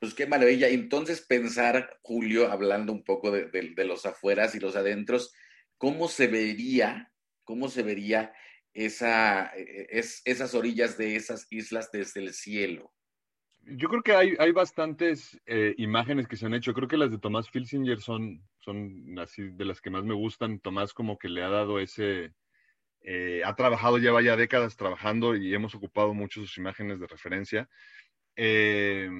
Pues 0.00 0.14
qué 0.14 0.26
maravilla. 0.26 0.68
Entonces 0.68 1.20
pensar, 1.20 1.98
Julio, 2.02 2.50
hablando 2.50 2.92
un 2.92 3.04
poco 3.04 3.30
de, 3.30 3.84
los 3.84 4.06
afueras 4.06 4.54
y 4.54 4.60
los 4.60 4.76
adentros, 4.76 5.32
¿cómo 5.78 6.08
se 6.08 6.28
vería, 6.28 7.12
cómo 7.44 7.68
se 7.68 7.82
vería 7.82 8.32
esa, 8.72 9.52
es, 9.56 10.22
esas 10.24 10.54
orillas 10.54 10.96
de 10.96 11.16
esas 11.16 11.46
islas 11.50 11.90
desde 11.92 12.20
el 12.20 12.32
cielo? 12.32 12.92
Yo 13.68 13.88
creo 13.88 14.02
que 14.02 14.12
hay, 14.12 14.34
hay 14.38 14.52
bastantes 14.52 15.40
eh, 15.44 15.74
imágenes 15.78 16.28
que 16.28 16.36
se 16.36 16.46
han 16.46 16.54
hecho. 16.54 16.72
Creo 16.72 16.86
que 16.86 16.96
las 16.96 17.10
de 17.10 17.18
Tomás 17.18 17.50
Filsinger 17.50 18.00
son, 18.00 18.40
son 18.60 19.18
así 19.18 19.42
de 19.42 19.64
las 19.64 19.80
que 19.80 19.90
más 19.90 20.04
me 20.04 20.14
gustan. 20.14 20.60
Tomás 20.60 20.94
como 20.94 21.18
que 21.18 21.28
le 21.28 21.42
ha 21.42 21.48
dado 21.48 21.80
ese, 21.80 22.32
eh, 23.00 23.42
ha 23.44 23.56
trabajado, 23.56 23.98
lleva 23.98 24.22
ya 24.22 24.36
décadas 24.36 24.76
trabajando 24.76 25.34
y 25.34 25.52
hemos 25.52 25.74
ocupado 25.74 26.14
mucho 26.14 26.40
sus 26.40 26.58
imágenes 26.58 27.00
de 27.00 27.08
referencia. 27.08 27.68
Eh, 28.36 29.10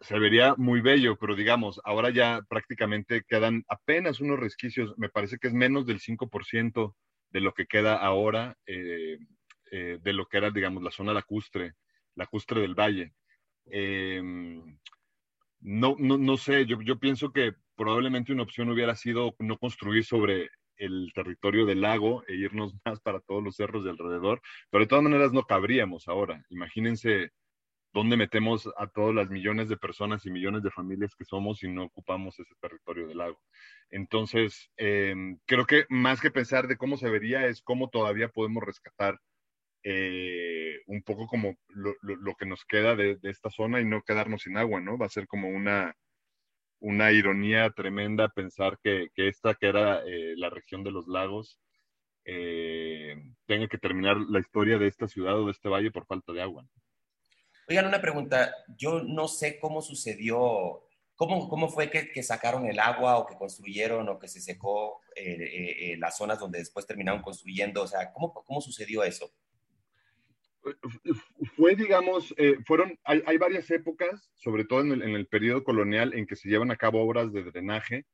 se 0.00 0.18
vería 0.18 0.54
muy 0.56 0.80
bello, 0.80 1.16
pero 1.16 1.36
digamos, 1.36 1.80
ahora 1.84 2.10
ya 2.10 2.40
prácticamente 2.48 3.22
quedan 3.28 3.64
apenas 3.68 4.20
unos 4.20 4.40
resquicios, 4.40 4.94
me 4.98 5.08
parece 5.08 5.38
que 5.38 5.48
es 5.48 5.54
menos 5.54 5.86
del 5.86 6.00
5% 6.00 6.96
de 7.30 7.40
lo 7.40 7.52
que 7.52 7.66
queda 7.66 7.94
ahora 7.96 8.56
eh, 8.66 9.18
de 9.70 10.12
lo 10.12 10.26
que 10.26 10.38
era, 10.38 10.50
digamos, 10.50 10.82
la 10.82 10.90
zona 10.90 11.12
lacustre, 11.12 11.74
lacustre 12.14 12.60
del 12.60 12.74
valle. 12.74 13.14
no, 15.60 15.96
no, 15.98 16.18
no 16.18 16.36
sé, 16.36 16.66
yo, 16.66 16.80
yo 16.82 16.98
pienso 16.98 17.32
que 17.32 17.54
probablemente 17.76 18.32
una 18.32 18.42
opción 18.42 18.70
hubiera 18.70 18.94
sido 18.96 19.34
no 19.38 19.58
construir 19.58 20.04
sobre 20.04 20.50
el 20.78 21.12
territorio 21.14 21.66
del 21.66 21.80
lago 21.80 22.24
e 22.26 22.34
irnos 22.34 22.74
más 22.84 23.00
para 23.00 23.20
todos 23.20 23.42
los 23.42 23.56
cerros 23.56 23.84
de 23.84 23.90
alrededor, 23.90 24.40
pero 24.70 24.84
de 24.84 24.88
todas 24.88 25.04
maneras 25.04 25.32
no 25.32 25.44
cabríamos 25.44 26.08
ahora. 26.08 26.44
Imagínense 26.50 27.30
dónde 27.92 28.16
metemos 28.16 28.68
a 28.76 28.86
todas 28.86 29.14
las 29.14 29.30
millones 29.30 29.68
de 29.68 29.76
personas 29.76 30.24
y 30.26 30.30
millones 30.30 30.62
de 30.62 30.70
familias 30.70 31.14
que 31.16 31.24
somos 31.24 31.58
si 31.58 31.68
no 31.68 31.84
ocupamos 31.84 32.38
ese 32.38 32.54
territorio 32.60 33.08
del 33.08 33.18
lago. 33.18 33.40
Entonces, 33.90 34.70
em, 34.76 35.38
creo 35.46 35.66
que 35.66 35.86
más 35.88 36.20
que 36.20 36.30
pensar 36.30 36.68
de 36.68 36.76
cómo 36.76 36.96
se 36.96 37.08
vería 37.08 37.46
es 37.46 37.62
cómo 37.62 37.88
todavía 37.88 38.28
podemos 38.28 38.62
rescatar 38.62 39.18
eh, 39.90 40.82
un 40.86 41.02
poco 41.02 41.26
como 41.26 41.56
lo, 41.70 42.34
que 42.34 42.44
nos 42.44 42.62
queda 42.66 42.94
de, 42.94 43.18
esta 43.22 43.48
zona 43.48 43.80
y 43.80 43.86
no 43.86 44.02
quedarnos 44.02 44.42
sin 44.42 44.58
agua, 44.58 44.82
¿no? 44.82 44.98
Va 44.98 45.06
a 45.06 45.08
ser 45.08 45.26
como 45.26 45.48
una, 45.48 45.96
una 46.78 47.10
ironía 47.10 47.70
tremenda 47.70 48.28
pensar 48.28 48.78
que, 48.82 49.08
esta, 49.16 49.54
que 49.54 49.66
era 49.66 50.02
eh, 50.06 50.34
la 50.36 50.50
región 50.50 50.84
de 50.84 50.90
los 50.90 51.08
lagos, 51.08 51.58
eh, 52.26 53.16
tenga 53.46 53.66
que 53.66 53.78
terminar 53.78 54.18
la 54.28 54.40
historia 54.40 54.76
de 54.76 54.88
esta 54.88 55.08
ciudad 55.08 55.40
o 55.40 55.46
de 55.46 55.52
este 55.52 55.70
valle 55.70 55.90
por 55.90 56.04
falta 56.04 56.34
de 56.34 56.42
agua. 56.42 56.66
Oigan, 57.66 57.86
una 57.86 58.02
pregunta. 58.02 58.54
Yo 58.76 59.02
no 59.02 59.26
sé 59.26 59.58
cómo 59.58 59.80
sucedió, 59.80 60.82
cómo, 61.16 61.48
cómo 61.48 61.70
fue 61.70 61.88
que, 61.88 62.22
sacaron 62.22 62.66
el 62.66 62.78
agua 62.78 63.16
o 63.16 63.26
que 63.26 63.36
construyeron 63.36 64.06
o 64.10 64.18
que 64.18 64.28
se 64.28 64.42
secó 64.42 65.00
eh, 65.16 65.96
las 65.98 66.18
zonas 66.18 66.38
donde 66.38 66.58
después 66.58 66.86
terminaron 66.86 67.22
construyendo. 67.22 67.84
O 67.84 67.86
sea, 67.86 68.12
¿cómo, 68.12 68.34
cómo 68.34 68.60
sucedió 68.60 69.02
eso? 69.02 69.32
Fue, 71.56 71.76
digamos, 71.76 72.34
eh, 72.36 72.56
fueron, 72.66 72.98
hay, 73.04 73.22
hay, 73.26 73.38
varias 73.38 73.70
épocas, 73.70 74.30
sobre 74.34 74.64
todo 74.64 74.80
en 74.80 74.92
el, 74.92 75.02
en 75.02 75.14
el, 75.14 75.26
periodo 75.26 75.64
colonial, 75.64 76.14
en 76.14 76.26
que 76.26 76.36
se 76.36 76.48
llevan 76.48 76.70
a 76.70 76.76
cabo 76.76 77.02
obras 77.02 77.32
de 77.32 77.44
drenaje. 77.44 78.04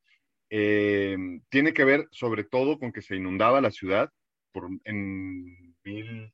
Eh, 0.50 1.16
tiene 1.48 1.72
que 1.72 1.84
ver 1.84 2.06
sobre 2.10 2.44
todo 2.44 2.78
con 2.78 2.92
que 2.92 3.02
se 3.02 3.16
inundaba 3.16 3.60
la 3.60 3.70
ciudad 3.70 4.10
por, 4.52 4.68
en, 4.84 5.74
mil, 5.84 6.32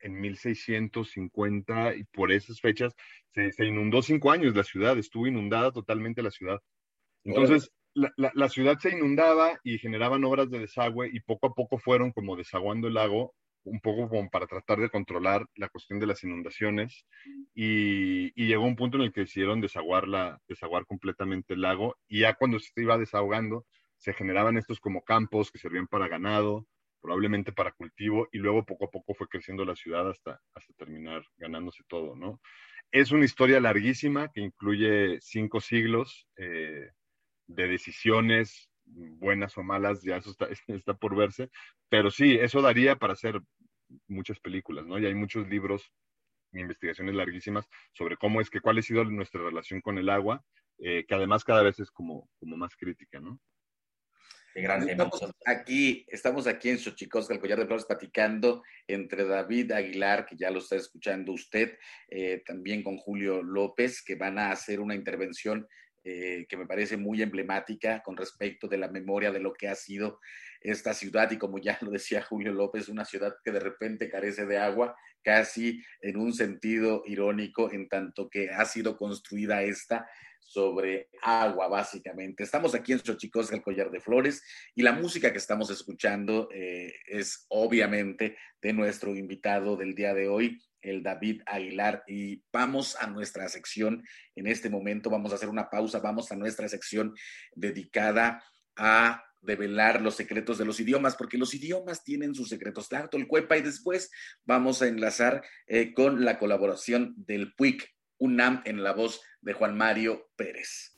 en 0.00 0.20
1650 0.20 1.96
y 1.96 2.04
por 2.04 2.32
esas 2.32 2.60
fechas 2.60 2.94
se, 3.32 3.52
se, 3.52 3.64
inundó 3.64 4.02
cinco 4.02 4.30
años 4.30 4.54
la 4.54 4.64
ciudad, 4.64 4.98
estuvo 4.98 5.26
inundada 5.26 5.72
totalmente 5.72 6.22
la 6.22 6.30
ciudad. 6.30 6.60
Entonces, 7.24 7.70
la, 7.94 8.12
la, 8.16 8.30
la, 8.34 8.48
ciudad 8.48 8.78
se 8.78 8.90
inundaba 8.90 9.58
y 9.64 9.78
generaban 9.78 10.24
obras 10.24 10.50
de 10.50 10.58
desagüe 10.58 11.08
y 11.12 11.20
poco 11.20 11.46
a 11.46 11.54
poco 11.54 11.78
fueron 11.78 12.12
como 12.12 12.36
desaguando 12.36 12.88
el 12.88 12.94
lago 12.94 13.34
un 13.68 13.80
poco 13.80 14.08
como 14.08 14.28
para 14.30 14.46
tratar 14.46 14.78
de 14.78 14.90
controlar 14.90 15.46
la 15.56 15.68
cuestión 15.68 15.98
de 15.98 16.06
las 16.06 16.22
inundaciones 16.24 17.06
y, 17.54 18.32
llegó 18.34 18.64
un 18.64 18.76
punto 18.76 18.96
en 18.96 19.04
el 19.04 19.12
que 19.12 19.20
decidieron 19.22 19.60
desaguar, 19.60 20.08
la, 20.08 20.40
desaguar 20.48 20.86
completamente 20.86 21.54
el 21.54 21.60
lago 21.60 21.96
y 22.08 22.20
ya 22.20 22.34
cuando 22.34 22.58
se 22.58 22.70
iba 22.76 22.96
desahogando 22.96 23.66
se 23.98 24.14
generaban 24.14 24.56
estos 24.56 24.80
como 24.80 25.02
campos 25.02 25.50
que 25.50 25.58
servían 25.58 25.86
para 25.86 26.08
ganado, 26.08 26.66
probablemente 27.00 27.52
para 27.52 27.72
cultivo 27.72 28.28
y 28.32 28.38
luego 28.38 28.64
poco 28.64 28.86
a 28.86 28.90
poco 28.90 29.14
fue 29.14 29.28
creciendo 29.28 29.64
la 29.64 29.76
ciudad 29.76 30.08
hasta, 30.08 30.40
hasta 30.54 30.72
terminar 30.74 31.22
ganándose 31.36 31.82
todo, 31.88 32.16
¿no? 32.16 32.40
Es 32.90 33.12
una 33.12 33.24
historia 33.24 33.60
larguísima 33.60 34.28
que 34.32 34.40
incluye 34.40 35.18
cinco 35.20 35.60
siglos 35.60 36.26
eh, 36.36 36.90
de 37.46 37.68
decisiones, 37.68 38.70
buenas 38.84 39.56
o 39.58 39.62
malas, 39.62 40.02
ya 40.02 40.16
eso 40.16 40.30
está, 40.30 40.48
está 40.68 40.94
por 40.94 41.16
verse, 41.16 41.50
pero 41.88 42.10
sí, 42.10 42.38
eso 42.40 42.62
daría 42.62 42.96
para 42.96 43.12
hacer 43.12 43.40
muchas 44.06 44.38
películas, 44.40 44.86
¿no? 44.86 44.98
Y 44.98 45.06
hay 45.06 45.14
muchos 45.14 45.48
libros, 45.48 45.92
investigaciones 46.52 47.14
larguísimas 47.14 47.68
sobre 47.92 48.16
cómo 48.16 48.40
es 48.40 48.50
que, 48.50 48.60
cuál 48.60 48.78
ha 48.78 48.82
sido 48.82 49.04
nuestra 49.04 49.42
relación 49.42 49.80
con 49.80 49.98
el 49.98 50.08
agua, 50.08 50.44
eh, 50.78 51.04
que 51.06 51.14
además 51.14 51.44
cada 51.44 51.62
vez 51.62 51.78
es 51.80 51.90
como, 51.90 52.28
como 52.38 52.56
más 52.56 52.76
crítica, 52.76 53.20
¿no? 53.20 53.40
Qué 54.54 54.62
grande, 54.62 54.92
estamos 54.92 55.34
aquí, 55.44 56.06
estamos 56.08 56.46
aquí 56.46 56.70
en 56.70 56.78
Xochicosca, 56.78 57.34
el 57.34 57.40
collar 57.40 57.58
de 57.58 57.66
flores, 57.66 57.84
platicando 57.84 58.62
entre 58.86 59.24
David 59.24 59.72
Aguilar, 59.72 60.24
que 60.26 60.36
ya 60.36 60.50
lo 60.50 60.58
está 60.58 60.76
escuchando 60.76 61.32
usted, 61.32 61.78
eh, 62.08 62.42
también 62.46 62.82
con 62.82 62.96
Julio 62.96 63.42
López, 63.42 64.02
que 64.02 64.14
van 64.14 64.38
a 64.38 64.50
hacer 64.50 64.80
una 64.80 64.94
intervención 64.94 65.68
eh, 66.04 66.46
que 66.48 66.56
me 66.56 66.66
parece 66.66 66.96
muy 66.96 67.22
emblemática 67.22 68.02
con 68.02 68.16
respecto 68.16 68.68
de 68.68 68.78
la 68.78 68.88
memoria 68.88 69.30
de 69.30 69.40
lo 69.40 69.52
que 69.52 69.68
ha 69.68 69.74
sido 69.74 70.20
esta 70.60 70.94
ciudad 70.94 71.30
y 71.30 71.38
como 71.38 71.58
ya 71.58 71.78
lo 71.80 71.90
decía 71.90 72.22
Julio 72.22 72.52
López, 72.52 72.88
una 72.88 73.04
ciudad 73.04 73.34
que 73.44 73.52
de 73.52 73.60
repente 73.60 74.10
carece 74.10 74.46
de 74.46 74.58
agua, 74.58 74.96
casi 75.22 75.82
en 76.00 76.16
un 76.16 76.32
sentido 76.32 77.02
irónico, 77.06 77.70
en 77.72 77.88
tanto 77.88 78.28
que 78.28 78.50
ha 78.50 78.64
sido 78.64 78.96
construida 78.96 79.62
esta 79.62 80.08
sobre 80.40 81.10
agua, 81.22 81.68
básicamente. 81.68 82.42
Estamos 82.42 82.74
aquí 82.74 82.92
en 82.92 83.00
Xochicosca, 83.00 83.54
el 83.54 83.62
collar 83.62 83.90
de 83.90 84.00
flores, 84.00 84.42
y 84.74 84.82
la 84.82 84.92
música 84.92 85.30
que 85.30 85.38
estamos 85.38 85.70
escuchando 85.70 86.48
eh, 86.52 86.90
es 87.06 87.44
obviamente 87.48 88.36
de 88.62 88.72
nuestro 88.72 89.14
invitado 89.14 89.76
del 89.76 89.94
día 89.94 90.14
de 90.14 90.28
hoy, 90.28 90.58
el 90.82 91.02
David 91.02 91.42
Aguilar. 91.46 92.04
Y 92.06 92.42
vamos 92.52 92.96
a 93.00 93.06
nuestra 93.06 93.48
sección 93.48 94.02
en 94.34 94.46
este 94.46 94.70
momento, 94.70 95.10
vamos 95.10 95.32
a 95.32 95.36
hacer 95.36 95.48
una 95.48 95.70
pausa, 95.70 96.00
vamos 96.00 96.30
a 96.32 96.36
nuestra 96.36 96.68
sección 96.68 97.14
dedicada 97.54 98.42
a 98.76 99.22
develar 99.40 100.02
los 100.02 100.16
secretos 100.16 100.58
de 100.58 100.64
los 100.64 100.80
idiomas, 100.80 101.16
porque 101.16 101.38
los 101.38 101.54
idiomas 101.54 102.02
tienen 102.04 102.34
sus 102.34 102.48
secretos. 102.48 102.88
el 103.12 103.26
Cuepa, 103.28 103.56
y 103.56 103.62
después 103.62 104.10
vamos 104.44 104.82
a 104.82 104.88
enlazar 104.88 105.42
eh, 105.66 105.94
con 105.94 106.24
la 106.24 106.38
colaboración 106.38 107.14
del 107.16 107.54
PUIC 107.54 107.88
UNAM 108.18 108.62
en 108.64 108.82
la 108.82 108.92
voz 108.92 109.20
de 109.40 109.52
Juan 109.52 109.76
Mario 109.76 110.30
Pérez. 110.36 110.92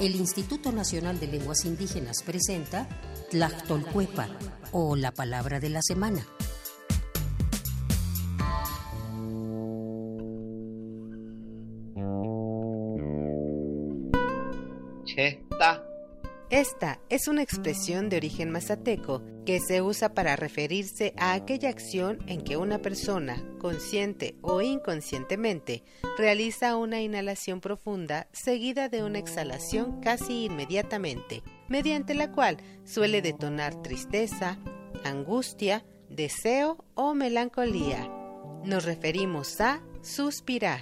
El 0.00 0.14
Instituto 0.14 0.72
Nacional 0.72 1.18
de 1.18 1.26
Lenguas 1.26 1.64
Indígenas 1.64 2.22
presenta 2.24 2.88
Tlactolcuepa 3.30 4.28
o 4.72 4.96
la 4.96 5.12
palabra 5.12 5.60
de 5.60 5.70
la 5.70 5.82
semana. 5.82 6.26
Esta 16.50 16.98
es 17.10 17.28
una 17.28 17.42
expresión 17.42 18.08
de 18.08 18.16
origen 18.16 18.50
mazateco 18.50 19.22
que 19.44 19.60
se 19.60 19.82
usa 19.82 20.14
para 20.14 20.34
referirse 20.34 21.12
a 21.18 21.34
aquella 21.34 21.68
acción 21.68 22.18
en 22.26 22.40
que 22.40 22.56
una 22.56 22.78
persona, 22.78 23.44
consciente 23.58 24.36
o 24.40 24.62
inconscientemente, 24.62 25.82
realiza 26.16 26.76
una 26.76 27.02
inhalación 27.02 27.60
profunda 27.60 28.28
seguida 28.32 28.88
de 28.88 29.02
una 29.02 29.18
exhalación 29.18 30.00
casi 30.00 30.44
inmediatamente, 30.46 31.42
mediante 31.68 32.14
la 32.14 32.32
cual 32.32 32.56
suele 32.84 33.20
detonar 33.20 33.82
tristeza, 33.82 34.58
angustia, 35.04 35.84
deseo 36.08 36.82
o 36.94 37.12
melancolía. 37.14 38.08
Nos 38.64 38.84
referimos 38.84 39.60
a 39.60 39.82
suspirar. 40.00 40.80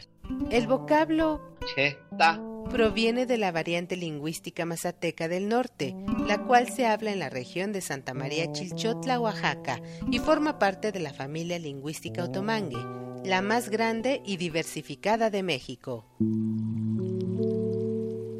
El 0.50 0.66
vocablo 0.66 1.56
cheta 1.74 2.40
proviene 2.68 3.26
de 3.26 3.38
la 3.38 3.52
variante 3.52 3.96
lingüística 3.96 4.64
mazateca 4.64 5.28
del 5.28 5.48
norte, 5.48 5.94
la 6.26 6.42
cual 6.44 6.68
se 6.68 6.86
habla 6.86 7.12
en 7.12 7.18
la 7.18 7.30
región 7.30 7.72
de 7.72 7.80
Santa 7.80 8.14
María 8.14 8.52
Chilchotla, 8.52 9.20
Oaxaca, 9.20 9.80
y 10.10 10.18
forma 10.18 10.58
parte 10.58 10.92
de 10.92 11.00
la 11.00 11.12
familia 11.12 11.58
lingüística 11.58 12.24
otomangue, 12.24 12.78
la 13.24 13.42
más 13.42 13.70
grande 13.70 14.22
y 14.24 14.36
diversificada 14.36 15.30
de 15.30 15.42
México. 15.42 16.04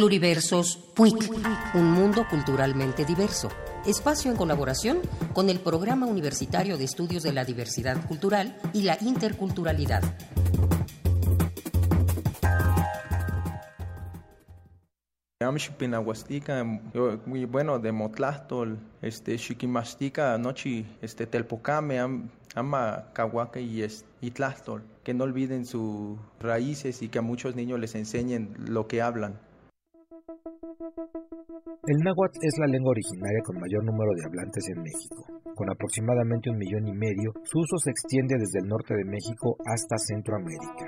Pluriversos 0.00 0.78
PUIC, 0.94 1.30
un 1.74 1.92
mundo 1.92 2.24
culturalmente 2.30 3.04
diverso. 3.04 3.50
Espacio 3.84 4.30
en 4.30 4.36
colaboración 4.38 5.00
con 5.34 5.50
el 5.50 5.60
Programa 5.60 6.06
Universitario 6.06 6.78
de 6.78 6.84
Estudios 6.84 7.22
de 7.22 7.34
la 7.34 7.44
Diversidad 7.44 8.02
Cultural 8.08 8.58
y 8.72 8.80
la 8.84 8.96
Interculturalidad. 9.02 10.02
muy 17.26 17.44
bueno 17.44 17.78
de 17.78 17.92
Motlastol, 17.92 18.78
este 19.02 19.36
Chiquimastica, 19.36 20.38
Nochi, 20.38 20.86
este 21.02 21.26
Telpocame, 21.26 22.00
ama 22.54 23.04
Cahuaca 23.12 23.60
y, 23.60 23.84
y 24.22 24.30
que 25.04 25.12
no 25.12 25.24
olviden 25.24 25.66
sus 25.66 26.16
raíces 26.40 27.02
y 27.02 27.08
que 27.10 27.18
a 27.18 27.22
muchos 27.22 27.54
niños 27.54 27.78
les 27.78 27.94
enseñen 27.94 28.56
lo 28.66 28.88
que 28.88 29.02
hablan. 29.02 29.38
El 31.90 32.04
náhuatl 32.04 32.38
es 32.42 32.54
la 32.56 32.68
lengua 32.68 32.92
originaria 32.92 33.42
con 33.42 33.58
mayor 33.58 33.82
número 33.82 34.14
de 34.14 34.22
hablantes 34.24 34.62
en 34.68 34.80
México. 34.80 35.26
Con 35.56 35.68
aproximadamente 35.68 36.48
un 36.48 36.56
millón 36.56 36.86
y 36.86 36.94
medio, 36.94 37.34
su 37.42 37.58
uso 37.58 37.78
se 37.82 37.90
extiende 37.90 38.38
desde 38.38 38.60
el 38.62 38.68
norte 38.68 38.94
de 38.94 39.02
México 39.02 39.56
hasta 39.66 39.98
Centroamérica. 39.98 40.86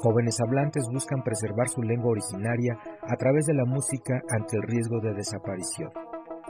Jóvenes 0.00 0.40
hablantes 0.40 0.88
buscan 0.90 1.20
preservar 1.22 1.68
su 1.68 1.82
lengua 1.82 2.12
originaria 2.12 2.80
a 3.02 3.14
través 3.16 3.44
de 3.44 3.60
la 3.60 3.66
música 3.66 4.16
ante 4.32 4.56
el 4.56 4.62
riesgo 4.62 5.00
de 5.04 5.12
desaparición, 5.12 5.92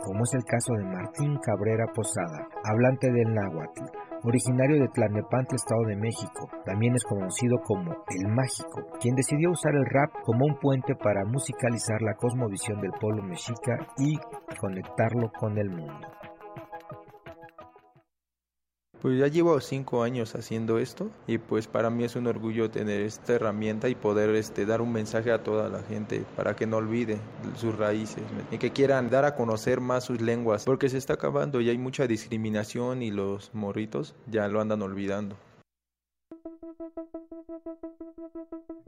como 0.05 0.23
es 0.23 0.35
el 0.35 0.45
caso 0.45 0.73
de 0.75 0.85
Martín 0.85 1.35
Cabrera 1.43 1.91
Posada, 1.93 2.47
hablante 2.63 3.11
del 3.11 3.35
náhuatl, 3.35 3.83
originario 4.29 4.81
de 4.81 4.89
Tlalnepantla, 4.89 5.57
Estado 5.57 5.85
de 5.87 5.97
México. 5.97 6.49
También 6.65 6.95
es 6.95 7.05
conocido 7.05 7.59
como 7.65 7.93
El 8.09 8.29
Mágico, 8.29 8.83
quien 9.01 9.15
decidió 9.15 9.51
usar 9.51 9.75
el 9.75 9.87
rap 9.87 10.11
como 10.25 10.45
un 10.47 10.59
puente 10.59 10.95
para 10.95 11.25
musicalizar 11.25 12.03
la 12.03 12.15
cosmovisión 12.15 12.81
del 12.81 12.93
pueblo 12.93 13.23
mexica 13.23 13.79
y 13.99 14.19
conectarlo 14.59 15.31
con 15.39 15.59
el 15.59 15.71
mundo. 15.71 16.09
Pues 19.03 19.19
ya 19.19 19.29
llevo 19.29 19.61
cinco 19.61 20.03
años 20.03 20.35
haciendo 20.35 20.79
esto 20.79 21.11
y 21.27 21.39
pues 21.39 21.67
para 21.67 21.91
mí 21.91 22.05
es 22.05 22.17
un 22.17 22.27
orgullo 22.27 22.71
tener 22.71 23.03
esta 23.03 23.35
herramienta 23.35 23.89
y 23.89 23.95
poder 23.95 24.35
este, 24.35 24.65
dar 24.65 24.81
un 24.81 24.93
mensaje 24.93 25.31
a 25.31 25.43
toda 25.43 25.69
la 25.69 25.83
gente 25.83 26.25
para 26.35 26.57
que 26.57 26.67
no 26.67 26.79
olvide 26.79 27.19
sus 27.57 27.77
raíces 27.77 28.25
y 28.51 28.59
que 28.59 28.71
quieran 28.71 29.11
dar 29.11 29.25
a 29.25 29.35
conocer 29.35 29.81
más 29.81 30.05
sus 30.05 30.21
lenguas 30.21 30.65
porque 30.65 30.89
se 30.89 30.99
está 30.99 31.15
acabando 31.15 31.61
y 31.61 31.69
hay 31.69 31.79
mucha 31.79 32.07
discriminación 32.07 33.03
y 33.03 33.11
los 33.11 33.55
morritos 33.55 34.15
ya 34.27 34.49
lo 34.49 34.61
andan 34.61 34.83
olvidando. 34.83 35.37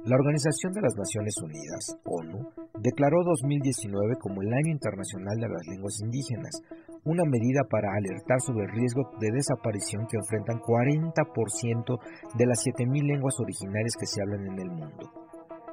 La 0.09 0.17
Organización 0.17 0.73
de 0.73 0.81
las 0.81 0.97
Naciones 0.97 1.35
Unidas, 1.43 1.99
ONU, 2.07 2.49
declaró 2.81 3.23
2019 3.25 4.17
como 4.19 4.41
el 4.41 4.49
Año 4.49 4.73
Internacional 4.73 5.37
de 5.37 5.49
las 5.49 5.67
Lenguas 5.67 6.01
Indígenas, 6.01 6.63
una 7.09 7.25
medida 7.25 7.65
para 7.65 7.89
alertar 7.97 8.39
sobre 8.45 8.67
el 8.67 8.73
riesgo 8.77 9.09
de 9.19 9.33
desaparición 9.33 10.07
que 10.07 10.21
enfrentan 10.21 10.61
40% 10.61 11.99
de 12.37 12.47
las 12.47 12.61
7.000 12.61 13.01
lenguas 13.01 13.41
originarias 13.41 13.97
que 13.99 14.05
se 14.05 14.21
hablan 14.21 14.45
en 14.45 14.59
el 14.61 14.71
mundo. 14.71 15.09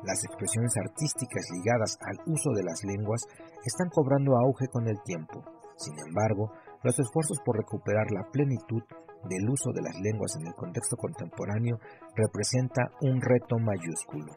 Las 0.08 0.24
expresiones 0.24 0.71
artísticas 0.80 1.43
ligadas 1.52 2.00
al 2.00 2.24
uso 2.32 2.52
de 2.56 2.63
las 2.63 2.80
lenguas 2.86 3.19
están 3.65 3.89
cobrando 3.89 4.38
auge 4.38 4.67
con 4.71 4.88
el 4.88 4.95
tiempo. 5.04 5.43
Sin 5.76 6.00
embargo, 6.08 6.54
los 6.84 6.98
esfuerzos 6.98 7.39
por 7.43 7.58
recuperar 7.58 8.08
la 8.12 8.32
plenitud 8.32 8.84
del 9.28 9.50
uso 9.50 9.71
de 9.74 9.82
las 9.82 10.00
lenguas 10.00 10.32
en 10.39 10.48
el 10.48 10.54
contexto 10.54 10.95
contemporáneo 10.95 11.80
representa 12.15 12.88
un 13.02 13.19
reto 13.19 13.60
mayúsculo. 13.60 14.32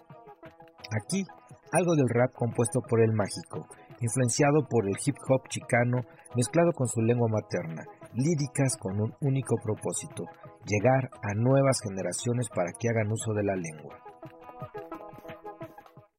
Aquí, 0.90 1.22
algo 1.70 1.94
del 1.94 2.08
rap 2.08 2.32
compuesto 2.34 2.80
por 2.88 3.02
el 3.02 3.12
mágico, 3.12 3.68
influenciado 4.00 4.66
por 4.68 4.86
el 4.86 4.96
hip 5.04 5.16
hop 5.28 5.48
chicano 5.48 6.02
mezclado 6.34 6.72
con 6.72 6.86
su 6.88 7.00
lengua 7.00 7.28
materna, 7.28 7.84
líricas 8.14 8.76
con 8.78 9.00
un 9.00 9.14
único 9.20 9.56
propósito, 9.62 10.24
llegar 10.66 11.10
a 11.22 11.34
nuevas 11.34 11.80
generaciones 11.82 12.48
para 12.48 12.72
que 12.78 12.88
hagan 12.88 13.10
uso 13.10 13.32
de 13.32 13.44
la 13.44 13.56
lengua. 13.56 14.07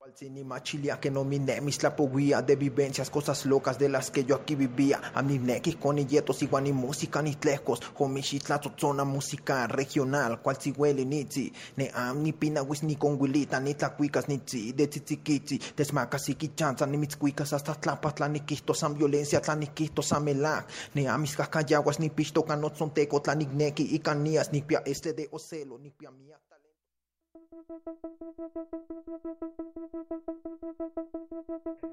Ni 0.10 0.44
machilia 0.44 1.00
que 1.00 1.12
no 1.12 1.24
mi 1.24 1.38
nemis 1.38 1.84
la 1.84 1.96
poguía 1.96 2.42
de 2.42 2.56
vivencias, 2.56 3.12
cosas 3.12 3.46
locas 3.46 3.78
de 3.78 3.90
las 3.90 4.10
que 4.10 4.26
yo 4.26 4.36
aquí 4.36 4.56
vivía. 4.56 5.00
A 5.14 5.22
mi 5.22 5.38
nequis 5.38 5.76
con 5.76 5.98
yetos 5.98 6.42
igual 6.42 6.64
ni 6.64 6.74
música 6.74 7.22
ni 7.22 7.36
tlejos. 7.36 7.80
Homishitla 7.96 8.60
zona 8.76 9.04
música 9.04 9.68
regional, 9.68 10.42
cual 10.42 10.58
si 10.60 10.72
huele 10.72 11.06
ni 11.06 11.26
tzi. 11.26 11.54
Ne 11.78 11.92
am 11.94 12.24
ni 12.24 12.34
pinawis 12.34 12.82
ni 12.84 12.96
conguilita 12.96 13.60
ni 13.60 13.76
tlacuicas 13.76 14.28
ni 14.28 14.40
tzi. 14.40 14.74
De 14.74 14.88
tzitzikitzi, 14.88 15.62
desmacas 15.78 16.28
y 16.30 16.36
quichanza 16.36 16.88
ni 16.88 16.98
mitzcuicas 16.98 17.54
hasta 17.54 17.76
tlapatla 17.76 18.30
ni 18.30 18.42
sam 18.74 18.96
violencia 18.96 19.42
tla 19.42 19.56
ni 19.56 19.70
sam 20.02 20.24
melak. 20.24 20.68
Ne 20.96 21.08
amis 21.08 21.36
cacayaguas 21.36 22.00
ni 22.00 22.10
pisto 22.10 22.44
canot 22.44 22.76
son 22.76 22.94
teco 22.94 23.22
tla 23.22 23.36
ni 23.36 23.46
neki 23.46 23.96
y 23.96 24.00
canías 24.00 24.52
ni 24.52 24.62
pia 24.62 24.82
este 24.86 25.14
de 25.14 25.30
ocelo 25.32 25.78
ni 25.78 25.92
pia. 25.92 26.10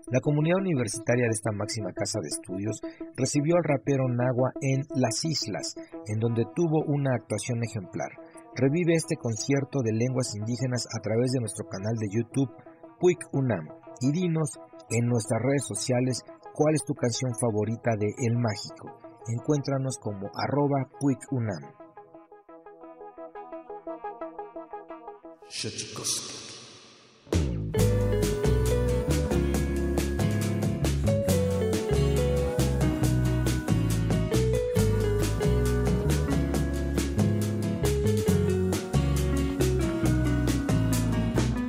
La 0.09 0.21
comunidad 0.21 0.59
universitaria 0.61 1.25
de 1.25 1.35
esta 1.35 1.53
máxima 1.53 1.93
casa 1.93 2.21
de 2.23 2.29
estudios 2.29 2.81
recibió 3.17 3.57
al 3.57 3.65
rapero 3.65 4.09
Nagua 4.09 4.53
en 4.61 4.83
Las 4.95 5.25
Islas, 5.25 5.75
en 6.07 6.19
donde 6.21 6.45
tuvo 6.55 6.85
una 6.87 7.15
actuación 7.15 7.63
ejemplar. 7.63 8.11
Revive 8.55 8.95
este 8.95 9.17
concierto 9.17 9.81
de 9.83 9.93
lenguas 9.93 10.35
indígenas 10.35 10.87
a 10.97 11.01
través 11.03 11.33
de 11.33 11.41
nuestro 11.41 11.67
canal 11.69 11.95
de 11.97 12.09
YouTube 12.09 12.55
Puig 13.01 13.19
Unam 13.33 13.67
y 14.01 14.13
dinos 14.13 14.51
en 14.91 15.07
nuestras 15.07 15.43
redes 15.43 15.67
sociales 15.67 16.23
cuál 16.55 16.75
es 16.75 16.85
tu 16.85 16.95
canción 16.95 17.33
favorita 17.39 17.91
de 17.99 18.09
El 18.25 18.39
Mágico. 18.39 18.97
Encuéntranos 19.29 19.99
como 19.99 20.31
arroba 20.33 20.89
Unam. 21.31 21.76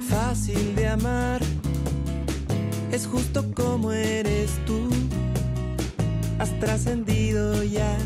Fácil 0.10 0.76
de 0.76 0.88
amar, 0.88 1.42
es 2.92 3.06
justo 3.08 3.46
como 3.54 3.92
eres 3.92 4.52
tú. 4.66 4.90
Has 6.40 6.58
trascendido 6.60 7.63
ya 7.63 7.98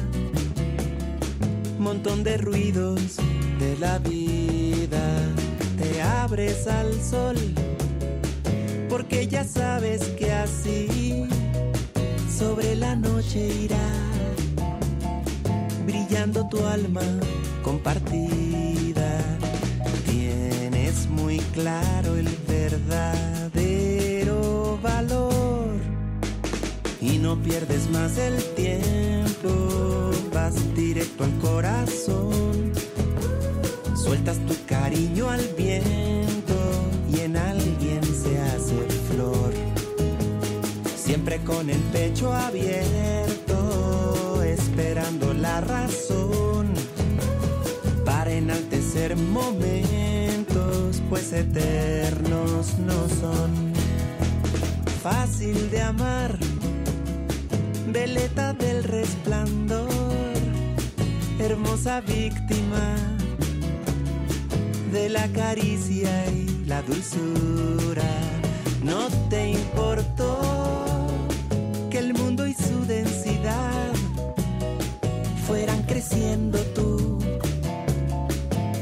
montón 1.81 2.23
de 2.23 2.37
ruidos 2.37 3.17
de 3.59 3.77
la 3.77 3.99
vida. 3.99 4.20
Abres 6.21 6.67
al 6.67 6.93
sol 7.01 7.35
porque 8.89 9.27
ya 9.27 9.43
sabes 9.43 10.01
que 10.19 10.31
así 10.31 11.25
sobre 12.37 12.75
la 12.75 12.95
noche 12.95 13.47
irá 13.63 13.89
brillando 15.85 16.47
tu 16.47 16.63
alma 16.65 17.01
compartida. 17.63 19.19
Tienes 20.05 21.07
muy 21.09 21.39
claro 21.55 22.15
el 22.15 22.29
verdadero 22.47 24.37
valor 24.83 25.75
y 27.01 27.17
no 27.17 27.35
pierdes 27.41 27.89
más 27.89 28.17
el 28.19 28.43
tiempo, 28.53 30.11
vas 30.31 30.53
directo 30.75 31.23
al 31.23 31.33
corazón, 31.39 32.71
sueltas 34.01 34.39
tu 34.47 34.55
cariño 34.65 35.29
al 35.29 35.47
viento 35.55 36.55
y 37.13 37.19
en 37.19 37.37
alguien 37.37 38.03
se 38.03 38.39
hace 38.39 38.75
flor, 39.11 39.53
siempre 40.95 41.37
con 41.43 41.69
el 41.69 41.79
pecho 41.93 42.33
abierto, 42.33 44.41
esperando 44.43 45.33
la 45.33 45.61
razón. 45.61 46.73
Para 48.03 48.31
enaltecer 48.31 49.15
momentos, 49.15 51.01
pues 51.09 51.31
eternos 51.31 52.79
no 52.79 53.07
son. 53.07 53.71
Fácil 55.03 55.69
de 55.69 55.81
amar 55.81 56.37
veleta 57.87 58.53
del 58.53 58.83
resplandor, 58.83 59.89
hermosa 61.39 62.01
víctima 62.01 63.20
de 64.91 65.09
la 65.09 65.27
caricia 65.29 66.11
y 66.31 66.65
la 66.65 66.81
dulzura. 66.81 68.03
No 68.83 69.07
te 69.29 69.51
importó 69.51 70.39
que 71.89 71.99
el 71.99 72.13
mundo 72.13 72.45
y 72.45 72.53
su 72.53 72.85
densidad 72.85 73.93
fueran 75.47 75.83
creciendo 75.83 76.59
tú. 76.75 77.19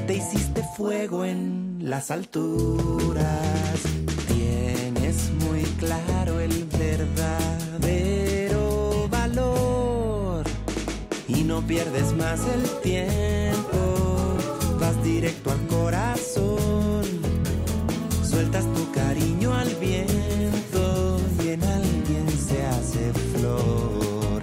Te 0.08 0.16
hiciste 0.16 0.64
fuego 0.76 1.26
en 1.26 1.78
las 1.82 2.10
alturas. 2.10 3.80
Tienes 4.28 5.32
muy 5.46 5.62
claro 5.78 6.40
el 6.40 6.66
verdadero 6.80 8.28
valor 9.10 10.44
y 11.28 11.44
no 11.44 11.62
pierdes 11.62 12.14
más 12.14 12.40
el 12.48 12.64
tiempo. 12.82 13.79
Vas 14.80 15.04
directo 15.04 15.52
al 15.52 15.68
corazón, 15.68 17.04
sueltas 18.24 18.66
tu 18.74 18.90
cariño 18.92 19.54
al 19.54 19.76
viento 19.76 21.20
y 21.44 21.50
en 21.50 21.64
alguien 21.64 22.30
se 22.30 22.66
hace 22.66 23.12
flor. 23.36 24.42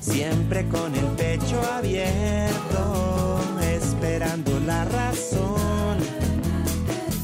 Siempre 0.00 0.66
con 0.68 0.94
el 0.94 1.06
pecho 1.16 1.60
abierto, 1.74 3.40
esperando 3.72 4.58
la 4.60 4.84
razón 4.84 5.98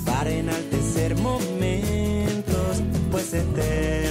para 0.07 0.31
enaltecer 0.31 1.17
momentos, 1.17 2.83
pues 3.11 3.35
eternos 3.35 4.04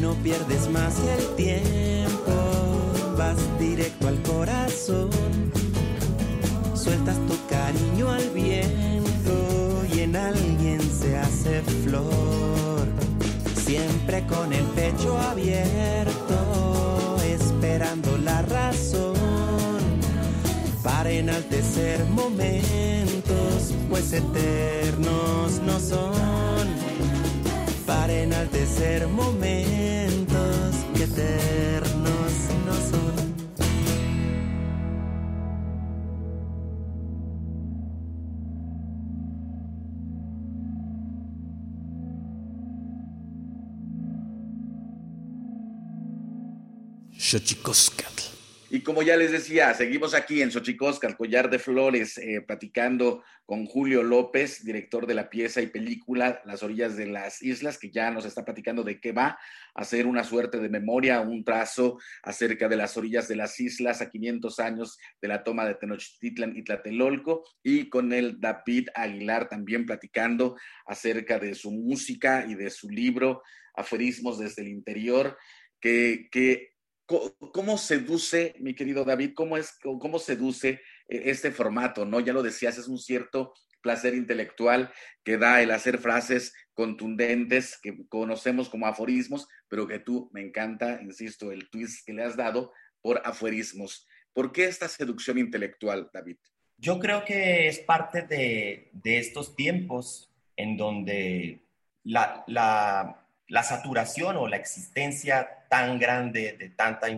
no 0.00 0.14
pierdes 0.14 0.68
más 0.70 0.94
el 0.98 1.36
tiempo, 1.36 2.32
vas 3.18 3.36
directo 3.58 4.08
al 4.08 4.22
corazón, 4.22 5.10
sueltas 6.74 7.16
tu 7.26 7.36
cariño 7.48 8.10
al 8.10 8.30
viento 8.30 9.84
y 9.94 10.00
en 10.00 10.16
alguien 10.16 10.80
se 10.80 11.18
hace 11.18 11.60
flor, 11.84 12.86
siempre 13.54 14.26
con 14.26 14.52
el 14.54 14.64
pecho 14.66 15.18
abierto, 15.18 17.16
esperando 17.22 18.16
la 18.18 18.40
razón. 18.42 19.14
Para 20.82 21.10
enaltecer 21.10 22.04
momentos, 22.06 23.74
pues 23.90 24.12
eternos 24.14 25.60
no 25.66 25.78
son. 25.78 26.79
Para 27.90 28.12
enaltecer 28.12 29.08
momentos 29.08 30.76
que 30.94 31.02
eternos 31.02 32.32
no 32.64 32.74
son. 32.88 33.34
Xochicóscatl. 47.18 48.19
Y 48.72 48.82
como 48.82 49.02
ya 49.02 49.16
les 49.16 49.32
decía, 49.32 49.74
seguimos 49.74 50.14
aquí 50.14 50.42
en 50.42 50.52
Xochicóscatl, 50.52 51.16
Collar 51.16 51.50
de 51.50 51.58
Flores, 51.58 52.16
eh, 52.18 52.40
platicando 52.40 53.24
con 53.44 53.66
Julio 53.66 54.04
López, 54.04 54.64
director 54.64 55.08
de 55.08 55.14
la 55.14 55.28
pieza 55.28 55.60
y 55.60 55.66
película 55.66 56.40
Las 56.44 56.62
orillas 56.62 56.96
de 56.96 57.06
las 57.06 57.42
islas, 57.42 57.78
que 57.78 57.90
ya 57.90 58.12
nos 58.12 58.26
está 58.26 58.44
platicando 58.44 58.84
de 58.84 59.00
qué 59.00 59.10
va 59.10 59.26
a 59.26 59.38
hacer 59.74 60.06
una 60.06 60.22
suerte 60.22 60.60
de 60.60 60.68
memoria, 60.68 61.20
un 61.20 61.42
trazo 61.42 61.98
acerca 62.22 62.68
de 62.68 62.76
las 62.76 62.96
orillas 62.96 63.26
de 63.26 63.34
las 63.34 63.58
islas 63.58 64.02
a 64.02 64.08
500 64.08 64.60
años 64.60 64.98
de 65.20 65.26
la 65.26 65.42
toma 65.42 65.66
de 65.66 65.74
Tenochtitlan 65.74 66.56
y 66.56 66.62
Tlatelolco, 66.62 67.42
y 67.64 67.88
con 67.88 68.12
el 68.12 68.40
David 68.40 68.90
Aguilar 68.94 69.48
también 69.48 69.84
platicando 69.84 70.56
acerca 70.86 71.40
de 71.40 71.56
su 71.56 71.72
música 71.72 72.46
y 72.48 72.54
de 72.54 72.70
su 72.70 72.88
libro 72.88 73.42
Aforismos 73.74 74.38
desde 74.38 74.62
el 74.62 74.68
interior, 74.68 75.36
que, 75.80 76.28
que 76.30 76.69
¿Cómo 77.52 77.76
seduce, 77.76 78.54
mi 78.60 78.74
querido 78.74 79.04
David, 79.04 79.32
cómo, 79.34 79.56
es, 79.56 79.78
cómo 79.82 80.18
seduce 80.18 80.80
este 81.08 81.50
formato? 81.50 82.04
¿no? 82.04 82.20
Ya 82.20 82.32
lo 82.32 82.42
decías, 82.42 82.78
es 82.78 82.86
un 82.86 82.98
cierto 82.98 83.52
placer 83.80 84.14
intelectual 84.14 84.92
que 85.24 85.36
da 85.36 85.60
el 85.62 85.70
hacer 85.70 85.98
frases 85.98 86.52
contundentes 86.74 87.78
que 87.82 88.06
conocemos 88.08 88.68
como 88.68 88.86
aforismos, 88.86 89.48
pero 89.68 89.86
que 89.86 89.98
tú, 89.98 90.30
me 90.32 90.40
encanta, 90.40 91.00
insisto, 91.02 91.50
el 91.50 91.68
twist 91.68 92.06
que 92.06 92.12
le 92.12 92.22
has 92.22 92.36
dado 92.36 92.72
por 93.02 93.20
aforismos. 93.24 94.06
¿Por 94.32 94.52
qué 94.52 94.66
esta 94.66 94.88
seducción 94.88 95.38
intelectual, 95.38 96.10
David? 96.12 96.36
Yo 96.76 96.98
creo 96.98 97.24
que 97.24 97.68
es 97.68 97.78
parte 97.80 98.22
de, 98.22 98.90
estos 99.04 99.56
tiempos 99.56 100.30
en 100.56 100.76
donde 100.76 101.60
la, 102.04 103.19
la 103.50 103.64
saturación 103.64 104.36
o 104.36 104.46
la 104.46 104.56
existencia 104.56 105.66
tan 105.68 105.98
grande, 105.98 106.56
de 106.56 106.70
tanta, 106.70 107.08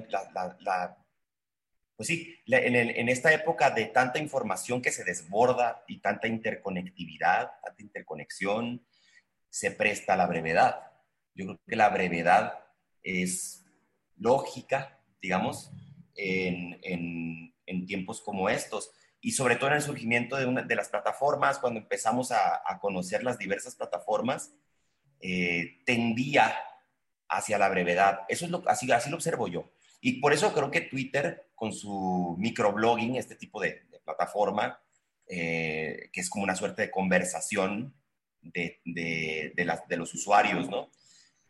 pues 1.95 2.09
sí, 2.09 2.35
en, 2.47 3.09
esta 3.11 3.33
época 3.35 3.70
de 3.70 3.85
tanta 3.85 4.18
información 4.18 4.80
que 4.80 4.93
se 4.93 5.05
desborda 5.05 5.85
y 5.87 6.01
tanta 6.01 6.28
interconectividad, 6.28 7.53
tanta 7.62 7.83
interconexión, 7.83 8.83
se 9.51 9.72
presta 9.72 10.14
a 10.14 10.16
la 10.16 10.26
brevedad. 10.26 10.91
Yo 11.35 11.45
creo 11.45 11.61
que 11.66 11.76
la 11.76 11.91
brevedad 11.91 12.61
es 13.03 13.66
lógica, 14.16 14.99
digamos, 15.20 15.70
en, 16.14 17.53
tiempos 17.87 18.20
como 18.22 18.49
estos 18.49 18.91
y 19.20 19.33
sobre 19.33 19.57
todo 19.57 19.68
en 19.68 19.76
el 19.76 19.83
surgimiento 19.83 20.37
de, 20.37 20.47
una, 20.47 20.62
de 20.62 20.76
las 20.76 20.89
plataformas, 20.89 21.59
cuando 21.59 21.80
empezamos 21.80 22.33
a, 22.33 22.62
conocer 22.80 23.22
las 23.22 23.39
diversas 23.39 23.76
plataformas, 23.76 24.55
eh, 25.23 25.79
tendía 25.87 26.53
hacia 27.29 27.57
la 27.57 27.68
brevedad. 27.68 28.23
Eso 28.29 28.45
es 28.45 28.51
lo, 28.51 28.62
así, 28.68 28.91
así 28.91 29.09
lo 29.09 29.16
observo 29.16 29.49
yo. 29.49 29.73
Y 30.01 30.20
por 30.20 30.33
eso 30.33 30.53
creo 30.53 30.70
que 30.70 30.81
Twitter, 30.83 31.51
con 31.55 31.73
su 31.73 32.37
microblogging, 32.39 33.16
este 33.16 33.37
tipo 33.37 33.61
de, 33.61 33.83
plataforma, 34.05 34.83
eh, 35.29 36.11
que 36.12 36.20
es 36.20 36.29
como 36.29 36.43
una 36.43 36.57
suerte 36.57 36.83
de 36.83 36.91
conversación 36.91 37.95
de, 38.41 38.81
de, 38.85 39.97
los 39.97 40.12
usuarios, 40.12 40.68
¿no? 40.68 40.91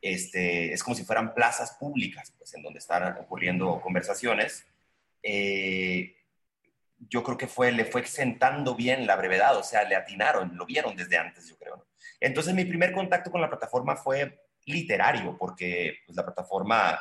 Este, 0.03 0.71
es 0.75 0.83
como 0.83 0.95
si 0.95 1.05
fueran 1.05 1.33
plazas 1.33 1.73
públicas, 1.81 2.35
pues, 2.37 2.53
en 2.53 2.63
donde 2.63 2.81
están 2.81 3.17
ocurriendo 3.17 3.81
conversaciones. 3.81 4.67
Eh, 5.23 6.15
yo 6.99 7.23
creo 7.23 7.39
que 7.39 7.47
fue, 7.47 7.73
le 7.73 7.87
fue 7.87 8.05
sentando 8.05 8.75
bien 8.75 9.07
la 9.07 9.17
brevedad, 9.17 9.57
o 9.57 9.63
sea, 9.63 9.85
le 9.85 9.97
atinaron, 9.97 10.57
lo 10.57 10.67
vieron 10.67 10.95
desde 10.95 11.17
antes, 11.17 11.49
yo 11.49 11.57
creo. 11.57 11.87
Entonces, 12.21 12.55
mi 12.55 12.65
primer 12.65 12.93
contacto 12.93 13.31
con 13.31 13.41
la 13.41 13.49
plataforma 13.49 13.97
fue 13.97 14.41
literario, 14.67 15.37
porque 15.39 15.99
pues, 16.07 16.17
la 16.17 16.25
plataforma 16.25 17.01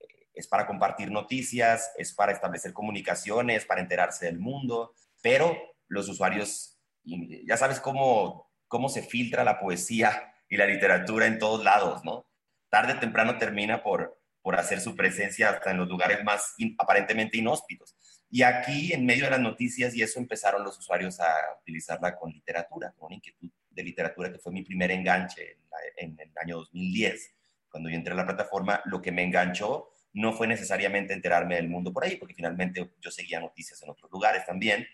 eh, 0.00 0.06
es 0.34 0.46
para 0.46 0.66
compartir 0.66 1.10
noticias, 1.10 1.92
es 1.96 2.12
para 2.12 2.32
establecer 2.32 2.72
comunicaciones, 2.72 3.64
para 3.64 3.80
enterarse 3.80 4.26
del 4.26 4.38
mundo, 4.38 4.94
pero 5.22 5.56
los 5.88 6.08
usuarios, 6.08 6.78
ya 7.04 7.56
sabes 7.56 7.80
cómo, 7.80 8.50
cómo 8.68 8.88
se 8.88 9.02
filtra 9.02 9.44
la 9.44 9.60
poesía 9.60 10.34
y 10.48 10.56
la 10.56 10.66
literatura 10.66 11.26
en 11.26 11.38
todos 11.38 11.64
lados, 11.64 12.04
¿no? 12.04 12.26
Tarde 12.68 12.94
o 12.94 12.98
temprano 13.00 13.38
termina 13.38 13.82
por, 13.82 14.20
por 14.40 14.58
hacer 14.58 14.80
su 14.80 14.96
presencia 14.96 15.50
hasta 15.50 15.70
en 15.70 15.78
los 15.78 15.88
lugares 15.88 16.24
más 16.24 16.54
aparentemente 16.78 17.38
inhóspitos. 17.38 17.94
Y 18.30 18.42
aquí, 18.42 18.92
en 18.92 19.04
medio 19.04 19.24
de 19.24 19.30
las 19.30 19.40
noticias 19.40 19.94
y 19.94 20.02
eso, 20.02 20.18
empezaron 20.18 20.64
los 20.64 20.78
usuarios 20.78 21.20
a 21.20 21.30
utilizarla 21.60 22.16
con 22.16 22.32
literatura, 22.32 22.94
con 22.98 23.12
inquietud 23.12 23.50
de 23.74 23.82
literatura 23.82 24.32
que 24.32 24.38
fue 24.38 24.52
mi 24.52 24.62
primer 24.62 24.90
enganche 24.90 25.58
en, 25.96 26.18
el 26.18 26.30
año 26.40 26.58
2010. 26.58 27.34
Cuando 27.68 27.88
yo 27.88 27.96
entré 27.96 28.12
a 28.12 28.16
la 28.16 28.26
plataforma, 28.26 28.82
lo 28.84 29.00
que 29.00 29.12
me 29.12 29.22
enganchó 29.22 29.90
no 30.14 30.32
fue 30.32 30.46
necesariamente 30.46 31.14
enterarme 31.14 31.56
del 31.56 31.68
mundo 31.68 31.92
por 31.92 32.04
ahí, 32.04 32.16
porque 32.16 32.34
finalmente 32.34 32.90
yo 33.00 33.10
seguía 33.10 33.40
noticias 33.40 33.82
en 33.82 33.90
otros 33.90 34.10
lugares 34.10 34.44
también, 34.44 34.86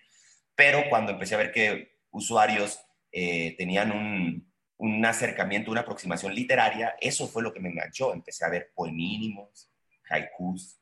pero 0.54 0.84
cuando 0.88 1.12
empecé 1.12 1.34
a 1.34 1.38
ver 1.38 1.52
que 1.52 1.98
usuarios 2.10 2.80
eh, 3.10 3.54
tenían 3.56 3.90
un, 3.90 4.48
un 4.78 5.04
acercamiento, 5.04 5.70
una 5.70 5.80
aproximación 5.80 6.34
literaria, 6.34 6.94
eso 7.00 7.26
fue 7.26 7.42
lo 7.42 7.52
que 7.52 7.60
me 7.60 7.68
enganchó. 7.68 8.12
Empecé 8.12 8.44
a 8.44 8.48
ver 8.48 8.70
poemínimos, 8.74 9.70
haikus, 10.08 10.78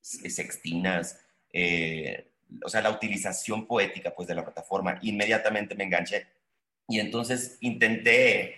sextinas, 0.00 1.20
eh, 1.52 2.32
o 2.62 2.68
sea, 2.68 2.80
la 2.80 2.90
utilización 2.90 3.66
poética 3.66 4.14
pues 4.14 4.28
de 4.28 4.34
la 4.34 4.44
plataforma. 4.44 4.98
Inmediatamente 5.02 5.74
me 5.74 5.84
enganché 5.84 6.26
y 6.88 7.00
entonces 7.00 7.58
intenté, 7.60 8.56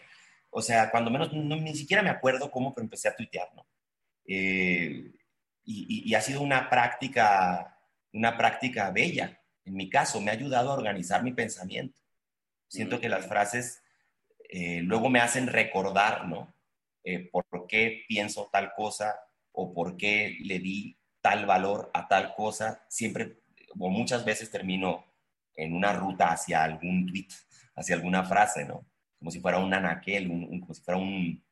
o 0.50 0.62
sea, 0.62 0.90
cuando 0.90 1.10
menos, 1.10 1.32
ni 1.32 1.74
siquiera 1.74 2.02
me 2.02 2.10
acuerdo 2.10 2.50
cómo, 2.50 2.74
pero 2.74 2.84
empecé 2.84 3.08
a 3.08 3.16
tuitear, 3.16 3.48
¿no? 3.54 3.66
Eh, 4.26 5.12
y, 5.64 6.10
y, 6.10 6.14
ha 6.14 6.20
sido 6.20 6.40
una 6.40 6.70
práctica, 6.70 7.78
una 8.12 8.36
práctica 8.36 8.90
bella. 8.90 9.40
En 9.64 9.74
mi 9.74 9.90
caso, 9.90 10.20
me 10.20 10.30
ha 10.30 10.34
ayudado 10.34 10.70
a 10.70 10.74
organizar 10.74 11.22
mi 11.22 11.32
pensamiento. 11.32 12.00
Siento 12.68 13.00
que 13.00 13.08
las 13.08 13.26
frases 13.26 13.82
eh, 14.48 14.80
luego 14.82 15.10
me 15.10 15.20
hacen 15.20 15.46
recordar, 15.46 16.26
¿no? 16.26 16.54
Eh, 17.04 17.30
por 17.30 17.66
qué 17.68 18.04
pienso 18.08 18.48
tal 18.52 18.72
cosa 18.74 19.14
o 19.52 19.72
por 19.72 19.96
qué 19.96 20.36
le 20.40 20.58
di 20.58 20.98
tal 21.20 21.46
valor 21.46 21.90
a 21.94 22.08
tal 22.08 22.34
cosa. 22.34 22.84
Siempre, 22.88 23.40
o 23.78 23.90
muchas 23.90 24.24
veces 24.24 24.50
termino 24.50 25.04
en 25.54 25.74
una 25.74 25.92
ruta 25.92 26.32
hacia 26.32 26.64
algún 26.64 27.06
tweet, 27.06 27.28
hacia 27.78 27.96
alguna 27.96 28.24
frase, 28.24 28.64
¿no? 28.64 28.86
Como 29.18 29.30
si 29.30 29.40
fuera 29.40 29.58
un 29.58 29.72
anaquel, 29.72 30.28
como 30.28 30.74
si 30.74 30.82
fuera 30.82 30.98
un, 30.98 31.42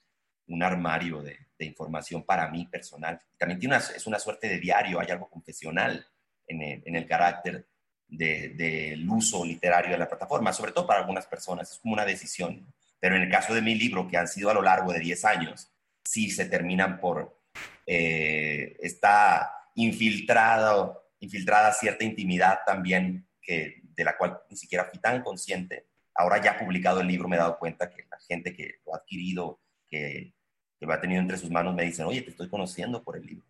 un 0.49 0.63
armario 0.63 1.23
de, 1.23 1.39
de, 1.59 1.65
información 1.65 2.23
para 2.23 2.49
mí 2.49 2.67
personal. 2.67 3.21
También 3.37 3.59
tiene 3.59 3.77
una, 3.77 3.85
es 3.85 4.07
una 4.07 4.19
suerte 4.19 4.49
de 4.49 4.59
diario, 4.59 5.01
hay 5.01 5.11
algo 5.11 5.29
confesional 5.29 6.07
en 6.47 6.63
el, 6.63 6.83
en 6.85 6.97
el 6.97 7.07
carácter 7.07 7.67
del 8.09 8.57
de, 8.57 9.05
uso 9.09 9.45
literario 9.45 9.93
de 9.93 9.99
la 9.99 10.09
plataforma, 10.09 10.53
sobre 10.53 10.73
todo 10.73 10.87
para 10.87 11.01
algunas 11.01 11.27
personas, 11.27 11.73
es 11.73 11.79
como 11.79 11.95
una 11.95 12.05
decisión. 12.05 12.67
Pero 13.01 13.17
en 13.17 13.23
el 13.23 13.31
caso 13.31 13.55
de 13.55 13.63
mi 13.63 13.75
libro, 13.75 14.09
que 14.09 14.17
han 14.17 14.29
sido 14.29 14.51
a 14.51 14.55
lo 14.55 14.63
largo 14.63 14.93
de 14.93 15.01
10 15.01 15.25
años, 15.25 15.71
sí 16.05 16.31
se 16.31 16.47
terminan 16.47 17.01
por, 17.01 17.41
eh, 17.87 18.77
está 18.81 19.53
infiltrado, 19.75 21.11
infiltrada 21.21 21.73
cierta 21.73 22.05
intimidad 22.05 22.61
también, 22.65 23.29
que, 23.43 23.83
de 23.83 24.05
la 24.05 24.17
cual 24.17 24.41
ni 24.51 24.57
siquiera 24.57 24.85
fui 24.85 24.99
tan 24.99 25.23
consciente. 25.23 25.87
Ahora 26.17 26.43
ya 26.43 26.59
publicado 26.59 27.01
el 27.01 27.09
libro 27.09 27.29
me 27.29 27.37
he 27.37 27.39
dado 27.39 27.59
cuenta 27.59 27.91
que 27.91 28.07
la 28.11 28.19
gente 28.19 28.55
que 28.55 28.77
lo 28.85 28.95
ha 28.95 28.99
adquirido, 28.99 29.61
que, 29.89 30.33
que 30.79 30.87
lo 30.87 30.93
ha 30.93 31.01
tenido 31.01 31.21
entre 31.21 31.39
sus 31.39 31.51
manos, 31.51 31.75
me 31.75 31.85
dicen, 31.85 32.07
oye, 32.07 32.23
te 32.23 32.31
estoy 32.31 32.49
conociendo 32.49 33.03
por 33.03 33.17
el 33.17 33.27
libro. 33.27 33.47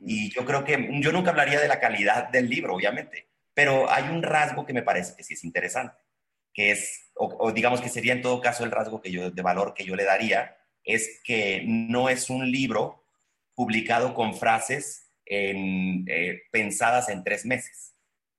Y 0.00 0.30
yo 0.30 0.44
creo 0.44 0.64
que 0.64 1.00
yo 1.00 1.12
nunca 1.12 1.30
hablaría 1.30 1.60
de 1.60 1.68
la 1.68 1.80
calidad 1.80 2.28
del 2.28 2.50
libro, 2.50 2.74
obviamente, 2.74 3.28
pero 3.54 3.90
hay 3.90 4.04
un 4.04 4.22
rasgo 4.22 4.66
que 4.66 4.72
me 4.72 4.82
parece 4.82 5.14
que 5.16 5.24
sí 5.24 5.34
es 5.34 5.44
interesante 5.44 6.04
que 6.54 6.70
es, 6.70 7.10
o, 7.16 7.52
digamos 7.52 7.80
que 7.80 7.88
sería 7.88 8.12
en 8.12 8.22
todo 8.22 8.40
caso 8.40 8.64
el 8.64 8.70
rasgo 8.70 9.02
que 9.02 9.10
yo, 9.10 9.30
de 9.30 9.42
valor 9.42 9.74
que 9.74 9.84
yo 9.84 9.96
le 9.96 10.04
daría, 10.04 10.56
es 10.84 11.20
que 11.24 11.64
no 11.66 12.08
es 12.08 12.30
un 12.30 12.50
libro 12.50 13.04
publicado 13.54 14.14
con 14.14 14.34
frases 14.34 15.10
eh, 15.26 16.42
pensadas 16.52 17.08
en 17.08 17.24
tres 17.24 17.44
meses 17.44 17.96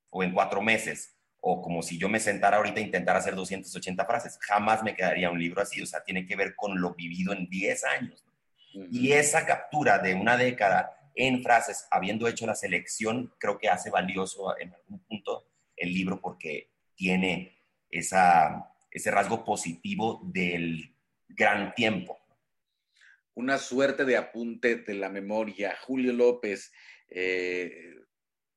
o 0.09 0.24
en 0.24 0.32
cuatro 0.32 0.61
meses, 0.61 1.14
o 1.48 1.62
como 1.62 1.84
si 1.84 2.00
yo 2.00 2.10
me 2.10 2.20
sentara 2.20 2.58
ahorita 2.58 2.80
a 2.80 2.84
intentar 2.84 3.16
hacer 3.16 3.36
280 3.36 4.04
frases. 4.06 4.39
Jamás 4.41 4.82
me 4.82 4.96
quedaría 4.96 5.30
un 5.30 5.38
libro 5.38 5.62
así, 5.62 5.80
o 5.80 5.86
sea, 5.86 6.04
tiene 6.04 6.26
que 6.26 6.36
ver 6.36 6.56
con 6.56 6.82
lo 6.82 6.96
vivido 6.96 7.34
en 7.34 7.48
10 7.48 7.84
años. 7.84 8.26
Y 8.74 9.12
esa 9.12 9.46
captura 9.46 10.00
de 10.00 10.16
una 10.16 10.38
década 10.38 11.12
en 11.14 11.43
frases, 11.43 11.88
habiendo 11.91 12.28
hecho 12.28 12.48
la 12.48 12.56
selección, 12.56 13.32
creo 13.38 13.60
que 13.60 13.70
hace 13.70 13.91
valioso 13.91 14.58
en 14.58 14.74
algún 14.74 15.00
punto 15.06 15.48
el 15.76 15.93
libro 15.93 16.20
porque 16.20 16.72
tiene 16.96 17.56
esa, 17.91 18.74
ese 18.89 19.12
rasgo 19.12 19.46
positivo 19.46 20.22
del 20.24 20.96
gran 21.28 21.76
tiempo. 21.76 22.18
Una 23.36 23.60
suerte 23.60 24.04
de 24.04 24.18
apunte 24.18 24.78
de 24.78 24.96
la 24.96 25.10
memoria. 25.10 25.78
Julio 25.86 26.12
López, 26.12 26.74
eh, 27.08 27.98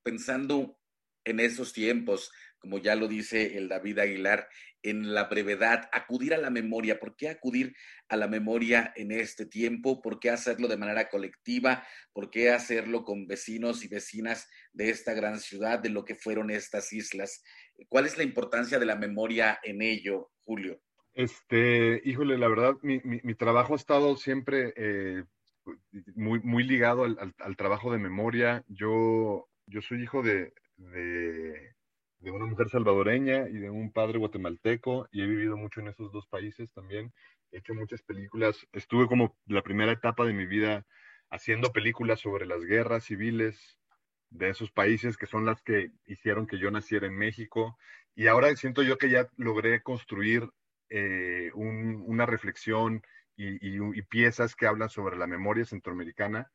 pensando 0.01 0.75
en 1.23 1.39
esos 1.39 1.71
tiempos, 1.71 2.31
como 2.59 2.77
ya 2.77 2.95
lo 2.95 3.07
dice 3.07 3.57
el 3.57 3.67
David 3.67 3.99
Aguilar, 3.99 4.47
en 4.81 5.13
la 5.13 5.25
brevedad, 5.25 5.89
acudir 5.91 6.33
a 6.33 6.37
la 6.37 6.49
memoria. 6.49 6.99
¿Por 6.99 7.15
qué 7.15 7.29
acudir 7.29 7.75
a 8.07 8.15
la 8.15 8.27
memoria 8.27 8.93
en 8.95 9.11
este 9.11 9.45
tiempo? 9.45 10.01
¿Por 10.01 10.19
qué 10.19 10.29
hacerlo 10.29 10.67
de 10.67 10.77
manera 10.77 11.09
colectiva? 11.09 11.85
¿Por 12.13 12.29
qué 12.29 12.51
hacerlo 12.51 13.03
con 13.03 13.27
vecinos 13.27 13.83
y 13.83 13.87
vecinas 13.87 14.49
de 14.71 14.89
esta 14.89 15.13
gran 15.13 15.39
ciudad, 15.39 15.79
de 15.79 15.89
lo 15.89 16.05
que 16.05 16.15
fueron 16.15 16.49
estas 16.49 16.93
islas? 16.93 17.43
¿Cuál 17.87 18.05
es 18.05 18.17
la 18.17 18.23
importancia 18.23 18.79
de 18.79 18.85
la 18.85 18.95
memoria 18.95 19.59
en 19.63 19.81
ello, 19.81 20.31
Julio? 20.43 20.81
Este, 21.13 22.01
híjole, 22.05 22.37
la 22.37 22.47
verdad, 22.47 22.75
mi, 22.81 23.01
mi, 23.03 23.35
trabajo 23.35 23.73
ha 23.73 23.77
estado 23.77 24.15
siempre 24.15 24.73
eh, 24.77 25.23
muy, 26.15 26.39
muy 26.39 26.63
ligado 26.63 27.03
al, 27.03 27.33
al, 27.37 27.57
trabajo 27.57 27.91
de 27.91 27.97
memoria. 27.97 28.63
Yo, 28.67 29.49
yo 29.65 29.81
soy 29.81 30.03
hijo 30.03 30.21
de, 30.21 30.53
de, 30.77 31.75
de, 32.19 32.31
una 32.31 32.45
mujer 32.45 32.69
salvadoreña 32.69 33.47
y 33.49 33.53
de 33.53 33.69
un 33.69 33.91
padre 33.91 34.19
guatemalteco 34.19 35.07
y 35.11 35.21
he 35.21 35.27
vivido 35.27 35.57
mucho 35.57 35.79
en 35.81 35.87
esos 35.87 36.11
dos 36.11 36.27
países 36.27 36.71
también. 36.73 37.13
He 37.51 37.59
hecho 37.59 37.73
muchas 37.73 38.01
películas. 38.01 38.67
Estuve 38.73 39.07
como 39.07 39.37
la 39.45 39.61
primera 39.61 39.91
etapa 39.91 40.25
de 40.25 40.33
mi 40.33 40.45
vida 40.45 40.85
haciendo 41.29 41.71
películas 41.71 42.19
sobre 42.19 42.45
las 42.45 42.63
guerras 42.63 43.05
civiles 43.05 43.77
de 44.29 44.49
esos 44.49 44.71
países 44.71 45.17
que 45.17 45.25
son 45.25 45.45
las 45.45 45.61
que 45.61 45.91
hicieron 46.05 46.47
que 46.47 46.59
yo 46.59 46.71
naciera 46.71 47.07
en 47.07 47.17
México. 47.17 47.77
Y 48.15 48.27
ahora 48.27 48.55
siento 48.55 48.83
yo 48.83 48.97
que 48.97 49.09
ya 49.09 49.27
logré 49.37 49.81
construir 49.81 50.49
eh, 50.89 51.51
una 51.53 52.25
reflexión 52.25 53.01
y, 53.35 54.01
piezas 54.03 54.55
que 54.55 54.67
hablan 54.67 54.89
sobre 54.89 55.17
la 55.17 55.27
memoria 55.27 55.63
centroamericana. 55.63 56.51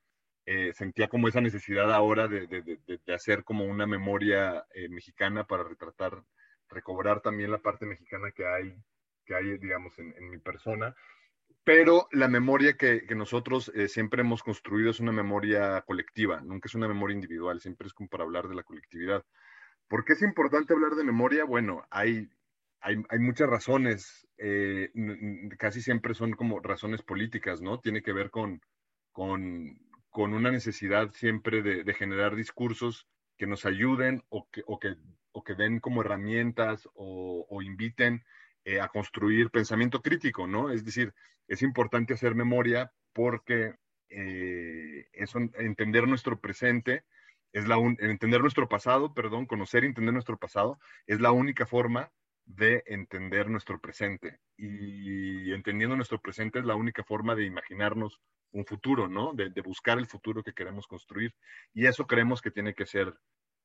Eh, 0.46 0.72
sentía 0.74 1.08
como 1.08 1.28
esa 1.28 1.40
necesidad 1.40 1.92
ahora 1.92 2.28
de, 2.28 3.00
hacer 3.14 3.44
como 3.44 3.64
una 3.64 3.86
memoria 3.86 4.66
eh, 4.74 4.88
mexicana 4.88 5.46
para 5.46 5.64
retratar, 5.64 6.22
recobrar 6.68 7.20
también 7.20 7.50
la 7.50 7.58
parte 7.58 7.86
mexicana 7.86 8.30
que 8.30 8.46
hay, 8.46 8.76
que 9.24 9.34
hay 9.34 9.58
digamos, 9.58 9.98
en, 9.98 10.14
en 10.18 10.30
mi 10.30 10.38
persona 10.38 10.94
pero 11.64 12.08
la 12.12 12.28
memoria 12.28 12.76
que, 12.76 13.02
nosotros 13.16 13.72
eh, 13.74 13.88
siempre 13.88 14.20
hemos 14.20 14.42
construido 14.42 14.90
es 14.90 15.00
una 15.00 15.12
memoria 15.12 15.80
colectiva, 15.80 16.42
nunca 16.42 16.68
es 16.68 16.74
una 16.74 16.86
memoria 16.86 17.14
individual, 17.14 17.60
siempre 17.60 17.86
es 17.86 17.94
como 17.94 18.10
para 18.10 18.24
hablar 18.24 18.48
de 18.48 18.54
la 18.54 18.62
colectividad. 18.62 19.24
¿Por 19.88 20.04
qué 20.04 20.12
es 20.12 20.22
importante 20.22 20.74
hablar 20.74 20.94
de 20.94 21.04
memoria? 21.04 21.44
Bueno, 21.44 21.82
hay, 21.90 22.28
hay, 22.80 23.18
muchas 23.18 23.48
razones, 23.48 24.28
eh, 24.36 24.90
casi 25.58 25.80
siempre 25.80 26.14
son 26.14 26.32
como 26.32 26.60
razones 26.60 27.02
políticas, 27.02 27.62
¿no? 27.62 27.80
Tiene 27.80 28.02
que 28.02 28.12
ver 28.12 28.30
con, 28.30 28.60
con, 29.12 29.78
una 30.22 30.50
necesidad 30.50 31.10
siempre 31.12 31.62
de, 31.62 31.94
generar 31.94 32.36
discursos 32.36 33.06
que 33.36 33.46
nos 33.46 33.66
ayuden 33.66 34.22
o 34.28 34.48
que, 34.50 34.62
o 34.66 34.78
que, 34.78 34.96
o 35.32 35.42
que 35.42 35.54
den 35.54 35.80
como 35.80 36.02
herramientas 36.02 36.88
o, 36.94 37.62
inviten 37.62 38.24
eh, 38.64 38.80
a 38.80 38.88
construir 38.88 39.50
pensamiento 39.50 40.02
crítico, 40.02 40.46
¿no? 40.46 40.70
Es 40.70 40.84
decir, 40.84 41.14
es 41.48 41.62
importante 41.62 42.14
hacer 42.14 42.34
memoria 42.34 42.92
porque 43.12 43.74
eh, 44.08 45.08
eso, 45.12 45.38
entender 45.54 46.06
nuestro 46.06 46.40
presente, 46.40 47.04
es 47.52 47.66
la 47.68 47.76
entender 47.76 48.40
nuestro 48.40 48.68
pasado, 48.68 49.14
perdón, 49.14 49.46
conocer 49.46 49.84
y 49.84 49.88
entender 49.88 50.12
nuestro 50.12 50.38
pasado, 50.38 50.78
es 51.06 51.20
la 51.20 51.32
única 51.32 51.66
forma 51.66 52.10
de 52.46 52.82
entender 52.86 53.48
nuestro 53.48 53.80
presente. 53.80 54.40
Y 54.56 55.52
entendiendo 55.52 55.96
nuestro 55.96 56.20
presente 56.20 56.58
es 56.58 56.64
la 56.64 56.74
única 56.74 57.04
forma 57.04 57.34
de 57.34 57.44
imaginarnos 57.44 58.20
un 58.54 58.64
futuro, 58.64 59.08
¿no? 59.08 59.32
De, 59.34 59.50
buscar 59.62 59.98
el 59.98 60.06
futuro 60.06 60.42
que 60.42 60.54
queremos 60.54 60.86
construir. 60.86 61.34
Y 61.74 61.86
eso 61.86 62.06
creemos 62.06 62.40
que 62.40 62.52
tiene 62.52 62.74
que 62.74 62.86
ser 62.86 63.12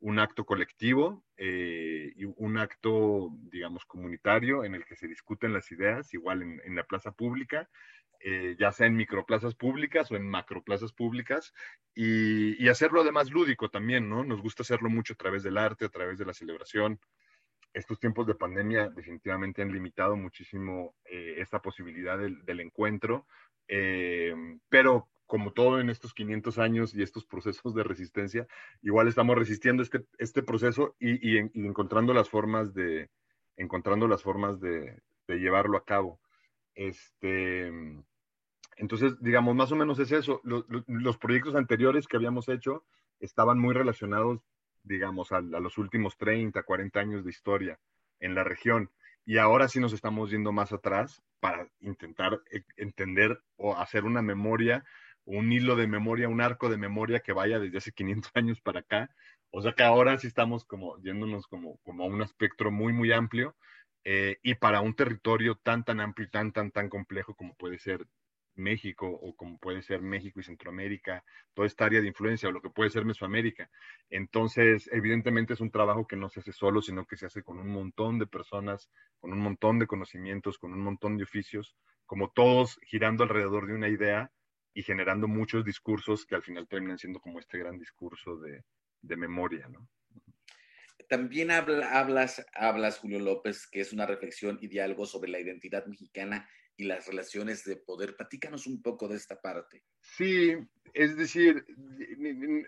un 0.01 0.17
acto 0.17 0.45
colectivo 0.45 1.23
eh, 1.37 2.11
y 2.15 2.25
un 2.25 2.57
acto, 2.57 3.29
digamos, 3.51 3.85
comunitario 3.85 4.63
en 4.63 4.73
el 4.73 4.85
que 4.85 4.95
se 4.95 5.07
discuten 5.07 5.53
las 5.53 5.71
ideas, 5.71 6.13
igual 6.13 6.41
en, 6.41 6.75
la 6.75 6.85
plaza 6.85 7.11
pública, 7.11 7.69
eh, 8.21 8.55
ya 8.57 8.71
sea 8.71 8.87
en 8.87 8.95
microplazas 8.95 9.55
públicas 9.55 10.11
o 10.11 10.15
en 10.15 10.27
macroplazas 10.27 10.91
públicas, 10.91 11.53
y, 11.93 12.67
hacerlo 12.67 13.01
además 13.01 13.29
lúdico 13.29 13.69
también, 13.69 14.09
¿no? 14.09 14.23
Nos 14.23 14.41
gusta 14.41 14.63
hacerlo 14.63 14.89
mucho 14.89 15.13
a 15.13 15.17
través 15.17 15.43
del 15.43 15.57
arte, 15.57 15.85
a 15.85 15.89
través 15.89 16.17
de 16.17 16.25
la 16.25 16.33
celebración. 16.33 16.99
Estos 17.73 17.99
tiempos 17.99 18.25
de 18.25 18.33
pandemia 18.33 18.89
definitivamente 18.89 19.61
han 19.61 19.71
limitado 19.71 20.15
muchísimo 20.15 20.95
eh, 21.05 21.35
esta 21.37 21.61
posibilidad 21.61 22.17
del 22.17 22.59
encuentro, 22.59 23.27
pero 24.69 25.07
como 25.29 25.53
todo 25.53 25.79
en 25.79 25.91
estos 25.91 26.15
500 26.15 26.57
años 26.57 26.95
y 26.95 27.03
estos 27.03 27.23
procesos 27.23 27.75
de 27.75 27.83
resistencia, 27.83 28.47
igual 28.81 29.07
estamos 29.07 29.37
resistiendo 29.37 29.83
este, 29.83 30.03
este 30.17 30.41
proceso 30.41 30.95
y, 30.99 31.37
encontrando 31.37 32.15
las 32.15 32.27
formas 32.27 32.73
de, 32.73 33.11
encontrando 33.55 34.07
las 34.07 34.23
formas 34.23 34.59
de, 34.59 34.99
llevarlo 35.27 35.77
a 35.77 35.85
cabo. 35.85 36.19
Este, 36.73 37.67
entonces, 38.77 39.21
digamos, 39.21 39.53
más 39.55 39.71
o 39.71 39.75
menos 39.75 39.99
es 39.99 40.11
eso. 40.11 40.41
Los, 40.43 41.17
proyectos 41.19 41.53
anteriores 41.53 42.07
que 42.07 42.17
habíamos 42.17 42.49
hecho 42.49 42.83
estaban 43.19 43.59
muy 43.59 43.75
relacionados, 43.75 44.41
digamos, 44.81 45.31
a, 45.31 45.37
a, 45.37 45.41
los 45.41 45.77
últimos 45.77 46.17
30, 46.17 46.63
40 46.63 46.99
años 46.99 47.23
de 47.23 47.29
historia 47.29 47.79
en 48.19 48.33
la 48.33 48.43
región. 48.43 48.89
Y 49.27 49.37
ahora 49.37 49.67
sí 49.67 49.79
nos 49.79 49.93
estamos 49.93 50.31
yendo 50.31 50.51
más 50.51 50.73
atrás 50.73 51.21
para 51.39 51.67
intentar 51.79 52.39
e, 52.51 52.63
entender 52.77 53.41
o 53.57 53.75
hacer 53.75 54.05
una 54.05 54.21
memoria 54.21 54.83
un 55.29 55.51
hilo 55.51 55.75
de 55.75 55.87
memoria, 55.87 56.27
un 56.27 56.41
arco 56.41 56.69
de 56.69 56.77
memoria 56.77 57.19
que 57.19 57.33
vaya 57.33 57.59
desde 57.59 57.77
hace 57.77 57.91
500 57.91 58.31
años 58.35 58.61
para 58.61 58.81
acá. 58.81 59.09
O 59.51 59.61
sea 59.61 59.73
que 59.73 59.83
ahora 59.83 60.17
sí 60.17 60.27
estamos 60.27 60.65
como 60.65 60.97
yéndonos 61.01 61.47
como, 61.47 61.77
como 61.83 62.03
a 62.03 62.07
un 62.07 62.21
espectro 62.21 62.71
muy, 62.71 62.93
muy 62.93 63.11
amplio 63.11 63.55
eh, 64.03 64.37
y 64.43 64.55
para 64.55 64.81
un 64.81 64.95
territorio 64.95 65.55
tan, 65.55 65.83
tan 65.83 65.99
amplio 65.99 66.27
y 66.27 66.31
tan, 66.31 66.51
tan, 66.51 66.71
tan 66.71 66.89
complejo 66.89 67.35
como 67.35 67.55
puede 67.55 67.79
ser 67.79 68.05
México 68.59 69.07
o 69.07 69.35
como 69.35 69.57
puede 69.57 69.81
ser 69.81 70.01
México 70.01 70.39
y 70.39 70.43
Centroamérica, 70.43 71.23
toda 71.53 71.67
esta 71.67 71.85
área 71.85 72.01
de 72.01 72.07
influencia 72.07 72.49
o 72.49 72.51
lo 72.51 72.61
que 72.61 72.69
puede 72.69 72.89
ser 72.89 73.05
Mesoamérica. 73.05 73.69
Entonces, 74.09 74.89
evidentemente 74.91 75.53
es 75.53 75.61
un 75.61 75.71
trabajo 75.71 76.05
que 76.05 76.15
no 76.15 76.29
se 76.29 76.41
hace 76.41 76.51
solo, 76.51 76.81
sino 76.81 77.05
que 77.05 77.17
se 77.17 77.25
hace 77.25 77.43
con 77.43 77.59
un 77.59 77.69
montón 77.69 78.19
de 78.19 78.27
personas, 78.27 78.89
con 79.19 79.33
un 79.33 79.39
montón 79.39 79.79
de 79.79 79.87
conocimientos, 79.87 80.57
con 80.57 80.73
un 80.73 80.81
montón 80.81 81.17
de 81.17 81.23
oficios, 81.23 81.75
como 82.05 82.31
todos 82.31 82.79
girando 82.83 83.23
alrededor 83.23 83.67
de 83.67 83.73
una 83.73 83.87
idea 83.87 84.31
y 84.73 84.83
generando 84.83 85.27
muchos 85.27 85.65
discursos 85.65 86.25
que 86.25 86.35
al 86.35 86.43
final 86.43 86.67
terminan 86.67 86.97
siendo 86.97 87.19
como 87.19 87.39
este 87.39 87.57
gran 87.57 87.77
discurso 87.77 88.37
de, 88.37 88.63
memoria, 89.17 89.67
¿no? 89.67 89.87
También 91.07 91.49
hablas, 91.49 92.45
hablas, 92.53 92.99
Julio 92.99 93.19
López, 93.19 93.67
que 93.67 93.81
es 93.81 93.93
una 93.93 94.05
reflexión 94.05 94.59
y 94.61 94.67
diálogo 94.67 95.05
sobre 95.05 95.31
la 95.31 95.39
identidad 95.39 95.85
mexicana 95.87 96.47
y 96.79 96.85
las 96.85 97.05
relaciones 97.07 97.65
de 97.65 97.75
poder. 97.75 98.15
Platícanos 98.15 98.65
un 98.65 98.81
poco 98.81 99.09
de 99.09 99.17
esta 99.17 99.41
parte. 99.41 99.83
Sí, 99.99 100.55
es 100.93 101.17
decir, 101.17 101.65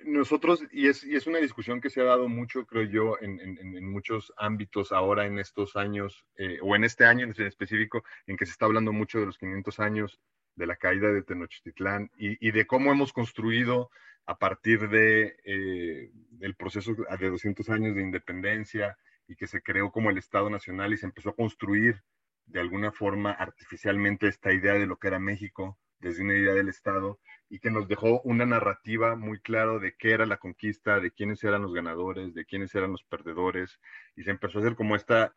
nosotros, 0.04 0.62
y 0.70 0.90
es, 0.90 1.06
y 1.06 1.16
es 1.16 1.28
una 1.28 1.40
discusión 1.40 1.80
que 1.80 1.90
se 1.90 2.02
ha 2.02 2.04
dado 2.04 2.28
mucho, 2.28 2.66
creo 2.66 2.84
yo, 2.84 3.18
en, 3.22 3.40
en, 3.40 3.58
en 3.58 3.90
muchos 3.90 4.34
ámbitos 4.36 4.92
ahora 4.92 5.26
en 5.26 5.40
estos 5.40 5.78
años, 5.78 6.26
eh, 6.36 6.60
o 6.62 6.76
en 6.76 6.84
este 6.84 7.06
año 7.06 7.26
en 7.26 7.42
específico, 7.42 8.04
en 8.28 8.36
que 8.36 8.46
se 8.46 8.52
está 8.52 8.66
hablando 8.66 8.92
mucho 8.92 9.18
de 9.22 9.28
los 9.28 9.38
500 9.38 9.80
años 9.80 10.20
de 10.58 10.68
la 10.68 10.76
caída 10.76 11.08
de 11.08 11.24
Tenochtitlán 11.24 12.12
y, 12.18 12.52
de 12.52 12.68
cómo 12.68 12.92
hemos 12.92 13.14
construido 13.14 13.90
a 14.26 14.38
partir 14.38 14.90
de 14.90 15.38
eh, 15.46 16.12
el 16.42 16.56
proceso 16.56 16.94
de 17.18 17.30
200 17.30 17.70
años 17.70 17.96
de 17.96 18.02
independencia 18.02 18.98
y 19.26 19.38
que 19.38 19.48
se 19.48 19.62
creó 19.62 19.90
como 19.90 20.10
el 20.10 20.18
Estado 20.18 20.50
Nacional 20.50 20.92
y 20.92 20.98
se 20.98 21.06
empezó 21.06 21.30
a 21.30 21.36
construir 21.36 22.04
de 22.46 22.60
alguna 22.60 22.92
forma 22.92 23.32
artificialmente 23.32 24.28
esta 24.28 24.54
idea 24.54 24.74
de 24.74 24.86
lo 24.86 24.98
que 24.98 25.08
era 25.08 25.20
México 25.20 25.78
desde 26.00 26.24
una 26.24 26.36
idea 26.36 26.54
del 26.54 26.70
Estado 26.70 27.20
y 27.50 27.60
que 27.60 27.70
nos 27.70 27.88
dejó 27.88 28.22
una 28.22 28.46
narrativa 28.46 29.16
muy 29.16 29.40
clara 29.40 29.78
de 29.78 29.96
qué 29.98 30.12
era 30.12 30.26
la 30.26 30.38
conquista, 30.38 31.00
de 31.00 31.12
quiénes 31.12 31.44
eran 31.44 31.62
los 31.62 31.74
ganadores, 31.74 32.34
de 32.34 32.46
quiénes 32.46 32.74
eran 32.76 32.92
los 32.92 33.04
perdedores 33.04 33.80
y 34.16 34.24
se 34.24 34.32
empezó 34.32 34.60
a 34.60 34.62
hacer 34.62 34.76
como 34.76 34.96
esta 34.96 35.36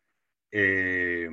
eh, 0.52 1.28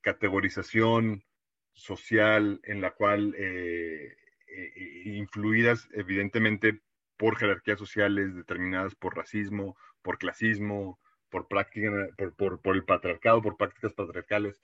categorización 0.00 1.24
social 1.72 2.60
en 2.64 2.80
la 2.80 2.92
cual, 2.92 3.34
eh, 3.36 4.16
eh, 4.48 5.02
influidas 5.06 5.88
evidentemente 5.92 6.80
por 7.16 7.36
jerarquías 7.36 7.78
sociales 7.78 8.34
determinadas 8.34 8.94
por 8.94 9.16
racismo, 9.16 9.76
por 10.02 10.18
clasismo, 10.18 11.00
por, 11.30 11.48
práctica, 11.48 11.90
por, 12.36 12.60
por, 12.60 12.76
el 12.76 12.84
patriarcado, 12.84 13.42
por 13.42 13.56
prácticas 13.56 13.92
patriarcales. 13.94 14.60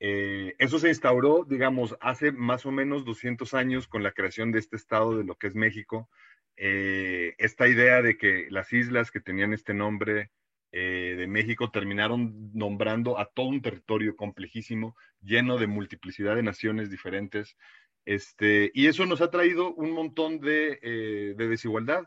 Eh, 0.00 0.54
eso 0.58 0.78
se 0.78 0.88
instauró, 0.88 1.44
digamos, 1.48 1.96
hace 2.00 2.32
más 2.32 2.66
o 2.66 2.72
menos 2.72 3.04
200 3.04 3.54
años 3.54 3.88
con 3.88 4.02
la 4.02 4.12
creación 4.12 4.52
de 4.52 4.58
este 4.58 4.76
estado 4.76 5.16
de 5.16 5.24
lo 5.24 5.36
que 5.36 5.46
es 5.48 5.54
México. 5.54 6.08
esta 6.56 7.66
idea 7.68 8.00
de 8.00 8.16
que 8.16 8.46
las 8.50 8.72
islas 8.72 9.10
que 9.10 9.20
tenían 9.20 9.52
este 9.52 9.74
nombre 9.74 10.30
eh, 10.76 11.14
de 11.16 11.28
México 11.28 11.70
terminaron 11.70 12.50
nombrando 12.52 13.16
a 13.16 13.26
todo 13.26 13.46
un 13.46 13.62
territorio 13.62 14.16
complejísimo, 14.16 14.96
lleno 15.22 15.56
de 15.56 15.68
multiplicidad 15.68 16.34
de 16.34 16.42
naciones 16.42 16.90
diferentes. 16.90 17.56
Este, 18.04 18.72
y 18.74 18.88
eso 18.88 19.06
nos 19.06 19.20
ha 19.20 19.30
traído 19.30 19.72
un 19.72 19.92
montón 19.92 20.40
de, 20.40 20.80
eh, 20.82 21.34
desigualdad, 21.36 22.02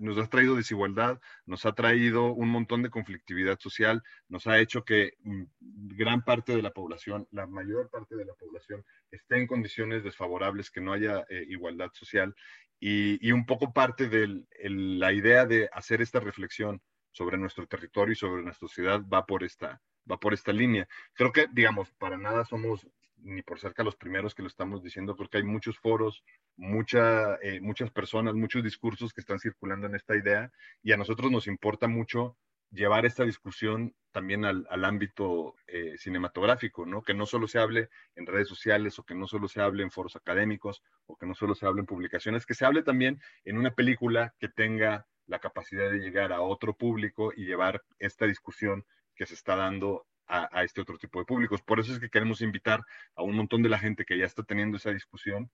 nos 0.00 0.18
ha 0.18 0.26
traído 0.28 0.56
desigualdad, 0.56 1.20
nos 1.46 1.64
ha 1.66 1.72
traído 1.72 2.32
un 2.32 2.48
montón 2.48 2.82
de 2.82 2.90
conflictividad 2.90 3.58
social, 3.58 4.02
nos 4.28 4.46
ha 4.46 4.58
hecho 4.58 4.84
que 4.84 5.12
mm, 5.22 5.44
gran 5.60 6.22
parte 6.22 6.54
de 6.54 6.62
la 6.62 6.70
población, 6.70 7.26
la 7.30 7.46
mayor 7.46 7.90
parte 7.90 8.16
de 8.16 8.24
la 8.24 8.34
población, 8.34 8.84
esté 9.10 9.36
en 9.36 9.46
condiciones 9.46 10.04
desfavorables, 10.04 10.70
que 10.70 10.80
no 10.80 10.92
haya 10.92 11.24
eh, 11.28 11.44
igualdad 11.48 11.90
social. 11.92 12.34
Y, 12.80 13.32
un 13.32 13.44
poco 13.44 13.72
parte 13.72 14.08
de 14.08 14.44
la 14.62 15.12
idea 15.12 15.46
de 15.46 15.68
hacer 15.72 16.00
esta 16.00 16.20
reflexión 16.20 16.80
sobre 17.12 17.38
nuestro 17.38 17.66
territorio 17.66 18.12
y 18.12 18.16
sobre 18.16 18.42
nuestra 18.42 18.68
ciudad 18.68 19.00
va 19.12 19.26
por 19.26 19.44
esta, 19.44 19.80
va 20.10 20.18
por 20.18 20.34
esta 20.34 20.52
línea. 20.52 20.88
Creo 21.14 21.32
que, 21.32 21.46
digamos, 21.52 21.90
para 21.92 22.16
nada 22.16 22.44
somos 22.44 22.86
ni 23.22 23.42
por 23.42 23.58
cerca 23.58 23.82
los 23.82 23.96
primeros 23.96 24.34
que 24.34 24.42
lo 24.42 24.48
estamos 24.48 24.82
diciendo, 24.82 25.16
porque 25.16 25.38
hay 25.38 25.42
muchos 25.42 25.78
foros, 25.78 26.24
mucha, 26.56 27.34
eh, 27.42 27.60
muchas 27.60 27.90
personas, 27.90 28.34
muchos 28.34 28.62
discursos 28.62 29.12
que 29.12 29.20
están 29.20 29.38
circulando 29.38 29.86
en 29.86 29.94
esta 29.94 30.16
idea 30.16 30.52
y 30.82 30.92
a 30.92 30.96
nosotros 30.96 31.30
nos 31.30 31.46
importa 31.46 31.88
mucho 31.88 32.36
llevar 32.70 33.06
esta 33.06 33.24
discusión 33.24 33.94
también 34.12 34.44
al, 34.44 34.66
ámbito 34.84 35.54
eh, 35.66 35.96
cinematográfico, 35.96 36.84
¿no? 36.84 37.02
Que 37.02 37.14
no 37.14 37.24
solo 37.24 37.46
se 37.46 37.58
hable 37.58 37.88
en 38.14 38.26
redes 38.26 38.48
sociales 38.48 38.98
o 38.98 39.04
que 39.04 39.14
no 39.14 39.26
solo 39.26 39.48
se 39.48 39.60
hable 39.60 39.82
en 39.82 39.90
foros 39.90 40.16
académicos 40.16 40.82
o 41.06 41.16
que 41.16 41.26
no 41.26 41.34
solo 41.34 41.54
se 41.54 41.66
hable 41.66 41.80
en 41.80 41.86
publicaciones, 41.86 42.44
que 42.44 42.54
se 42.54 42.66
hable 42.66 42.82
también 42.82 43.20
en 43.44 43.58
una 43.58 43.74
película 43.74 44.34
que 44.38 44.48
tenga 44.48 45.06
la 45.28 45.38
capacidad 45.38 45.90
de 45.90 45.98
llegar 45.98 46.32
a 46.32 46.40
otro 46.40 46.74
público 46.74 47.32
y 47.36 47.44
llevar 47.44 47.84
esta 47.98 48.26
discusión 48.26 48.84
que 49.14 49.26
se 49.26 49.34
está 49.34 49.54
dando 49.54 50.06
a, 50.26 50.64
este 50.64 50.80
otro 50.80 50.98
tipo 50.98 51.18
de 51.18 51.24
públicos. 51.24 51.62
Por 51.62 51.80
eso 51.80 51.92
es 51.92 52.00
que 52.00 52.10
queremos 52.10 52.40
invitar 52.42 52.82
a 53.14 53.22
un 53.22 53.36
montón 53.36 53.62
de 53.62 53.68
la 53.68 53.78
gente 53.78 54.04
que 54.04 54.18
ya 54.18 54.26
está 54.26 54.42
teniendo 54.42 54.76
esa 54.76 54.90
discusión 54.90 55.50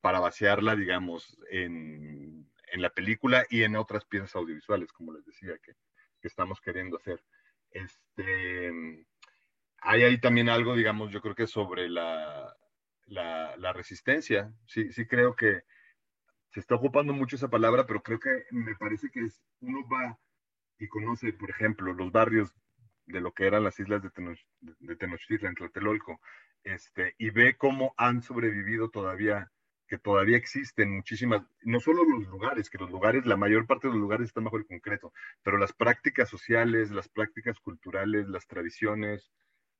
para 0.00 0.20
vaciarla, 0.20 0.76
digamos, 0.76 1.38
en, 1.50 2.50
la 2.74 2.90
película 2.90 3.46
y 3.48 3.62
en 3.62 3.76
otras 3.76 4.04
piezas 4.04 4.36
audiovisuales, 4.36 4.92
como 4.92 5.12
les 5.12 5.24
decía, 5.24 5.58
que, 5.62 5.72
estamos 6.22 6.60
queriendo 6.60 6.98
hacer. 6.98 7.24
Este, 7.70 9.06
hay 9.78 10.02
ahí 10.02 10.20
también 10.20 10.50
algo, 10.50 10.76
digamos, 10.76 11.10
yo 11.10 11.22
creo 11.22 11.34
que 11.34 11.46
sobre 11.46 11.88
la, 11.88 12.54
la, 13.06 13.56
la 13.56 13.72
resistencia. 13.72 14.52
Sí, 14.66 14.92
sí 14.92 15.06
creo 15.06 15.34
que 15.34 15.62
se 16.50 16.60
está 16.60 16.74
ocupando 16.74 17.12
mucho 17.12 17.36
esa 17.36 17.48
palabra, 17.48 17.86
pero 17.86 18.02
creo 18.02 18.18
que 18.18 18.44
me 18.50 18.74
parece 18.76 19.10
que 19.10 19.20
es, 19.20 19.42
uno 19.60 19.86
va 19.88 20.18
y 20.78 20.88
conoce, 20.88 21.32
por 21.32 21.50
ejemplo, 21.50 21.92
los 21.92 22.10
barrios 22.12 22.54
de 23.06 23.20
lo 23.20 23.32
que 23.32 23.46
eran 23.46 23.64
las 23.64 23.78
islas 23.80 24.02
de, 24.02 24.96
Tenochtitlan, 24.96 25.54
Tlatelolco, 25.54 26.20
este, 26.62 27.14
y 27.18 27.30
ve 27.30 27.56
cómo 27.56 27.94
han 27.96 28.22
sobrevivido 28.22 28.90
todavía, 28.90 29.50
que 29.86 29.98
todavía 29.98 30.36
existen 30.36 30.94
muchísimas, 30.94 31.42
no 31.62 31.80
solo 31.80 32.04
los 32.04 32.26
lugares, 32.28 32.68
que 32.68 32.78
los 32.78 32.90
lugares, 32.90 33.24
la 33.24 33.36
mayor 33.36 33.66
parte 33.66 33.88
de 33.88 33.94
los 33.94 34.00
lugares 34.00 34.28
están 34.28 34.44
bajo 34.44 34.58
el 34.58 34.66
concreto, 34.66 35.12
pero 35.42 35.56
las 35.56 35.72
prácticas 35.72 36.28
sociales, 36.28 36.90
las 36.90 37.08
prácticas 37.08 37.58
culturales, 37.60 38.28
las 38.28 38.46
tradiciones, 38.46 39.30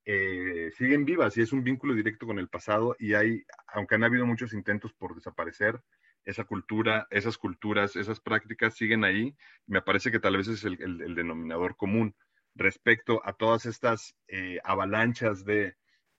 eh, 0.07 0.71
siguen 0.79 1.05
vivas 1.05 1.37
y 1.37 1.43
es 1.43 1.53
un 1.53 1.62
vínculo 1.62 1.93
directo 1.93 2.27
con 2.27 2.39
el 2.39 2.49
pasado 2.49 2.97
y 2.99 3.12
hay, 3.12 3.45
aunque 3.66 3.95
han 3.95 4.05
habido 4.05 4.25
muchos 4.25 4.55
intentos 4.55 4.95
por 4.95 5.14
desaparecer, 5.14 5.83
esa 6.29 6.45
cultura, 6.45 7.07
esas 7.11 7.39
culturas, 7.39 7.97
esas 7.97 8.20
prácticas 8.20 8.74
siguen 8.74 9.03
ahí. 9.03 9.35
Me 9.66 9.81
parece 9.81 10.11
que 10.11 10.20
tal 10.20 10.37
vez 10.37 10.47
es 10.47 10.62
el, 10.62 10.76
denominador 11.14 11.74
común 11.76 12.14
respecto 12.55 13.22
a 13.24 13.33
todas 13.33 13.64
estas 13.64 14.14
eh, 14.29 14.59
avalanchas 14.62 15.47
de 15.47 15.76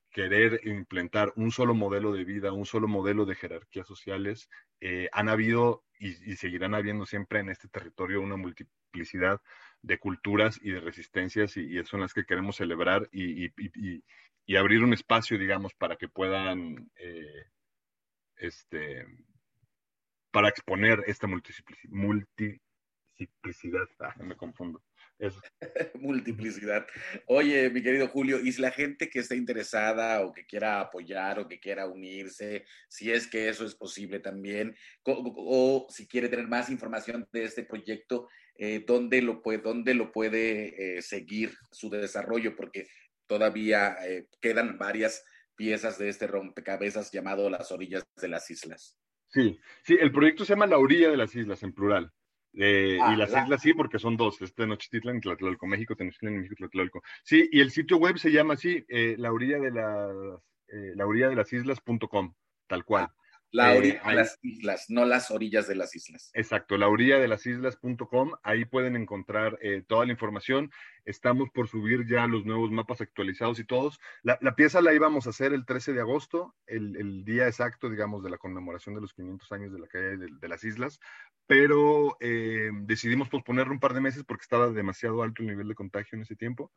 querer 0.10 0.62
implementar 0.64 1.32
un 1.36 1.52
solo 1.52 1.76
modelo 1.76 2.12
de 2.12 2.24
vida, 2.24 2.52
un 2.52 2.66
solo 2.66 2.88
modelo 2.88 3.26
de 3.26 3.36
jerarquías 3.36 3.86
sociales. 3.86 4.50
Eh, 4.82 5.10
han 5.12 5.30
habido 5.30 5.86
y, 6.00 6.14
seguirán 6.38 6.74
habiendo 6.74 7.06
siempre 7.06 7.40
en 7.40 7.50
este 7.50 7.68
territorio 7.68 8.22
una 8.22 8.36
multiplicidad 8.36 9.40
de 9.84 10.00
culturas 10.00 10.60
y 10.64 10.72
de 10.72 10.80
resistencias 10.80 11.56
y, 11.56 11.84
son 11.84 12.02
las 12.02 12.16
que 12.16 12.26
queremos 12.26 12.56
celebrar 12.56 13.08
y, 13.12 13.52
abrir 14.58 14.84
un 14.84 14.94
espacio, 14.94 15.38
digamos, 15.38 15.76
para 15.76 15.98
que 15.98 16.08
puedan 16.08 16.90
eh, 16.96 17.46
este, 18.38 19.06
para 20.32 20.50
exponer 20.50 21.04
esta 21.08 21.28
multiplicidad. 21.28 23.88
Ah, 24.00 24.16
me 24.20 24.36
confundo. 24.36 24.84
Multiplicidad. 25.96 26.88
Oye, 27.28 27.70
mi 27.70 27.84
querido 27.84 28.08
Julio, 28.08 28.40
y 28.40 28.52
si 28.52 28.62
la 28.62 28.72
gente 28.72 29.10
que 29.10 29.20
esté 29.20 29.36
interesada 29.36 30.22
o 30.22 30.32
que 30.32 30.46
quiera 30.46 30.80
apoyar 30.80 31.40
o 31.40 31.48
que 31.48 31.60
quiera 31.60 31.88
unirse, 31.88 32.66
si 32.88 33.12
es 33.12 33.28
que 33.28 33.50
eso 33.50 33.66
es 33.66 33.76
posible 33.76 34.20
también, 34.20 34.76
o, 35.04 35.88
si 35.90 36.08
quiere 36.08 36.30
tener 36.30 36.48
más 36.48 36.70
información 36.70 37.28
de 37.34 37.44
este 37.44 37.64
proyecto, 37.64 38.30
eh, 38.56 38.84
¿dónde 38.86 39.22
lo 39.22 39.42
puede, 39.42 39.60
dónde 39.60 39.94
lo 39.94 40.12
puede 40.12 40.98
eh, 40.98 41.02
seguir 41.02 41.54
su 41.72 41.90
desarrollo? 41.90 42.56
Porque 42.56 42.88
todavía 43.28 43.98
eh, 44.06 44.28
quedan 44.42 44.78
varias 44.78 45.24
piezas 45.56 45.98
de 45.98 46.08
este 46.08 46.28
rompecabezas 46.28 47.12
llamado 47.12 47.50
Las 47.50 47.72
orillas 47.72 48.06
de 48.16 48.30
las 48.30 48.50
islas. 48.50 48.99
Sí, 49.30 49.60
sí, 49.84 49.98
el 50.00 50.12
proyecto 50.12 50.44
se 50.44 50.54
llama 50.54 50.68
La 50.68 50.78
orilla 50.78 51.10
de 51.10 51.18
las 51.18 51.36
islas 51.36 51.62
en 51.64 51.74
plural. 51.74 52.12
Eh, 52.54 52.98
y 52.98 53.02
ah, 53.02 53.16
las 53.16 53.30
islas 53.30 53.62
sí, 53.62 53.74
porque 53.74 54.00
son 54.00 54.18
dos, 54.18 54.42
este 54.42 54.66
Nochititlan 54.66 55.18
y 55.18 55.22
Tlatelolco, 55.22 55.68
México, 55.68 55.96
Tenochtitlan 55.96 56.34
y 56.34 56.38
México, 56.38 56.56
Tlatelolco. 56.58 57.02
Sí, 57.24 57.48
y 57.52 57.60
el 57.60 57.70
sitio 57.70 57.98
web 57.98 58.18
se 58.18 58.32
llama 58.32 58.56
así, 58.56 58.84
eh, 58.90 59.16
la 59.18 59.32
orilla 59.32 59.60
de 59.60 59.72
las, 59.72 60.12
eh, 60.68 60.94
la 60.96 61.06
orilla 61.06 61.30
de 61.30 61.36
las 61.36 61.54
islas.com, 61.54 62.34
tal 62.68 62.84
cual. 62.84 63.08
Ah, 63.10 63.16
la 63.52 63.76
eh, 63.76 64.00
de 64.06 64.14
las 64.14 64.38
islas, 64.42 64.86
no 64.90 65.06
las 65.06 65.32
orillas 65.32 65.68
de 65.68 65.76
las 65.76 65.96
islas. 65.96 66.32
Exacto, 66.34 66.78
la 66.78 66.88
orilla 66.88 67.20
de 67.20 67.28
las 67.28 67.46
islas.com, 67.46 68.34
ahí 68.44 68.66
pueden 68.66 68.96
encontrar 68.96 69.58
eh, 69.62 69.84
toda 69.88 70.06
la 70.06 70.12
información. 70.12 70.72
Estamos 71.06 71.50
por 71.50 71.68
subir 71.68 72.08
ya 72.08 72.28
los 72.28 72.46
nuevos 72.46 72.72
mapas 72.72 73.02
actualizados 73.02 73.60
y 73.60 73.66
todos. 73.66 74.00
La, 74.22 74.38
pieza 74.56 74.82
la 74.82 74.94
íbamos 74.94 75.26
a 75.26 75.32
hacer 75.32 75.54
el 75.54 75.66
13 75.66 75.94
de 75.94 76.02
agosto, 76.02 76.56
el, 76.68 77.24
día 77.26 77.48
exacto, 77.48 77.90
digamos, 77.90 78.24
de 78.24 78.30
la 78.30 78.38
conmemoración 78.38 78.96
de 78.96 79.02
los 79.02 79.14
500 79.14 79.52
años 79.52 79.74
de 79.74 79.80
la 79.80 79.88
calle 79.88 80.18
de, 80.18 80.48
las 80.48 80.64
islas, 80.64 81.00
pero 81.48 82.18
eh, 82.20 82.70
decidimos 82.82 83.30
posponerlo 83.30 83.74
un 83.74 83.80
par 83.80 83.94
de 83.94 84.02
meses 84.02 84.24
porque 84.24 84.44
estaba 84.44 84.70
demasiado 84.70 85.24
alto 85.24 85.42
el 85.42 85.50
nivel 85.50 85.68
de 85.68 85.76
contagio 85.76 86.16
en 86.16 86.22
ese 86.22 86.36
tiempo. 86.36 86.72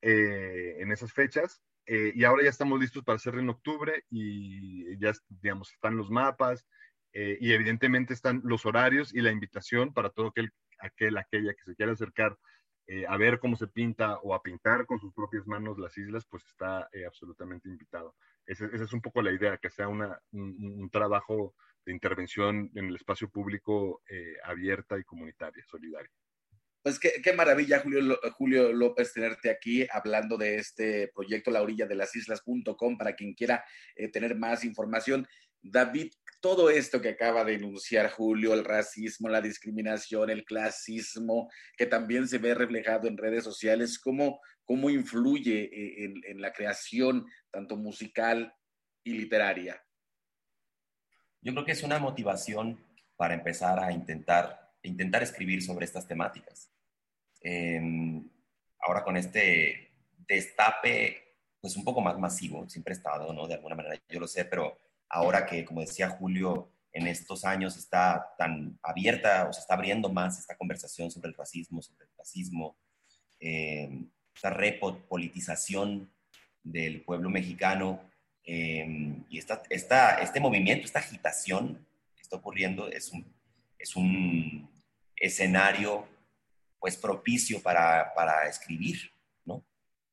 Eh, 0.00 0.76
en 0.80 0.92
esas 0.92 1.12
fechas. 1.12 1.60
Eh, 1.86 2.12
y 2.14 2.24
ahora 2.24 2.44
ya 2.44 2.50
estamos 2.50 2.78
listos 2.78 3.02
para 3.02 3.16
hacerlo 3.16 3.40
en 3.40 3.48
octubre 3.48 4.04
y 4.10 4.96
ya, 4.98 5.12
digamos, 5.28 5.72
están 5.72 5.96
los 5.96 6.10
mapas 6.10 6.64
eh, 7.12 7.38
y 7.40 7.52
evidentemente 7.52 8.12
están 8.14 8.42
los 8.44 8.66
horarios 8.66 9.14
y 9.14 9.22
la 9.22 9.32
invitación 9.32 9.92
para 9.94 10.10
todo 10.10 10.28
aquel, 10.28 10.52
aquel 10.80 11.16
aquella 11.16 11.54
que 11.54 11.64
se 11.64 11.74
quiera 11.74 11.92
acercar 11.92 12.36
a 13.06 13.18
ver 13.18 13.38
cómo 13.38 13.54
se 13.54 13.66
pinta 13.66 14.18
o 14.20 14.34
a 14.34 14.42
pintar 14.42 14.86
con 14.86 14.98
sus 14.98 15.12
propias 15.12 15.46
manos 15.46 15.78
las 15.78 15.98
islas, 15.98 16.24
pues 16.24 16.42
está 16.46 16.88
absolutamente 17.06 17.68
invitado. 17.68 18.14
Esa, 18.46 18.64
es 18.64 18.92
un 18.94 19.02
poco 19.02 19.20
la 19.20 19.30
idea, 19.30 19.58
que 19.58 19.68
sea 19.68 19.88
una, 19.88 20.18
un, 20.32 20.88
trabajo 20.90 21.54
de 21.84 21.92
intervención 21.92 22.70
en 22.74 22.86
el 22.86 22.96
espacio 22.96 23.28
público 23.28 24.00
abierta 24.42 24.98
y 24.98 25.04
comunitaria, 25.04 25.62
solidaria. 25.66 26.10
Pues 26.88 27.00
qué, 27.00 27.32
maravilla, 27.34 27.82
Julio, 28.38 28.72
López, 28.72 29.12
tenerte 29.12 29.50
aquí 29.50 29.86
hablando 29.92 30.38
de 30.38 30.56
este 30.56 31.08
proyecto 31.08 31.50
La 31.50 31.60
Orilla 31.60 31.84
de 31.84 31.94
las 31.94 32.16
Islas.com 32.16 32.96
para 32.96 33.14
quien 33.14 33.34
quiera 33.34 33.62
eh, 33.94 34.08
tener 34.08 34.34
más 34.36 34.64
información. 34.64 35.28
David, 35.60 36.10
todo 36.40 36.70
esto 36.70 37.02
que 37.02 37.10
acaba 37.10 37.44
de 37.44 37.56
enunciar 37.56 38.10
Julio, 38.10 38.54
el 38.54 38.64
racismo, 38.64 39.28
la 39.28 39.42
discriminación, 39.42 40.30
el 40.30 40.46
clasismo, 40.46 41.50
que 41.76 41.84
también 41.84 42.26
se 42.26 42.38
ve 42.38 42.54
reflejado 42.54 43.06
en 43.06 43.18
redes 43.18 43.44
sociales, 43.44 43.98
¿cómo, 43.98 44.40
cómo 44.64 44.88
influye 44.88 45.64
eh, 45.64 46.04
en, 46.06 46.14
en 46.24 46.40
la 46.40 46.54
creación 46.54 47.26
tanto 47.50 47.76
musical 47.76 48.54
y 49.04 49.12
literaria? 49.12 49.84
Yo 51.42 51.52
creo 51.52 51.66
que 51.66 51.72
es 51.72 51.82
una 51.82 51.98
motivación 51.98 52.82
para 53.14 53.34
empezar 53.34 53.78
a 53.78 53.92
intentar 53.92 54.68
intentar 54.82 55.22
escribir 55.22 55.62
sobre 55.62 55.84
estas 55.84 56.06
temáticas. 56.06 56.70
Em, 57.50 58.28
ahora 58.78 59.02
con 59.02 59.16
este 59.16 59.90
destape, 60.28 61.36
pues 61.62 61.74
un 61.76 61.84
poco 61.84 62.02
más 62.02 62.18
masivo, 62.18 62.68
siempre 62.68 62.92
ha 62.92 62.96
estado, 62.98 63.32
¿no? 63.32 63.48
De 63.48 63.54
alguna 63.54 63.74
manera, 63.74 63.98
yo 64.06 64.20
lo 64.20 64.28
sé, 64.28 64.44
pero 64.44 64.76
ahora 65.08 65.46
que, 65.46 65.64
como 65.64 65.80
decía 65.80 66.10
Julio, 66.10 66.70
en 66.92 67.06
estos 67.06 67.46
años 67.46 67.78
está 67.78 68.34
tan 68.36 68.78
abierta 68.82 69.46
o 69.48 69.52
se 69.54 69.60
está 69.60 69.74
abriendo 69.74 70.10
más 70.10 70.38
esta 70.38 70.58
conversación 70.58 71.10
sobre 71.10 71.28
el 71.28 71.34
racismo, 71.34 71.80
sobre 71.80 72.04
el 72.04 72.10
racismo, 72.18 72.76
em, 73.40 74.10
esta 74.34 74.50
repolitización 74.50 76.12
del 76.62 77.00
pueblo 77.02 77.30
mexicano 77.30 78.02
em, 78.44 79.24
y 79.30 79.38
esta, 79.38 79.62
esta, 79.70 80.20
este 80.20 80.38
movimiento, 80.38 80.84
esta 80.84 80.98
agitación 80.98 81.86
que 82.14 82.22
está 82.22 82.36
ocurriendo 82.36 82.90
es 82.90 83.10
un, 83.10 83.24
es 83.78 83.96
un 83.96 84.68
escenario 85.16 86.06
pues 86.78 86.96
propicio 86.96 87.60
para, 87.62 88.12
escribir, 88.48 89.10
¿no? 89.44 89.64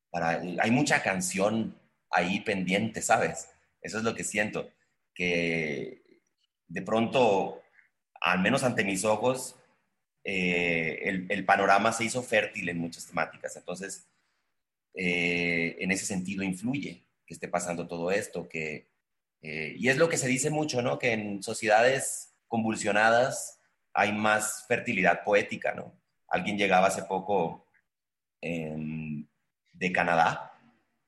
Para, 0.09 0.41
hay 0.59 0.71
mucha 0.71 1.01
canción 1.03 1.79
ahí 2.09 2.41
pendiente, 2.41 3.01
¿sabes? 3.01 3.49
Eso 3.81 3.97
es 3.97 4.03
lo 4.03 4.15
que 4.15 4.23
siento, 4.23 4.71
que 5.13 6.21
de 6.67 6.81
pronto, 6.81 7.61
al 8.21 8.39
menos 8.39 8.63
ante 8.63 8.83
mis 8.83 9.05
ojos, 9.05 9.55
eh, 10.23 11.25
el, 11.29 11.45
panorama 11.45 11.93
se 11.93 12.03
hizo 12.03 12.23
fértil 12.23 12.69
en 12.69 12.79
muchas 12.79 13.05
temáticas. 13.05 13.55
Entonces, 13.55 14.09
eh, 14.95 15.75
en 15.79 15.91
ese 15.91 16.05
sentido 16.05 16.43
influye 16.43 17.05
que 17.27 17.33
esté 17.35 17.47
pasando 17.47 17.87
todo 17.87 18.11
esto, 18.11 18.49
que, 18.49 18.89
eh, 19.41 19.75
y 19.77 19.89
es 19.89 19.97
lo 19.97 20.09
que 20.09 20.17
se 20.17 20.27
dice 20.27 20.49
mucho, 20.49 20.81
¿no? 20.81 20.97
Que 20.97 21.13
en 21.13 21.43
sociedades 21.43 22.33
convulsionadas 22.47 23.59
hay 23.93 24.11
más 24.13 24.65
fertilidad 24.67 25.23
poética, 25.23 25.73
¿no? 25.73 25.93
Alguien 26.35 26.57
llegaba 26.57 26.87
hace 26.87 27.03
poco 27.03 27.65
de 28.41 29.91
Canadá, 29.93 30.51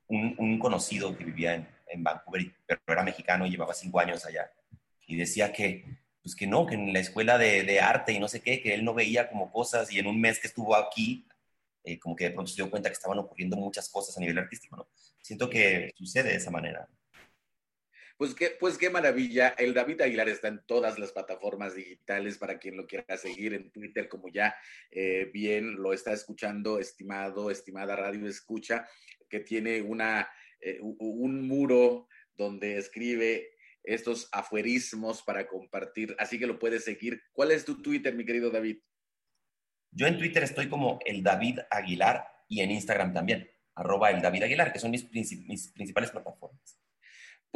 un, 0.08 0.58
conocido 0.58 1.18
que 1.18 1.26
vivía 1.26 1.54
en, 1.88 2.04
Vancouver, 2.04 2.46
pero 2.66 2.80
era 2.88 3.04
mexicano 3.04 3.46
y 3.46 3.50
llevaba 3.50 3.74
cinco 3.74 4.00
años 4.00 4.26
allá, 4.26 4.50
y 5.06 5.18
decía 5.18 5.52
que, 5.52 5.84
pues 6.24 6.34
que 6.34 6.48
no, 6.48 6.66
que 6.66 6.76
en 6.76 6.94
la 6.94 7.00
escuela 7.00 7.38
de, 7.38 7.80
arte 7.82 8.14
y 8.14 8.20
no 8.20 8.30
sé 8.30 8.42
qué, 8.42 8.62
que 8.62 8.74
él 8.74 8.86
no 8.86 8.94
veía 8.94 9.30
como 9.30 9.52
cosas, 9.52 9.92
y 9.92 10.00
en 10.00 10.08
un 10.08 10.20
mes 10.20 10.40
que 10.40 10.48
estuvo 10.48 10.76
aquí, 10.76 11.28
eh, 11.84 12.00
como 12.00 12.16
que 12.16 12.24
de 12.24 12.32
pronto 12.32 12.50
se 12.50 12.56
dio 12.56 12.72
cuenta 12.72 12.90
que 12.90 12.94
estaban 12.94 13.20
ocurriendo 13.20 13.58
muchas 13.58 13.90
cosas 13.90 14.18
a 14.18 14.22
nivel 14.22 14.38
artístico, 14.38 14.78
¿no? 14.78 14.88
Siento 15.22 15.50
que 15.50 15.92
sucede 15.98 16.30
de 16.30 16.36
esa 16.36 16.52
manera. 16.52 16.88
Pues 18.18 18.34
qué, 18.34 18.52
pues 18.60 18.80
qué 18.80 18.90
maravilla. 18.90 19.50
El 19.50 19.76
David 19.76 20.02
Aguilar 20.02 20.28
está 20.28 20.48
en 20.48 20.64
todas 20.66 20.98
las 20.98 21.12
plataformas 21.12 21.76
digitales 21.76 22.40
para 22.40 22.58
quien 22.58 22.76
lo 22.76 22.88
quiera 22.88 23.16
seguir 23.16 23.54
en 23.54 23.72
Twitter, 23.72 24.10
como 24.10 24.28
ya 24.30 24.56
eh, 24.90 25.30
bien 25.32 25.76
lo 25.76 25.94
está 25.94 26.14
escuchando, 26.14 26.80
estimado, 26.80 27.52
estimada 27.52 27.96
radio 27.96 28.28
escucha, 28.28 28.88
que 29.30 29.42
tiene 29.42 29.84
una, 29.84 30.28
eh, 30.60 30.80
un 30.82 31.48
muro 31.48 32.08
donde 32.36 32.78
escribe 32.78 33.52
estos 33.84 34.30
afuerismos 34.32 35.22
para 35.22 35.48
compartir. 35.48 36.16
Así 36.18 36.40
que 36.40 36.48
lo 36.48 36.58
puedes 36.58 36.86
seguir. 36.86 37.22
¿Cuál 37.32 37.52
es 37.52 37.66
tu 37.66 37.84
Twitter, 37.84 38.16
mi 38.16 38.26
querido 38.26 38.50
David? 38.50 38.80
Yo 39.92 40.08
en 40.08 40.18
Twitter 40.18 40.44
estoy 40.44 40.70
como 40.70 40.98
el 41.06 41.22
David 41.22 41.60
Aguilar 41.70 42.26
y 42.48 42.62
en 42.62 42.72
Instagram 42.72 43.14
también, 43.14 43.50
arroba 43.76 44.10
el 44.10 44.22
David 44.22 44.44
Aguilar, 44.44 44.74
que 44.74 44.80
son 44.80 44.90
mis, 44.90 45.08
mis 45.12 45.72
principales 45.72 46.10
plataformas. 46.10 46.80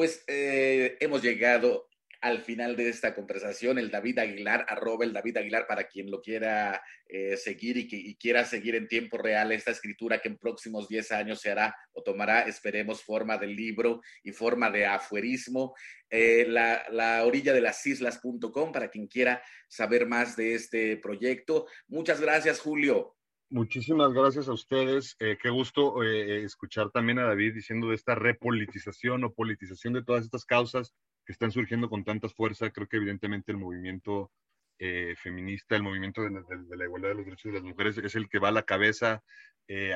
Pues 0.01 0.23
eh, 0.25 0.97
hemos 0.99 1.21
llegado 1.21 1.87
al 2.21 2.41
final 2.41 2.75
de 2.75 2.89
esta 2.89 3.13
conversación, 3.13 3.77
el 3.77 3.91
David 3.91 4.17
Aguilar, 4.17 4.65
arroba 4.67 5.05
el 5.05 5.13
David 5.13 5.37
Aguilar 5.37 5.67
para 5.67 5.83
quien 5.83 6.09
lo 6.09 6.23
quiera 6.23 6.81
eh, 7.07 7.37
seguir 7.37 7.77
y, 7.77 7.87
que, 7.87 8.17
quiera 8.17 8.43
seguir 8.43 8.73
en 8.73 8.87
tiempo 8.87 9.19
real 9.19 9.51
esta 9.51 9.69
escritura 9.69 10.19
que 10.19 10.29
en 10.29 10.39
próximos 10.39 10.87
10 10.87 11.11
años 11.11 11.39
se 11.39 11.51
hará 11.51 11.75
o 11.91 12.01
tomará, 12.01 12.41
esperemos, 12.47 13.03
forma 13.03 13.37
de 13.37 13.45
libro 13.45 14.01
y 14.23 14.31
forma 14.31 14.71
de 14.71 14.87
afuerismo. 14.87 15.75
Eh, 16.09 16.47
la, 16.47 16.83
la, 16.89 17.23
orilla 17.23 17.53
de 17.53 17.61
las 17.61 17.85
islas.com 17.85 18.71
para 18.71 18.89
quien 18.89 19.05
quiera 19.05 19.43
saber 19.67 20.07
más 20.07 20.35
de 20.35 20.55
este 20.55 20.97
proyecto. 20.97 21.67
Muchas 21.89 22.19
gracias, 22.19 22.59
Julio. 22.59 23.17
Muchísimas 23.51 24.13
gracias 24.13 24.47
a 24.47 24.53
ustedes. 24.53 25.17
Eh, 25.19 25.37
qué 25.37 25.49
gusto 25.49 26.03
eh, 26.03 26.45
escuchar 26.45 26.89
también 26.89 27.19
a 27.19 27.25
David 27.25 27.53
diciendo 27.53 27.89
de 27.89 27.95
esta 27.95 28.15
repolitización 28.15 29.25
o 29.25 29.33
politización 29.33 29.91
de 29.91 30.05
todas 30.05 30.23
estas 30.23 30.45
causas 30.45 30.93
que 31.25 31.33
están 31.33 31.51
surgiendo 31.51 31.89
con 31.89 32.05
tanta 32.05 32.29
fuerza. 32.29 32.69
Creo 32.69 32.87
que 32.87 32.95
evidentemente 32.95 33.51
el 33.51 33.57
movimiento 33.57 34.31
eh, 34.79 35.15
feminista, 35.17 35.75
el 35.75 35.83
movimiento 35.83 36.21
de, 36.21 36.29
la 36.77 36.85
igualdad 36.85 37.09
de 37.09 37.15
los 37.15 37.25
derechos 37.25 37.51
de 37.51 37.57
las 37.59 37.67
mujeres 37.67 37.97
es 37.97 38.15
el 38.15 38.29
que 38.29 38.39
va 38.39 38.47
a 38.47 38.53
la 38.53 38.63
cabeza, 38.63 39.21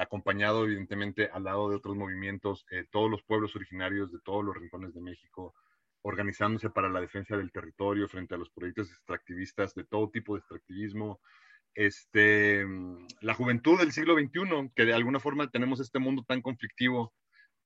acompañado 0.01 0.66
evidentemente 0.66 1.30
al 1.32 1.45
lado 1.45 1.70
de 1.70 1.76
otros 1.76 1.97
movimientos, 1.97 2.66
todos 2.91 3.12
los 3.12 3.24
pueblos 3.24 3.56
originarios 3.58 4.10
de 4.12 4.20
todos 4.24 4.43
los 4.43 4.56
rincones 4.56 4.93
de 4.93 5.01
México, 5.01 5.53
organizándose 6.01 6.70
para 6.70 6.88
la 6.88 7.01
defensa 7.01 7.36
del 7.36 7.51
territorio 7.51 8.08
frente 8.08 8.36
a 8.36 8.38
los 8.38 8.49
proyectos 8.49 8.89
extractivistas, 8.89 9.76
de 9.76 9.84
todo 9.84 10.10
tipo 10.10 10.34
de 10.34 10.39
extractivismo, 10.39 11.20
este, 11.76 12.66
la 13.22 13.34
juventud 13.34 13.78
del 13.78 13.92
siglo 13.92 14.16
XXI, 14.16 14.72
que 14.76 14.86
de 14.86 14.94
alguna 14.94 15.20
forma 15.20 15.50
tenemos 15.50 15.80
este 15.80 16.00
mundo 16.00 16.24
tan 16.28 16.42
conflictivo 16.42 17.14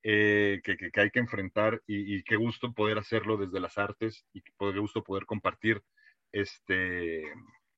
eh, 0.02 0.60
que, 0.64 0.76
que, 0.76 1.00
hay 1.00 1.10
que 1.10 1.20
enfrentar 1.20 1.82
y, 1.86 2.22
qué 2.24 2.36
gusto 2.36 2.72
poder 2.72 2.98
hacerlo 2.98 3.36
desde 3.36 3.60
las 3.60 3.78
artes 3.78 4.26
y 4.32 4.42
qué 4.42 4.52
gusto 4.78 5.04
poder 5.04 5.26
compartir 5.26 5.82
este, 6.32 7.22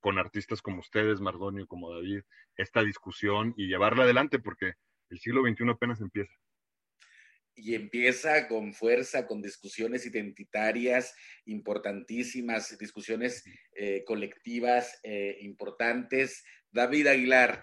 con 0.01 0.19
artistas 0.19 0.63
como 0.63 0.81
ustedes, 0.81 1.21
Mardonio, 1.21 1.67
como 1.67 1.93
David, 1.95 2.23
esta 2.57 2.83
discusión 2.83 3.55
y 3.57 3.67
llevarla 3.67 4.05
adelante 4.05 4.39
porque 4.39 4.75
el 5.11 5.19
siglo 5.19 5.43
XXI 5.43 5.71
apenas 5.71 6.01
empieza 6.01 6.33
y 7.55 7.75
empieza 7.75 8.49
con 8.49 8.73
fuerza, 8.73 9.27
con 9.27 9.43
discusiones 9.43 10.07
identitarias 10.07 11.15
importantísimas, 11.47 12.77
discusiones 12.79 13.45
eh, 13.75 14.05
colectivas 14.05 14.99
eh, 15.03 15.39
importantes. 15.41 16.45
David 16.71 17.09
Aguilar, 17.09 17.63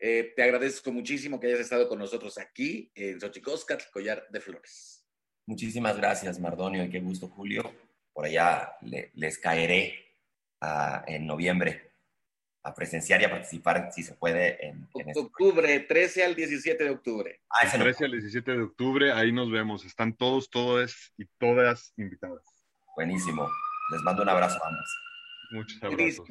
eh, 0.00 0.32
te 0.34 0.42
agradezco 0.42 0.92
muchísimo 0.92 1.38
que 1.38 1.48
hayas 1.48 1.60
estado 1.60 1.88
con 1.88 1.98
nosotros 1.98 2.38
aquí 2.38 2.90
en 2.94 3.20
Xochicoscat, 3.20 3.90
Collar 3.90 4.26
de 4.30 4.40
Flores. 4.40 5.06
Muchísimas 5.46 5.96
gracias, 5.96 6.38
Mardonio, 6.38 6.84
y 6.84 6.90
qué 6.90 7.00
gusto, 7.00 7.28
Julio. 7.28 7.74
Por 8.12 8.26
allá 8.26 8.72
les 9.14 9.38
caeré 9.38 9.94
ah, 10.60 11.04
en 11.06 11.26
noviembre 11.26 11.87
a 12.62 12.74
presenciar 12.74 13.20
y 13.20 13.24
a 13.24 13.30
participar, 13.30 13.90
si 13.92 14.02
se 14.02 14.14
puede, 14.14 14.66
en, 14.66 14.88
en 14.94 15.08
este 15.08 15.20
octubre, 15.20 15.80
13 15.80 16.24
al 16.24 16.34
17 16.34 16.84
de 16.84 16.90
octubre. 16.90 17.40
Ah, 17.50 17.66
ese 17.66 17.78
13 17.78 18.04
al 18.06 18.12
17 18.12 18.50
de 18.52 18.62
octubre, 18.62 19.12
ahí 19.12 19.32
nos 19.32 19.50
vemos. 19.50 19.84
Están 19.84 20.16
todos, 20.16 20.50
todas 20.50 21.12
y 21.16 21.24
todas 21.38 21.92
invitadas. 21.96 22.42
Buenísimo. 22.96 23.48
Les 23.92 24.02
mando 24.02 24.22
un 24.22 24.28
abrazo 24.28 24.58
a 24.62 24.68
ambas. 24.68 24.96
Muchos 25.50 25.82
abrazos. 25.82 26.26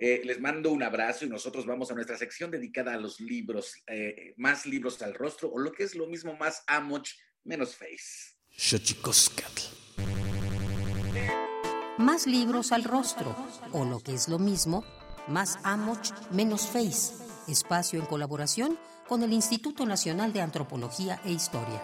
Eh, 0.00 0.22
les 0.24 0.40
mando 0.40 0.70
un 0.70 0.82
abrazo 0.84 1.24
y 1.26 1.28
nosotros 1.28 1.66
vamos 1.66 1.90
a 1.90 1.94
nuestra 1.94 2.16
sección 2.16 2.52
dedicada 2.52 2.94
a 2.94 2.96
los 2.96 3.18
libros, 3.18 3.82
eh, 3.88 4.32
más 4.36 4.64
libros 4.64 5.02
al 5.02 5.12
rostro, 5.12 5.50
o 5.50 5.58
lo 5.58 5.72
que 5.72 5.82
es 5.82 5.96
lo 5.96 6.06
mismo, 6.06 6.36
más 6.36 6.62
amoch, 6.68 7.08
menos 7.42 7.76
face. 7.76 8.36
Más 11.98 12.28
libros 12.28 12.70
al 12.70 12.84
rostro, 12.84 13.36
o 13.72 13.84
lo 13.84 13.98
que 13.98 14.14
es 14.14 14.28
lo 14.28 14.38
mismo, 14.38 14.84
más 15.28 15.58
Amoch, 15.62 16.12
menos 16.30 16.66
Face, 16.66 17.14
espacio 17.46 17.98
en 17.98 18.06
colaboración 18.06 18.78
con 19.08 19.22
el 19.22 19.32
Instituto 19.32 19.86
Nacional 19.86 20.32
de 20.32 20.40
Antropología 20.40 21.20
e 21.24 21.32
Historia. 21.32 21.82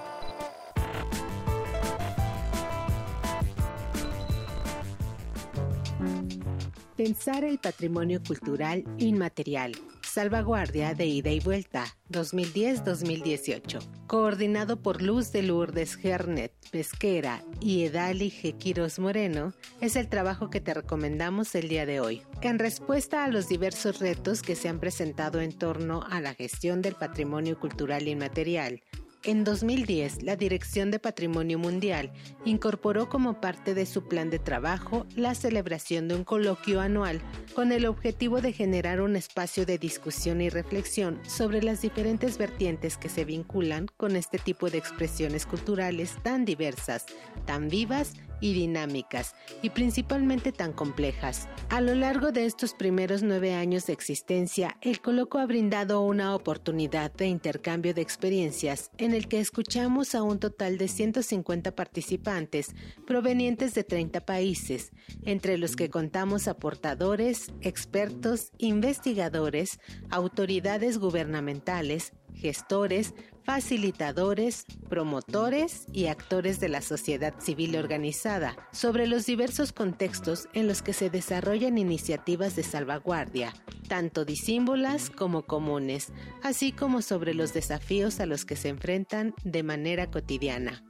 Pensar 6.97 7.45
el 7.45 7.59
patrimonio 7.59 8.23
cultural 8.23 8.85
inmaterial 8.99 9.73
Salvaguardia 10.15 10.95
de 10.95 11.07
Ida 11.07 11.33
y 11.33 11.41
Vuelta 11.41 11.87
2010-2018, 12.13 14.07
coordinado 14.07 14.81
por 14.81 15.03
Luz 15.03 15.33
de 15.33 15.43
Lourdes 15.43 15.97
Gernet 15.97 16.53
Pesquera 16.71 17.43
y 17.59 17.83
Edali 17.83 18.31
Gequiros 18.31 19.01
Moreno, 19.01 19.55
es 19.81 19.97
el 19.97 20.09
trabajo 20.09 20.51
que 20.51 20.61
te 20.61 20.73
recomendamos 20.73 21.57
el 21.57 21.69
día 21.69 21.85
de 21.85 21.99
hoy. 21.99 22.23
En 22.43 22.61
respuesta 22.61 23.25
a 23.25 23.29
los 23.29 23.49
diversos 23.49 23.99
retos 23.99 24.43
que 24.43 24.55
se 24.55 24.69
han 24.69 24.79
presentado 24.79 25.41
en 25.41 25.51
torno 25.51 26.05
a 26.09 26.21
la 26.21 26.35
gestión 26.35 26.81
del 26.81 26.95
patrimonio 26.95 27.59
cultural 27.59 28.07
inmaterial, 28.07 28.85
en 29.25 29.45
2010, 29.45 30.23
la 30.23 30.37
Dirección 30.37 30.91
de 30.91 30.99
Patrimonio 30.99 31.59
Mundial 31.59 32.13
incorporó 32.45 33.09
como 33.09 33.41
parte 33.41 33.75
de 33.75 33.87
su 33.87 34.07
plan 34.07 34.29
de 34.31 34.39
trabajo 34.39 35.07
la 35.17 35.35
celebración 35.35 36.09
de 36.09 36.17
un 36.17 36.25
coloquio 36.25 36.81
anual 36.81 37.21
con 37.55 37.73
el 37.73 37.87
objetivo 37.87 38.41
de 38.41 38.53
generar 38.53 39.01
un 39.01 39.17
espacio 39.17 39.65
de 39.65 39.79
discusión 39.79 40.41
y 40.41 40.51
reflexión 40.51 41.21
sobre 41.27 41.63
las 41.63 41.81
diferentes 41.81 42.37
vertientes 42.37 42.97
que 42.97 43.09
se 43.09 43.25
vinculan 43.25 43.89
con 43.97 44.17
este 44.17 44.39
tipo 44.39 44.69
de 44.69 44.79
expresiones 44.79 45.47
culturales 45.47 46.17
tan 46.23 46.45
diversas, 46.45 47.07
tan 47.47 47.69
vivas 47.69 48.15
y 48.45 48.53
dinámicas, 48.53 49.35
y 49.63 49.71
principalmente 49.71 50.53
tan 50.53 50.75
complejas. 50.75 51.49
A 51.71 51.81
lo 51.81 51.95
largo 51.95 52.31
de 52.31 52.45
estos 52.45 52.75
primeros 52.75 53.23
nueve 53.23 53.55
años 53.55 53.87
de 53.87 53.95
existencia, 53.95 54.77
el 54.83 55.01
Coloco 55.01 55.39
ha 55.39 55.47
brindado 55.47 56.03
una 56.03 56.35
oportunidad 56.35 57.11
de 57.11 57.27
intercambio 57.27 57.95
de 57.95 58.03
experiencias 58.03 58.91
en 58.99 59.15
el 59.15 59.29
que 59.29 59.41
escuchamos 59.41 60.15
a 60.15 60.23
un 60.23 60.41
total 60.41 60.77
de 60.77 60.89
150 60.89 61.75
participantes 61.75 62.75
provenientes 63.07 63.73
de 63.73 63.83
30 63.83 64.21
países, 64.27 64.93
entre 65.25 65.57
los 65.57 65.75
que 65.75 65.89
contamos 65.89 66.47
aportadores, 66.47 67.51
expertos, 67.63 68.53
investigadores, 68.59 69.81
autoridades 70.11 70.99
gubernamentales, 70.99 72.13
gestores, 72.35 73.15
facilitadores, 73.45 74.65
promotores 74.89 75.87
y 75.93 76.07
actores 76.07 76.61
de 76.61 76.69
la 76.69 76.81
sociedad 76.81 77.35
civil 77.39 77.77
organizada 77.77 78.57
sobre 78.73 79.07
los 79.07 79.27
diversos 79.27 79.73
contextos 79.73 80.49
en 80.55 80.67
los 80.67 80.83
que 80.83 80.93
se 80.93 81.11
desarrollan 81.11 81.79
iniciativas 81.79 82.57
de 82.57 82.63
salvaguardia, 82.63 83.53
tanto 83.89 84.25
disímbolas 84.25 85.11
como 85.11 85.43
comunes, 85.43 86.13
así 86.43 86.73
como 86.73 87.03
sobre 87.03 87.35
los 87.35 87.53
desafíos 87.53 88.21
a 88.21 88.27
los 88.27 88.45
que 88.45 88.57
se 88.57 88.69
enfrentan 88.69 89.35
de 89.45 89.63
manera 89.63 90.11
cotidiana. 90.11 90.83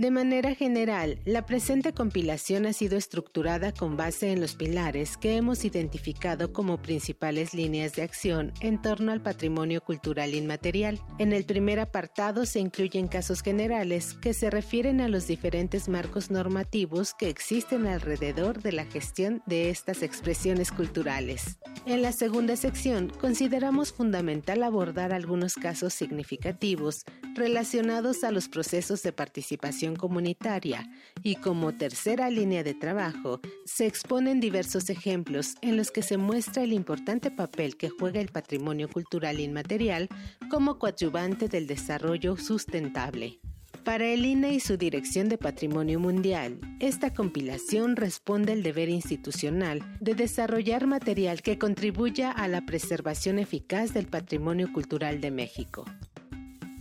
De 0.00 0.10
manera 0.10 0.54
general, 0.54 1.18
la 1.26 1.44
presente 1.44 1.92
compilación 1.92 2.64
ha 2.64 2.72
sido 2.72 2.96
estructurada 2.96 3.70
con 3.70 3.98
base 3.98 4.32
en 4.32 4.40
los 4.40 4.54
pilares 4.54 5.18
que 5.18 5.36
hemos 5.36 5.66
identificado 5.66 6.54
como 6.54 6.80
principales 6.80 7.52
líneas 7.52 7.92
de 7.92 8.02
acción 8.04 8.54
en 8.62 8.80
torno 8.80 9.12
al 9.12 9.20
patrimonio 9.20 9.82
cultural 9.82 10.34
inmaterial. 10.34 10.98
En 11.18 11.34
el 11.34 11.44
primer 11.44 11.80
apartado 11.80 11.99
se 12.46 12.60
incluyen 12.60 13.08
casos 13.08 13.42
generales 13.42 14.14
que 14.22 14.32
se 14.32 14.48
refieren 14.48 15.02
a 15.02 15.08
los 15.08 15.26
diferentes 15.26 15.88
marcos 15.88 16.30
normativos 16.30 17.12
que 17.12 17.28
existen 17.28 17.86
alrededor 17.86 18.62
de 18.62 18.72
la 18.72 18.86
gestión 18.86 19.42
de 19.46 19.68
estas 19.68 20.02
expresiones 20.02 20.72
culturales. 20.72 21.58
En 21.84 22.00
la 22.00 22.12
segunda 22.12 22.56
sección 22.56 23.10
consideramos 23.20 23.92
fundamental 23.92 24.62
abordar 24.62 25.12
algunos 25.12 25.54
casos 25.54 25.92
significativos 25.92 27.04
relacionados 27.34 28.24
a 28.24 28.30
los 28.30 28.48
procesos 28.48 29.02
de 29.02 29.12
participación 29.12 29.94
comunitaria 29.94 30.90
y 31.22 31.36
como 31.36 31.74
tercera 31.74 32.30
línea 32.30 32.62
de 32.62 32.74
trabajo 32.74 33.40
se 33.66 33.86
exponen 33.86 34.40
diversos 34.40 34.88
ejemplos 34.88 35.54
en 35.60 35.76
los 35.76 35.90
que 35.90 36.02
se 36.02 36.16
muestra 36.16 36.62
el 36.62 36.72
importante 36.72 37.30
papel 37.30 37.76
que 37.76 37.90
juega 37.90 38.20
el 38.20 38.28
patrimonio 38.28 38.88
cultural 38.88 39.38
inmaterial 39.38 40.08
como 40.50 40.78
coadyuvante 40.78 41.48
del 41.48 41.66
desarrollo 41.66 41.89
sustentable. 42.36 43.40
Para 43.84 44.06
el 44.06 44.24
INE 44.26 44.54
y 44.54 44.60
su 44.60 44.76
Dirección 44.76 45.28
de 45.28 45.38
Patrimonio 45.38 45.98
Mundial, 45.98 46.60
esta 46.80 47.14
compilación 47.14 47.96
responde 47.96 48.52
al 48.52 48.62
deber 48.62 48.90
institucional 48.90 49.80
de 50.00 50.14
desarrollar 50.14 50.86
material 50.86 51.42
que 51.42 51.58
contribuya 51.58 52.30
a 52.30 52.46
la 52.46 52.66
preservación 52.66 53.38
eficaz 53.38 53.94
del 53.94 54.06
patrimonio 54.06 54.70
cultural 54.72 55.20
de 55.20 55.30
México. 55.30 55.86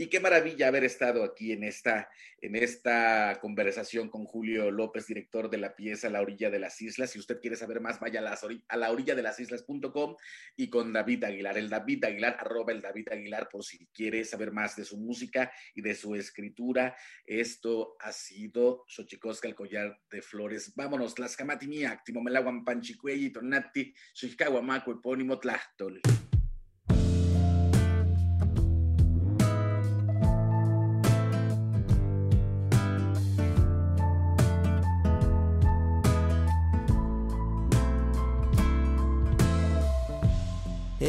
Y 0.00 0.06
qué 0.06 0.18
maravilla 0.18 0.68
haber 0.68 0.84
estado 0.84 1.22
aquí 1.22 1.52
en 1.52 1.62
esta, 1.62 2.08
en 2.40 2.56
esta 2.56 3.36
conversación 3.38 4.08
con 4.08 4.24
Julio 4.24 4.70
López, 4.70 5.06
director 5.06 5.50
de 5.50 5.58
la 5.58 5.76
pieza 5.76 6.08
La 6.08 6.22
orilla 6.22 6.48
de 6.48 6.58
las 6.58 6.80
islas. 6.80 7.10
Si 7.10 7.18
usted 7.18 7.38
quiere 7.38 7.54
saber 7.54 7.82
más, 7.82 8.00
vaya 8.00 8.20
a, 8.20 8.76
la 8.78 8.90
orilla 8.90 9.14
de 9.14 9.20
las 9.20 9.38
islas.com 9.38 10.16
y 10.56 10.70
con 10.70 10.94
David 10.94 11.24
Aguilar, 11.24 11.58
el 11.58 11.68
David 11.68 12.02
Aguilar, 12.02 12.38
arroba 12.40 12.72
el 12.72 12.80
David 12.80 13.08
Aguilar, 13.12 13.50
por 13.50 13.62
si 13.62 13.88
quiere 13.88 14.24
saber 14.24 14.52
más 14.52 14.74
de 14.74 14.86
su 14.86 14.96
música 14.96 15.52
y 15.74 15.82
de 15.82 15.94
su 15.94 16.14
escritura. 16.14 16.96
Esto 17.26 17.96
ha 18.00 18.12
sido 18.12 18.84
Xochicosca, 18.88 19.48
el 19.48 19.54
collar 19.54 20.00
de 20.10 20.22
flores. 20.22 20.72
Vámonos, 20.74 21.18
las 21.18 21.36
Tlaxcamatimiac, 21.36 22.04
Timomelaguan 22.04 22.64
Panchicuelli, 22.64 23.28
Tonati, 23.28 23.92
Xicahuamaco, 24.14 24.92
Epónimo 24.92 25.38
Tlachtol. 25.38 26.00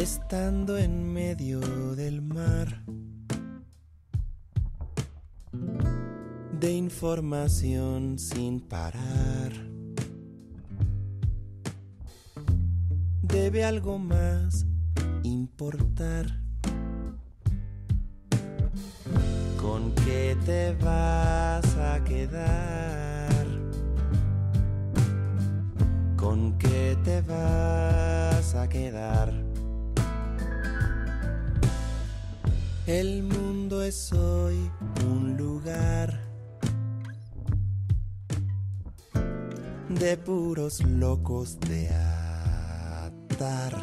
Estando 0.02 0.80
en 0.80 1.14
medio 1.14 1.60
del 1.96 2.24
mar 2.24 2.82
de 6.60 6.72
información 6.72 8.18
sin 8.18 8.62
parar. 8.62 9.54
Debe 13.22 13.64
algo 13.64 14.00
más 14.00 14.66
importar. 15.22 16.26
¿Con 19.62 19.94
qué 20.04 20.36
te 20.48 20.74
vas 20.84 21.78
a 21.78 22.04
quedar? 22.04 23.46
¿Con 26.18 26.58
qué 26.58 26.98
te 27.04 27.22
vas 27.22 28.56
a 28.56 28.68
quedar? 28.68 29.51
El 32.92 33.24
mundo 33.24 33.82
es 33.84 34.12
hoy 34.12 34.70
un 35.08 35.38
lugar 35.38 36.20
de 39.88 40.18
puros 40.18 40.84
locos 40.84 41.58
de 41.62 41.88
atar. 43.00 43.78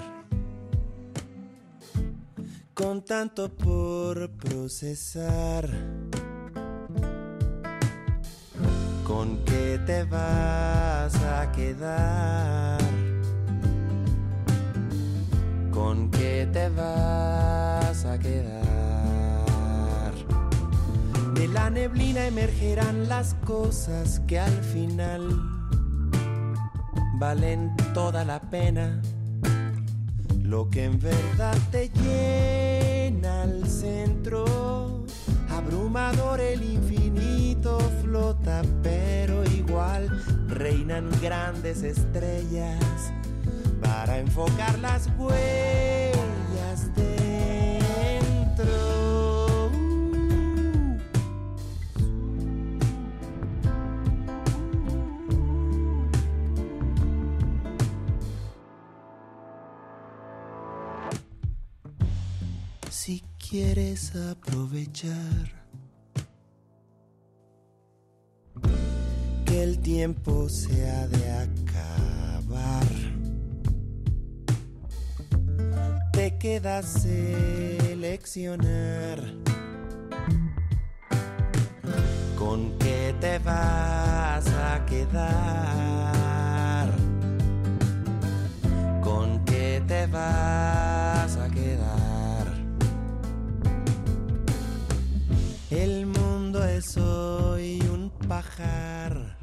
Con 2.75 3.03
tanto 3.03 3.49
por 3.49 4.29
procesar. 4.33 5.71
¿Con 9.07 9.43
qué 9.47 9.81
te 9.87 10.05
vas 10.05 11.15
a 11.15 11.51
quedar? 11.53 12.79
¿Con 15.73 16.11
qué 16.11 16.47
te 16.53 16.69
vas 16.69 18.05
a 18.05 18.19
quedar? 18.19 18.78
La 21.53 21.71
neblina 21.71 22.27
emergerán 22.27 23.09
las 23.09 23.35
cosas 23.47 24.21
que 24.27 24.39
al 24.39 24.53
final 24.65 25.29
valen 27.19 27.75
toda 27.95 28.25
la 28.25 28.41
pena. 28.41 29.01
Lo 30.43 30.69
que 30.69 30.85
en 30.85 30.99
verdad 30.99 31.57
te 31.71 31.91
llena 31.91 33.43
al 33.43 33.69
centro, 33.69 35.05
abrumador 35.51 36.41
el 36.41 36.63
infinito 36.63 37.79
flota, 38.03 38.63
pero 38.83 39.45
igual 39.45 40.09
reinan 40.49 41.11
grandes 41.23 41.83
estrellas 41.83 43.13
para 43.81 44.19
enfocar 44.19 44.79
las 44.81 45.09
huellas 45.19 46.95
de 46.95 47.39
quieres 63.49 64.15
aprovechar. 64.15 65.57
Que 69.47 69.63
el 69.63 69.79
tiempo 69.79 70.51
se 70.51 70.91
ha 70.91 71.07
de 71.09 71.31
acabar. 71.31 72.87
Te 76.13 76.37
queda 76.37 76.83
seleccionar. 76.83 78.29
¿Con 82.39 82.77
qué 82.79 83.15
te 83.21 83.39
vas 83.39 84.47
a 84.49 84.85
quedar? 84.85 86.19
¿Con 89.03 89.43
qué 89.47 89.83
te 89.87 90.07
vas 90.07 91.37
a 91.37 91.49
quedar? 91.49 91.98
El 95.71 96.07
mundo 96.07 96.65
es 96.65 96.97
hoy 96.97 97.79
un 97.93 98.11
pajar 98.27 99.37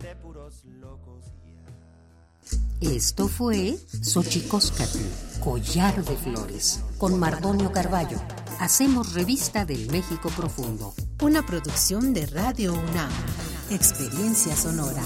de 0.00 0.16
puros 0.16 0.64
locos. 0.64 1.26
Esto 2.80 3.28
fue 3.28 3.78
Xochicóscatl, 4.02 4.98
Collar 5.44 6.02
de 6.02 6.16
Flores, 6.16 6.82
con 6.96 7.18
Mardonio 7.18 7.72
Carballo. 7.72 8.18
Hacemos 8.58 9.12
revista 9.12 9.66
del 9.66 9.90
México 9.90 10.30
Profundo. 10.34 10.94
Una 11.20 11.44
producción 11.44 12.14
de 12.14 12.24
Radio 12.24 12.72
UNAM. 12.72 13.10
Experiencia 13.70 14.56
sonora. 14.56 15.02